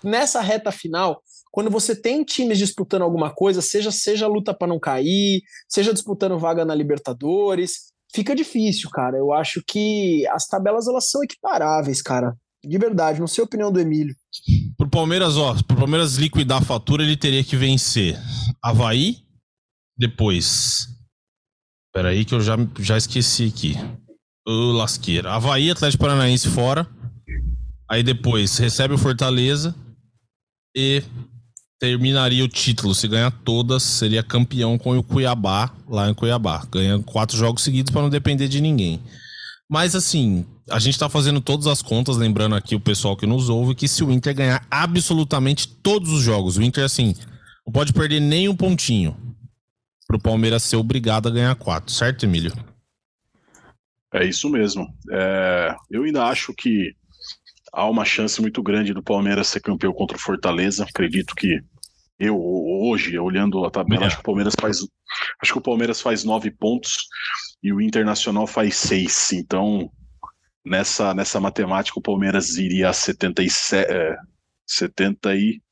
nessa 0.00 0.40
reta 0.40 0.70
final, 0.70 1.24
quando 1.50 1.70
você 1.70 1.92
tem 1.96 2.22
times 2.22 2.58
disputando 2.58 3.02
alguma 3.02 3.34
coisa, 3.34 3.60
seja, 3.60 3.90
seja 3.90 4.28
luta 4.28 4.54
para 4.54 4.68
não 4.68 4.78
cair, 4.78 5.42
seja 5.68 5.92
disputando 5.92 6.38
vaga 6.38 6.64
na 6.64 6.72
Libertadores, 6.72 7.92
fica 8.14 8.34
difícil, 8.34 8.88
cara. 8.90 9.16
Eu 9.16 9.32
acho 9.32 9.62
que 9.66 10.26
as 10.28 10.46
tabelas 10.46 10.86
elas 10.86 11.10
são 11.10 11.22
equiparáveis, 11.22 12.00
cara. 12.00 12.36
De 12.64 12.78
verdade, 12.78 13.20
não 13.20 13.26
sei 13.26 13.42
a 13.42 13.44
opinião 13.44 13.70
do 13.70 13.80
Emílio. 13.80 14.14
Pro 14.78 14.88
Palmeiras, 14.88 15.36
ó, 15.36 15.54
pro 15.62 15.76
Palmeiras 15.76 16.14
liquidar 16.14 16.62
a 16.62 16.64
fatura, 16.64 17.02
ele 17.02 17.16
teria 17.16 17.44
que 17.44 17.56
vencer 17.56 18.18
Havaí, 18.62 19.18
depois. 19.98 20.88
Pera 21.92 22.08
aí 22.08 22.24
que 22.24 22.34
eu 22.34 22.40
já, 22.40 22.56
já 22.78 22.96
esqueci 22.96 23.52
aqui. 23.54 23.74
O 24.46 24.72
lasqueira. 24.72 25.32
Havaí, 25.32 25.70
Atlético 25.70 26.02
Paranaense 26.02 26.48
fora. 26.48 26.88
Aí 27.90 28.02
depois 28.02 28.56
recebe 28.56 28.94
o 28.94 28.98
Fortaleza 28.98 29.74
e 30.74 31.02
terminaria 31.84 32.42
o 32.42 32.48
título. 32.48 32.94
Se 32.94 33.06
ganhar 33.06 33.30
todas, 33.30 33.82
seria 33.82 34.22
campeão 34.22 34.78
com 34.78 34.96
o 34.96 35.02
Cuiabá, 35.02 35.70
lá 35.86 36.08
em 36.08 36.14
Cuiabá. 36.14 36.66
Ganha 36.70 36.98
quatro 37.00 37.36
jogos 37.36 37.62
seguidos 37.62 37.92
para 37.92 38.00
não 38.00 38.08
depender 38.08 38.48
de 38.48 38.60
ninguém. 38.60 38.98
Mas 39.68 39.94
assim, 39.94 40.46
a 40.70 40.78
gente 40.78 40.98
tá 40.98 41.10
fazendo 41.10 41.42
todas 41.42 41.66
as 41.66 41.82
contas, 41.82 42.16
lembrando 42.16 42.54
aqui 42.54 42.74
o 42.74 42.80
pessoal 42.80 43.16
que 43.16 43.26
nos 43.26 43.50
ouve, 43.50 43.74
que 43.74 43.86
se 43.86 44.02
o 44.02 44.10
Inter 44.10 44.34
ganhar 44.34 44.66
absolutamente 44.70 45.68
todos 45.68 46.10
os 46.10 46.22
jogos, 46.22 46.56
o 46.56 46.62
Inter, 46.62 46.84
assim, 46.84 47.14
não 47.66 47.72
pode 47.72 47.92
perder 47.92 48.20
nem 48.20 48.48
um 48.48 48.56
pontinho 48.56 49.14
pro 50.06 50.18
Palmeiras 50.18 50.62
ser 50.62 50.76
obrigado 50.76 51.28
a 51.28 51.32
ganhar 51.32 51.54
quatro, 51.54 51.92
certo, 51.92 52.24
Emílio? 52.24 52.52
É 54.14 54.24
isso 54.24 54.48
mesmo. 54.48 54.86
É, 55.12 55.74
eu 55.90 56.04
ainda 56.04 56.24
acho 56.24 56.54
que 56.54 56.94
há 57.74 57.86
uma 57.86 58.04
chance 58.04 58.40
muito 58.40 58.62
grande 58.62 58.94
do 58.94 59.02
Palmeiras 59.02 59.48
ser 59.48 59.60
campeão 59.60 59.92
contra 59.92 60.16
o 60.16 60.20
Fortaleza. 60.20 60.84
Acredito 60.84 61.34
que 61.34 61.60
eu 62.18 62.38
hoje, 62.38 63.18
olhando 63.18 63.64
a 63.64 63.70
tabela, 63.70 64.04
é. 64.04 64.06
acho 64.06 64.16
que 64.16 64.22
o 64.22 64.24
Palmeiras 64.24 64.54
faz 64.60 64.78
acho 65.42 65.52
que 65.52 65.58
o 65.58 65.62
Palmeiras 65.62 66.00
faz 66.00 66.24
nove 66.24 66.50
pontos 66.50 67.06
e 67.62 67.72
o 67.72 67.80
Internacional 67.80 68.46
faz 68.46 68.76
seis. 68.76 69.32
Então, 69.32 69.90
nessa, 70.64 71.14
nessa 71.14 71.40
matemática, 71.40 71.98
o 71.98 72.02
Palmeiras 72.02 72.56
iria 72.56 72.88
a 72.88 72.92
77, 72.92 73.90
é, 73.90 74.16
70 74.66 75.34
e 75.36 75.62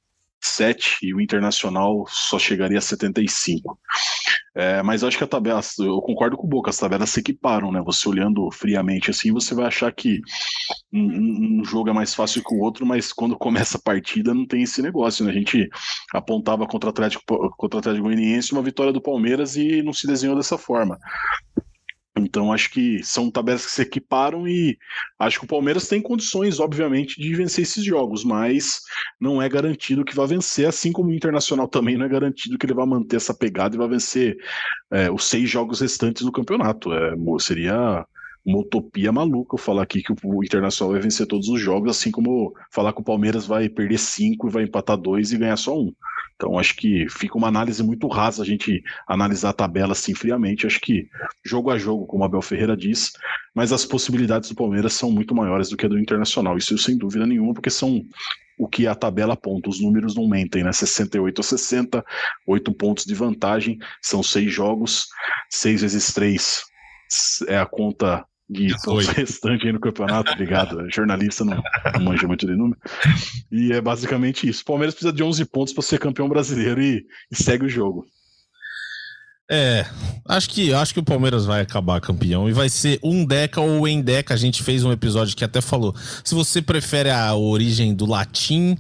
7 0.41 0.99
e 1.03 1.15
o 1.15 1.21
Internacional 1.21 2.05
só 2.09 2.39
chegaria 2.39 2.79
a 2.79 2.83
75. 2.83 3.79
É, 4.55 4.83
mas 4.83 5.03
acho 5.03 5.19
que 5.19 5.25
a 5.25 5.27
tabela, 5.27 5.61
eu 5.79 6.01
concordo 6.01 6.37
com 6.37 6.47
o 6.47 6.49
Boca, 6.49 6.71
as 6.71 6.79
tabelas 6.79 7.11
se 7.11 7.21
equiparam, 7.21 7.73
né? 7.73 7.81
Você 7.85 8.09
olhando 8.09 8.51
friamente 8.51 9.11
assim, 9.11 9.33
você 9.33 9.55
vai 9.55 9.67
achar 9.67 9.93
que 9.93 10.21
um, 10.93 11.61
um, 11.61 11.65
jogo 11.65 11.91
é 11.91 11.93
mais 11.93 12.15
fácil 12.15 12.43
que 12.43 12.55
o 12.55 12.61
outro, 12.61 12.85
mas 12.85 13.13
quando 13.13 13.37
começa 13.37 13.79
a 13.79 13.81
partida 13.81 14.35
não 14.35 14.47
tem 14.47 14.63
esse 14.63 14.83
negócio, 14.83 15.25
né? 15.25 15.31
A 15.31 15.35
gente 15.35 15.69
apontava 16.15 16.67
contra 16.67 16.89
o 16.89 16.91
Atlético, 16.91 17.23
contra 17.57 17.77
o 17.77 17.81
Atlético 17.81 18.05
Goianiense 18.05 18.53
uma 18.53 18.63
vitória 18.63 18.93
do 18.93 19.01
Palmeiras 19.01 19.57
e 19.57 19.83
não 19.83 19.93
se 19.93 20.07
desenhou 20.07 20.37
dessa 20.37 20.59
forma. 20.59 20.99
Então 22.17 22.53
acho 22.53 22.71
que 22.71 23.03
são 23.03 23.31
tabelas 23.31 23.65
que 23.65 23.73
se 23.73 23.83
equiparam 23.83 24.47
e 24.47 24.79
acho 25.19 25.39
que 25.39 25.45
o 25.47 25.49
Palmeiras 25.49 25.89
tem 25.89 26.03
condições, 26.03 26.61
obviamente, 26.61 27.19
de 27.19 27.35
vencer 27.35 27.63
esses 27.63 27.83
jogos, 27.83 28.23
mas 28.23 28.83
não 29.19 29.41
é 29.41 29.49
garantido 29.49 30.05
que 30.05 30.15
vai 30.15 30.27
vencer, 30.27 30.67
assim 30.67 30.93
como 30.93 31.09
o 31.09 31.15
Internacional 31.15 31.67
também 31.67 31.97
não 31.97 32.05
é 32.05 32.09
garantido 32.09 32.59
que 32.59 32.67
ele 32.67 32.75
vai 32.75 32.87
manter 32.87 33.17
essa 33.17 33.33
pegada 33.33 33.75
e 33.75 33.79
vai 33.79 33.89
vencer 33.89 34.37
é, 34.91 35.11
os 35.11 35.25
seis 35.25 35.49
jogos 35.49 35.81
restantes 35.81 36.23
do 36.23 36.33
campeonato. 36.33 36.93
É, 36.93 37.15
seria 37.39 38.07
uma 38.45 38.59
utopia 38.59 39.13
maluca 39.13 39.57
falar 39.57 39.83
aqui 39.83 40.03
que 40.03 40.13
o 40.25 40.45
Internacional 40.45 40.93
vai 40.93 41.01
vencer 41.01 41.27
todos 41.27 41.49
os 41.49 41.61
jogos, 41.61 41.91
assim 41.91 42.11
como 42.11 42.53
falar 42.71 42.93
que 42.93 43.01
o 43.01 43.05
Palmeiras 43.05 43.47
vai 43.47 43.69
perder 43.69 43.99
cinco 43.99 44.49
e 44.49 44.51
vai 44.51 44.65
empatar 44.65 44.97
dois 44.97 45.33
e 45.33 45.39
ganhar 45.39 45.57
só 45.57 45.79
um. 45.79 45.93
Então 46.35 46.59
acho 46.59 46.75
que 46.75 47.07
fica 47.09 47.39
uma 47.39 47.47
análise 47.47 47.83
muito 47.85 48.09
rasa 48.09 48.43
a 48.43 48.47
gente 48.47 48.83
analisar 49.07 49.51
a 49.51 49.53
tabela 49.53 49.93
assim 49.93 50.13
friamente. 50.13 50.67
Acho 50.67 50.81
que 50.81 51.09
jogo 51.45 51.71
a 51.71 51.79
jogo, 51.79 52.05
como 52.05 52.25
Abel 52.25 52.43
Ferreira 52.43 52.77
diz, 52.77 53.13
mas 53.55 53.73
as 53.73 53.85
possibilidades 53.85 54.49
do 54.49 54.57
Palmeiras 54.57 54.93
são 54.93 55.11
muito 55.11 55.35
maiores 55.37 55.69
do 55.69 55.77
que 55.77 55.87
a 55.87 55.89
do 55.89 55.99
Internacional. 55.99 56.57
Isso 56.57 56.77
sem 56.79 56.99
dúvida 56.99 57.27
nenhuma, 57.27 57.55
porque 57.55 57.71
são 57.71 58.03
o 58.59 58.67
que 58.67 58.89
a 58.89 58.95
tabela 58.95 59.35
aponta. 59.35 59.71
Os 59.71 59.81
números 59.81 60.17
não 60.17 60.29
mentem, 60.29 60.65
né? 60.65 60.73
68 60.73 61.41
a 61.41 61.45
60, 61.45 62.05
8 62.45 62.73
pontos 62.75 63.05
de 63.05 63.15
vantagem, 63.15 63.79
são 64.01 64.21
seis 64.21 64.53
jogos, 64.53 65.07
6 65.49 65.83
vezes 65.83 66.13
3, 66.13 66.63
é 67.47 67.59
a 67.59 67.67
conta 67.67 68.25
de 68.49 68.75
pontos 68.85 69.09
restante 69.09 69.67
aí 69.67 69.73
no 69.73 69.81
campeonato, 69.81 70.33
obrigado. 70.33 70.87
Jornalista 70.93 71.45
não, 71.45 71.63
não 71.95 72.03
manja 72.03 72.27
muito 72.27 72.47
de 72.47 72.55
número. 72.55 72.79
E 73.51 73.73
é 73.73 73.81
basicamente 73.81 74.49
isso. 74.49 74.63
O 74.63 74.67
Palmeiras 74.67 74.95
precisa 74.95 75.13
de 75.13 75.23
11 75.23 75.45
pontos 75.47 75.73
para 75.73 75.83
ser 75.83 75.99
campeão 75.99 76.29
brasileiro 76.29 76.81
e, 76.81 77.05
e 77.31 77.37
segue 77.37 77.67
o 77.67 77.69
jogo. 77.69 78.07
É, 79.51 79.85
acho 80.29 80.49
que 80.49 80.73
acho 80.73 80.95
que 80.95 81.01
o 81.01 81.05
Palmeiras 81.05 81.45
vai 81.45 81.61
acabar 81.61 82.01
campeão 82.01 82.49
e 82.49 82.53
vai 82.53 82.71
ser 82.71 82.99
um 83.03 83.25
Deca 83.25 83.61
ou 83.61 83.87
em 83.87 84.01
Deca. 84.01 84.33
A 84.33 84.37
gente 84.37 84.63
fez 84.63 84.85
um 84.85 84.93
episódio 84.93 85.37
que 85.37 85.45
até 85.45 85.61
falou. 85.61 85.95
Se 86.25 86.35
você 86.35 86.63
prefere 86.63 87.11
a 87.11 87.35
origem 87.35 87.95
do 87.95 88.07
latim, 88.07 88.79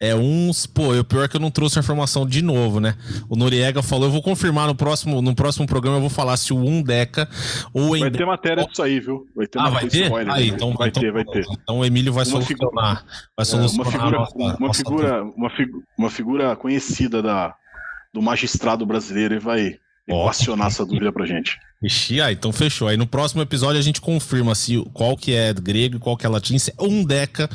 é 0.00 0.14
uns. 0.14 0.66
Pô, 0.66 0.94
o 0.96 1.04
pior 1.04 1.24
é 1.24 1.28
que 1.28 1.36
eu 1.36 1.40
não 1.40 1.50
trouxe 1.50 1.78
a 1.78 1.80
informação 1.80 2.26
de 2.26 2.42
novo, 2.42 2.80
né? 2.80 2.94
O 3.28 3.36
Noriega 3.36 3.82
falou, 3.82 4.06
eu 4.06 4.12
vou 4.12 4.22
confirmar 4.22 4.66
no 4.66 4.74
próximo, 4.74 5.20
no 5.20 5.34
próximo 5.34 5.66
programa, 5.66 5.96
eu 5.96 6.00
vou 6.00 6.10
falar 6.10 6.36
se 6.36 6.52
o 6.52 6.58
um 6.58 6.82
Deca 6.82 7.28
ou 7.72 7.96
em. 7.96 8.00
Vai 8.00 8.10
ter 8.10 8.26
matéria 8.26 8.64
disso 8.64 8.82
aí, 8.82 9.00
viu? 9.00 9.26
Vai 9.34 9.46
ter 9.46 9.58
ah, 9.58 9.68
vai 9.68 9.88
ter? 9.88 10.04
Spoiler, 10.04 10.32
aí, 10.32 10.48
então 10.48 10.72
vai, 10.74 10.90
ter, 10.90 11.12
vai 11.12 11.24
ter. 11.24 11.44
Então 11.50 11.80
o 11.80 11.84
Emílio 11.84 12.12
vai 12.12 12.24
uma 12.24 12.30
solucionar. 12.30 13.04
Vai 13.36 13.44
solucionar 13.44 13.92
é, 13.92 13.92
uma 13.92 13.92
figura, 13.92 14.18
nossa, 14.18 14.36
uma, 14.36 14.56
nossa 14.60 14.78
figura 14.78 15.24
uma, 15.24 15.50
figura, 15.50 15.84
uma 15.98 16.10
figura 16.10 16.56
conhecida 16.56 17.20
da, 17.20 17.54
do 18.12 18.22
magistrado 18.22 18.86
brasileiro 18.86 19.34
e 19.34 19.38
vai 19.38 19.78
equacionar 20.06 20.68
essa 20.68 20.86
dúvida 20.86 21.12
pra 21.12 21.26
gente. 21.26 21.58
Ixi, 21.82 22.20
ah, 22.20 22.32
então 22.32 22.52
fechou. 22.52 22.88
Aí 22.88 22.96
no 22.96 23.06
próximo 23.06 23.40
episódio 23.40 23.78
a 23.78 23.82
gente 23.82 24.00
confirma 24.00 24.54
se 24.54 24.82
qual 24.92 25.16
que 25.16 25.32
é 25.32 25.52
grego 25.52 25.96
e 25.96 26.00
qual 26.00 26.16
que 26.16 26.26
é 26.26 26.28
latim, 26.28 26.58
se 26.58 26.72
é 26.76 26.82
um 26.82 27.04
deca 27.04 27.48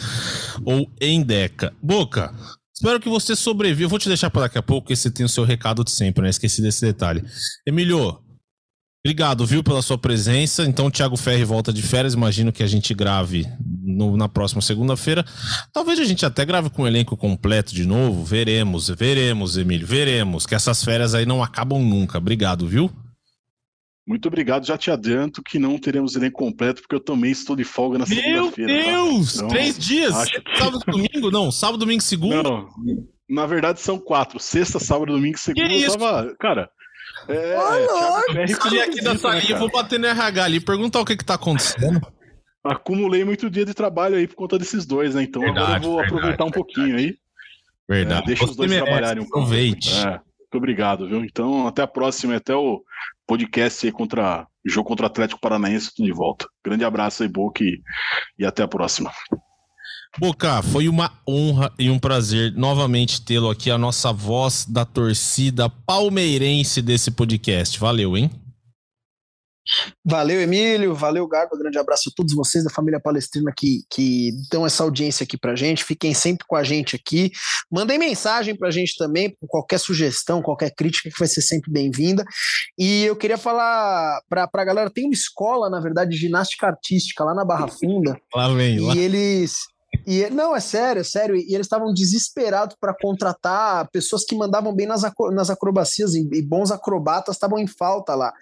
ou 0.63 0.89
endeca. 1.01 1.73
Boca, 1.81 2.33
espero 2.73 2.99
que 2.99 3.09
você 3.09 3.35
sobreviva. 3.35 3.83
Eu 3.83 3.89
vou 3.89 3.99
te 3.99 4.07
deixar 4.07 4.29
para 4.29 4.43
daqui 4.43 4.57
a 4.57 4.63
pouco, 4.63 4.85
porque 4.85 4.95
você 4.95 5.11
tem 5.11 5.25
o 5.25 5.29
seu 5.29 5.43
recado 5.43 5.83
de 5.83 5.91
sempre, 5.91 6.23
né? 6.23 6.29
Esqueci 6.29 6.61
desse 6.61 6.81
detalhe. 6.85 7.23
Emílio, 7.67 8.23
Obrigado, 9.05 9.45
viu, 9.45 9.61
pela 9.61 9.81
sua 9.81 9.97
presença. 9.97 10.63
Então, 10.63 10.85
o 10.85 10.91
Thiago 10.91 11.17
Ferri 11.17 11.43
volta 11.43 11.73
de 11.73 11.81
férias. 11.81 12.13
Imagino 12.13 12.53
que 12.53 12.63
a 12.63 12.67
gente 12.67 12.93
grave 12.93 13.45
no, 13.81 14.15
na 14.15 14.29
próxima 14.29 14.61
segunda-feira. 14.61 15.25
Talvez 15.73 15.99
a 15.99 16.05
gente 16.05 16.25
até 16.25 16.45
grave 16.45 16.69
com 16.69 16.83
o 16.83 16.87
elenco 16.87 17.17
completo 17.17 17.75
de 17.75 17.85
novo. 17.85 18.23
Veremos, 18.23 18.87
veremos, 18.87 19.57
Emílio, 19.57 19.85
veremos. 19.85 20.45
Que 20.45 20.55
essas 20.55 20.81
férias 20.81 21.13
aí 21.13 21.25
não 21.25 21.43
acabam 21.43 21.83
nunca. 21.83 22.17
Obrigado, 22.17 22.65
viu? 22.65 22.89
Muito 24.05 24.27
obrigado. 24.27 24.65
Já 24.65 24.77
te 24.77 24.91
adianto 24.91 25.41
que 25.41 25.57
não 25.57 25.77
teremos 25.77 26.15
elenco 26.15 26.37
completo, 26.37 26.81
porque 26.81 26.95
eu 26.95 26.99
também 26.99 27.31
estou 27.31 27.55
de 27.55 27.63
folga 27.63 27.97
na 27.97 28.05
segunda-feira. 28.05 28.73
Meu 28.73 28.85
tá? 28.85 28.91
Deus! 28.91 29.35
Então, 29.35 29.47
Três 29.47 29.77
dias? 29.77 30.25
Que... 30.25 30.57
Sábado, 30.57 30.79
domingo? 30.85 31.31
Não, 31.31 31.51
sábado, 31.51 31.77
domingo, 31.79 32.01
segunda? 32.01 32.43
Não, 32.43 32.67
na 33.29 33.45
verdade 33.45 33.79
são 33.79 33.97
quatro. 33.97 34.39
Sexta, 34.39 34.79
sábado, 34.79 35.13
domingo, 35.13 35.37
segunda. 35.37 35.67
Que 35.67 35.75
isso? 35.75 35.95
Eu 35.95 35.99
tava... 35.99 36.35
Cara, 36.37 36.69
é, 37.27 37.55
Olha, 37.55 38.43
aqui 38.83 39.01
da 39.01 39.17
salinha, 39.17 39.53
né, 39.53 39.59
vou 39.59 39.71
bater 39.71 39.99
no 39.99 40.07
RH 40.07 40.43
ali, 40.43 40.59
perguntar 40.59 40.99
o 40.99 41.05
que 41.05 41.15
que 41.15 41.23
tá 41.23 41.35
acontecendo. 41.35 42.01
Acumulei 42.63 43.23
muito 43.23 43.49
dia 43.49 43.65
de 43.65 43.73
trabalho 43.73 44.15
aí 44.15 44.27
por 44.27 44.35
conta 44.35 44.57
desses 44.57 44.85
dois, 44.85 45.15
né? 45.15 45.23
Então 45.23 45.41
verdade, 45.41 45.65
agora 45.65 45.77
eu 45.77 45.81
vou 45.83 45.97
verdade, 45.97 46.15
aproveitar 46.15 46.45
um 46.45 46.51
pouquinho 46.51 46.97
aí. 46.97 47.15
Verdade. 47.87 48.23
É, 48.23 48.25
deixa 48.25 48.45
Você 48.45 48.51
os 48.51 48.57
dois 48.57 48.69
merece, 48.69 48.85
trabalharem 48.85 49.23
um 49.23 49.25
pouco. 49.25 49.39
Aproveite. 49.39 49.97
É, 49.97 50.11
muito 50.11 50.55
obrigado, 50.55 51.07
viu? 51.07 51.23
Então, 51.23 51.67
até 51.67 51.81
a 51.81 51.87
próxima, 51.87 52.35
até 52.35 52.55
o 52.55 52.81
podcast 53.27 53.85
aí 53.85 53.91
contra 53.91 54.47
jogo 54.65 54.87
contra 54.87 55.05
o 55.05 55.07
Atlético 55.07 55.41
Paranaense, 55.41 55.91
tudo 55.93 56.05
de 56.05 56.13
volta. 56.13 56.47
Grande 56.65 56.85
abraço 56.85 57.23
aí, 57.23 57.29
Boca, 57.29 57.63
e, 57.63 57.81
e 58.39 58.45
até 58.45 58.63
a 58.63 58.67
próxima. 58.67 59.11
Boca, 60.19 60.61
foi 60.61 60.87
uma 60.87 61.11
honra 61.27 61.73
e 61.77 61.89
um 61.89 61.97
prazer 61.97 62.53
novamente 62.53 63.21
tê-lo 63.21 63.49
aqui, 63.49 63.71
a 63.71 63.77
nossa 63.77 64.13
voz 64.13 64.65
da 64.65 64.85
torcida 64.85 65.67
palmeirense 65.69 66.81
desse 66.81 67.09
podcast. 67.09 67.79
Valeu, 67.79 68.15
hein? 68.15 68.29
Valeu, 70.03 70.41
Emílio. 70.41 70.93
Valeu, 70.93 71.27
Garba. 71.27 71.57
Grande 71.57 71.77
abraço 71.77 72.09
a 72.09 72.13
todos 72.15 72.33
vocês 72.33 72.63
da 72.63 72.69
família 72.69 72.99
palestrina 72.99 73.51
que, 73.55 73.83
que 73.89 74.31
dão 74.51 74.65
essa 74.65 74.83
audiência 74.83 75.23
aqui 75.23 75.37
pra 75.37 75.55
gente. 75.55 75.83
Fiquem 75.83 76.13
sempre 76.13 76.45
com 76.47 76.55
a 76.55 76.63
gente 76.63 76.95
aqui. 76.95 77.31
Mandem 77.71 77.97
mensagem 77.97 78.55
pra 78.55 78.71
gente 78.71 78.95
também, 78.97 79.35
com 79.39 79.47
qualquer 79.47 79.79
sugestão, 79.79 80.41
qualquer 80.41 80.71
crítica, 80.75 81.09
que 81.09 81.19
vai 81.19 81.27
ser 81.27 81.41
sempre 81.41 81.71
bem-vinda. 81.71 82.23
E 82.77 83.05
eu 83.05 83.15
queria 83.15 83.37
falar 83.37 84.21
pra, 84.29 84.47
pra 84.47 84.65
galera: 84.65 84.89
tem 84.89 85.05
uma 85.05 85.13
escola, 85.13 85.69
na 85.69 85.79
verdade, 85.79 86.11
de 86.11 86.17
ginástica 86.17 86.67
artística 86.67 87.23
lá 87.23 87.33
na 87.33 87.45
Barra 87.45 87.67
Funda. 87.67 88.17
Lá 88.35 88.53
vem, 88.53 88.75
e 88.75 88.79
lá. 88.79 88.95
eles 88.95 89.72
e 90.05 90.29
não, 90.29 90.55
é 90.55 90.59
sério, 90.59 91.01
é 91.01 91.03
sério. 91.03 91.35
E 91.35 91.53
eles 91.53 91.65
estavam 91.65 91.93
desesperados 91.93 92.75
para 92.79 92.93
contratar 92.93 93.89
pessoas 93.89 94.25
que 94.25 94.35
mandavam 94.35 94.73
bem 94.73 94.85
nas, 94.85 95.01
nas 95.31 95.49
acrobacias 95.49 96.13
e, 96.13 96.41
bons 96.41 96.71
acrobatas 96.71 97.35
estavam 97.35 97.57
em 97.57 97.67
falta 97.67 98.13
lá. 98.13 98.33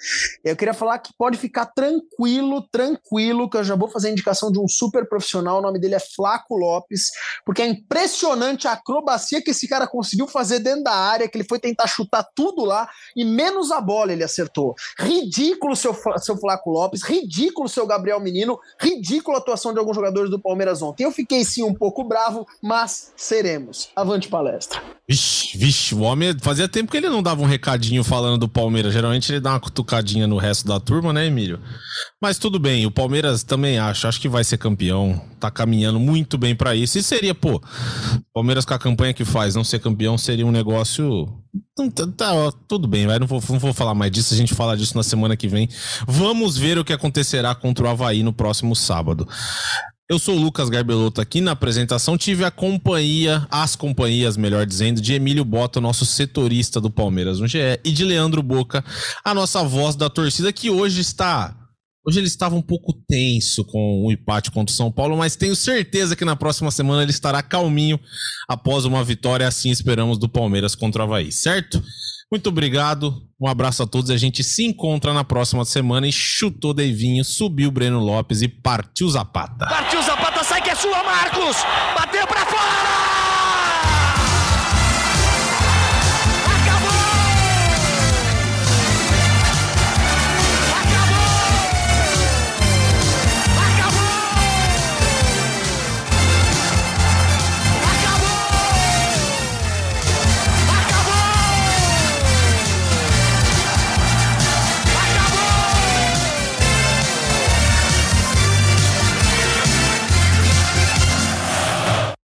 Eu 0.43 0.55
queria 0.55 0.73
falar 0.73 0.97
que 0.99 1.13
pode 1.17 1.37
ficar 1.37 1.67
tranquilo, 1.67 2.61
tranquilo, 2.71 3.49
que 3.49 3.57
eu 3.57 3.63
já 3.63 3.75
vou 3.75 3.89
fazer 3.89 4.09
a 4.09 4.11
indicação 4.11 4.51
de 4.51 4.59
um 4.59 4.67
super 4.67 5.07
profissional. 5.07 5.59
O 5.59 5.61
nome 5.61 5.79
dele 5.79 5.95
é 5.95 5.99
Flaco 5.99 6.55
Lopes, 6.57 7.11
porque 7.45 7.61
é 7.61 7.67
impressionante 7.67 8.67
a 8.67 8.73
acrobacia 8.73 9.41
que 9.41 9.51
esse 9.51 9.67
cara 9.67 9.85
conseguiu 9.85 10.27
fazer 10.27 10.59
dentro 10.59 10.83
da 10.83 10.93
área, 10.93 11.27
que 11.27 11.37
ele 11.37 11.47
foi 11.47 11.59
tentar 11.59 11.87
chutar 11.87 12.27
tudo 12.35 12.65
lá 12.65 12.89
e 13.15 13.23
menos 13.23 13.71
a 13.71 13.79
bola 13.79 14.11
ele 14.11 14.23
acertou. 14.23 14.73
Ridículo 14.97 15.75
seu, 15.75 15.95
seu 16.17 16.37
Flaco 16.37 16.71
Lopes, 16.71 17.03
ridículo 17.03 17.69
seu 17.69 17.85
Gabriel 17.85 18.19
Menino, 18.19 18.59
ridículo 18.79 19.37
a 19.37 19.39
atuação 19.39 19.73
de 19.73 19.79
alguns 19.79 19.95
jogadores 19.95 20.29
do 20.31 20.41
Palmeiras 20.41 20.81
ontem. 20.81 21.03
Eu 21.03 21.11
fiquei 21.11 21.43
sim 21.51 21.63
um 21.63 21.73
pouco 21.73 22.03
bravo, 22.03 22.45
mas 22.61 23.11
seremos. 23.15 23.89
Avante 23.95 24.27
palestra. 24.27 24.81
Vixe, 25.09 25.57
vixe, 25.57 25.93
o 25.93 26.01
homem 26.01 26.33
fazia 26.39 26.69
tempo 26.69 26.89
que 26.89 26.97
ele 26.97 27.09
não 27.09 27.21
dava 27.21 27.41
um 27.41 27.45
recadinho 27.45 28.03
falando 28.03 28.37
do 28.37 28.47
Palmeiras. 28.47 28.93
Geralmente 28.93 29.31
ele 29.31 29.41
dá 29.41 29.51
uma 29.51 29.59
cutucadinha 29.59 30.25
no 30.25 30.37
resto 30.37 30.65
da 30.65 30.79
turma, 30.79 31.11
né, 31.11 31.27
Emílio? 31.27 31.59
Mas 32.21 32.37
tudo 32.37 32.57
bem, 32.57 32.85
o 32.85 32.91
Palmeiras 32.91 33.43
também 33.43 33.77
acho, 33.77 34.07
acho 34.07 34.21
que 34.21 34.29
vai 34.29 34.43
ser 34.43 34.57
campeão. 34.57 35.21
Tá 35.39 35.51
caminhando 35.51 35.99
muito 35.99 36.37
bem 36.37 36.55
para 36.55 36.75
isso. 36.75 36.97
E 36.97 37.03
seria, 37.03 37.35
pô, 37.35 37.61
Palmeiras 38.33 38.63
com 38.63 38.73
a 38.73 38.79
campanha 38.79 39.13
que 39.13 39.25
faz, 39.25 39.55
não 39.55 39.63
ser 39.63 39.79
campeão 39.79 40.17
seria 40.17 40.45
um 40.45 40.51
negócio. 40.51 41.27
Tá, 41.95 42.07
tá 42.15 42.51
tudo 42.67 42.87
bem, 42.87 43.07
vai. 43.07 43.19
Não 43.19 43.27
vou, 43.27 43.43
não 43.49 43.59
vou 43.59 43.73
falar 43.73 43.93
mais 43.93 44.11
disso, 44.11 44.33
a 44.33 44.37
gente 44.37 44.53
fala 44.53 44.77
disso 44.77 44.95
na 44.95 45.03
semana 45.03 45.35
que 45.35 45.47
vem. 45.47 45.67
Vamos 46.07 46.57
ver 46.57 46.77
o 46.77 46.85
que 46.85 46.93
acontecerá 46.93 47.53
contra 47.53 47.85
o 47.85 47.89
Havaí 47.89 48.23
no 48.23 48.31
próximo 48.31 48.75
sábado. 48.75 49.27
Eu 50.11 50.19
sou 50.19 50.35
o 50.35 50.41
Lucas 50.41 50.67
Garbelotto 50.67 51.21
aqui 51.21 51.39
na 51.39 51.51
apresentação. 51.51 52.17
Tive 52.17 52.43
a 52.43 52.51
companhia, 52.51 53.47
as 53.49 53.77
companhias, 53.77 54.35
melhor 54.35 54.65
dizendo, 54.65 54.99
de 54.99 55.13
Emílio 55.13 55.45
Bota, 55.45 55.79
nosso 55.79 56.05
setorista 56.05 56.81
do 56.81 56.91
Palmeiras 56.91 57.39
no 57.39 57.47
GE, 57.47 57.79
e 57.81 57.93
de 57.93 58.03
Leandro 58.03 58.43
Boca, 58.43 58.83
a 59.23 59.33
nossa 59.33 59.63
voz 59.63 59.95
da 59.95 60.09
torcida, 60.09 60.51
que 60.51 60.69
hoje 60.69 60.99
está. 60.99 61.55
Hoje 62.05 62.19
ele 62.19 62.27
estava 62.27 62.55
um 62.55 62.61
pouco 62.61 62.91
tenso 63.07 63.63
com 63.63 64.05
o 64.05 64.11
empate 64.11 64.51
contra 64.51 64.73
o 64.73 64.75
São 64.75 64.91
Paulo, 64.91 65.15
mas 65.15 65.37
tenho 65.37 65.55
certeza 65.55 66.13
que 66.13 66.25
na 66.25 66.35
próxima 66.35 66.71
semana 66.71 67.03
ele 67.03 67.11
estará 67.11 67.41
calminho 67.41 67.97
após 68.49 68.83
uma 68.83 69.05
vitória, 69.05 69.47
assim 69.47 69.69
esperamos, 69.69 70.17
do 70.17 70.27
Palmeiras 70.27 70.75
contra 70.75 71.03
o 71.03 71.05
Havaí, 71.05 71.31
certo? 71.31 71.81
Muito 72.31 72.47
obrigado, 72.47 73.21
um 73.39 73.45
abraço 73.45 73.83
a 73.83 73.85
todos. 73.85 74.09
A 74.09 74.15
gente 74.15 74.41
se 74.41 74.63
encontra 74.63 75.13
na 75.13 75.21
próxima 75.21 75.65
semana 75.65 76.07
e 76.07 76.13
chutou 76.13 76.73
Deivinho, 76.73 77.25
subiu 77.25 77.69
Breno 77.69 77.99
Lopes 77.99 78.41
e 78.41 78.47
partiu 78.47 79.09
Zapata. 79.09 79.67
Partiu 79.67 80.01
Zapata, 80.01 80.41
sai 80.41 80.61
que 80.61 80.69
é 80.69 80.75
sua, 80.75 81.03
Marcos! 81.03 81.57
Bateu 81.93 82.25
pra 82.25 82.45
fora! 82.45 83.10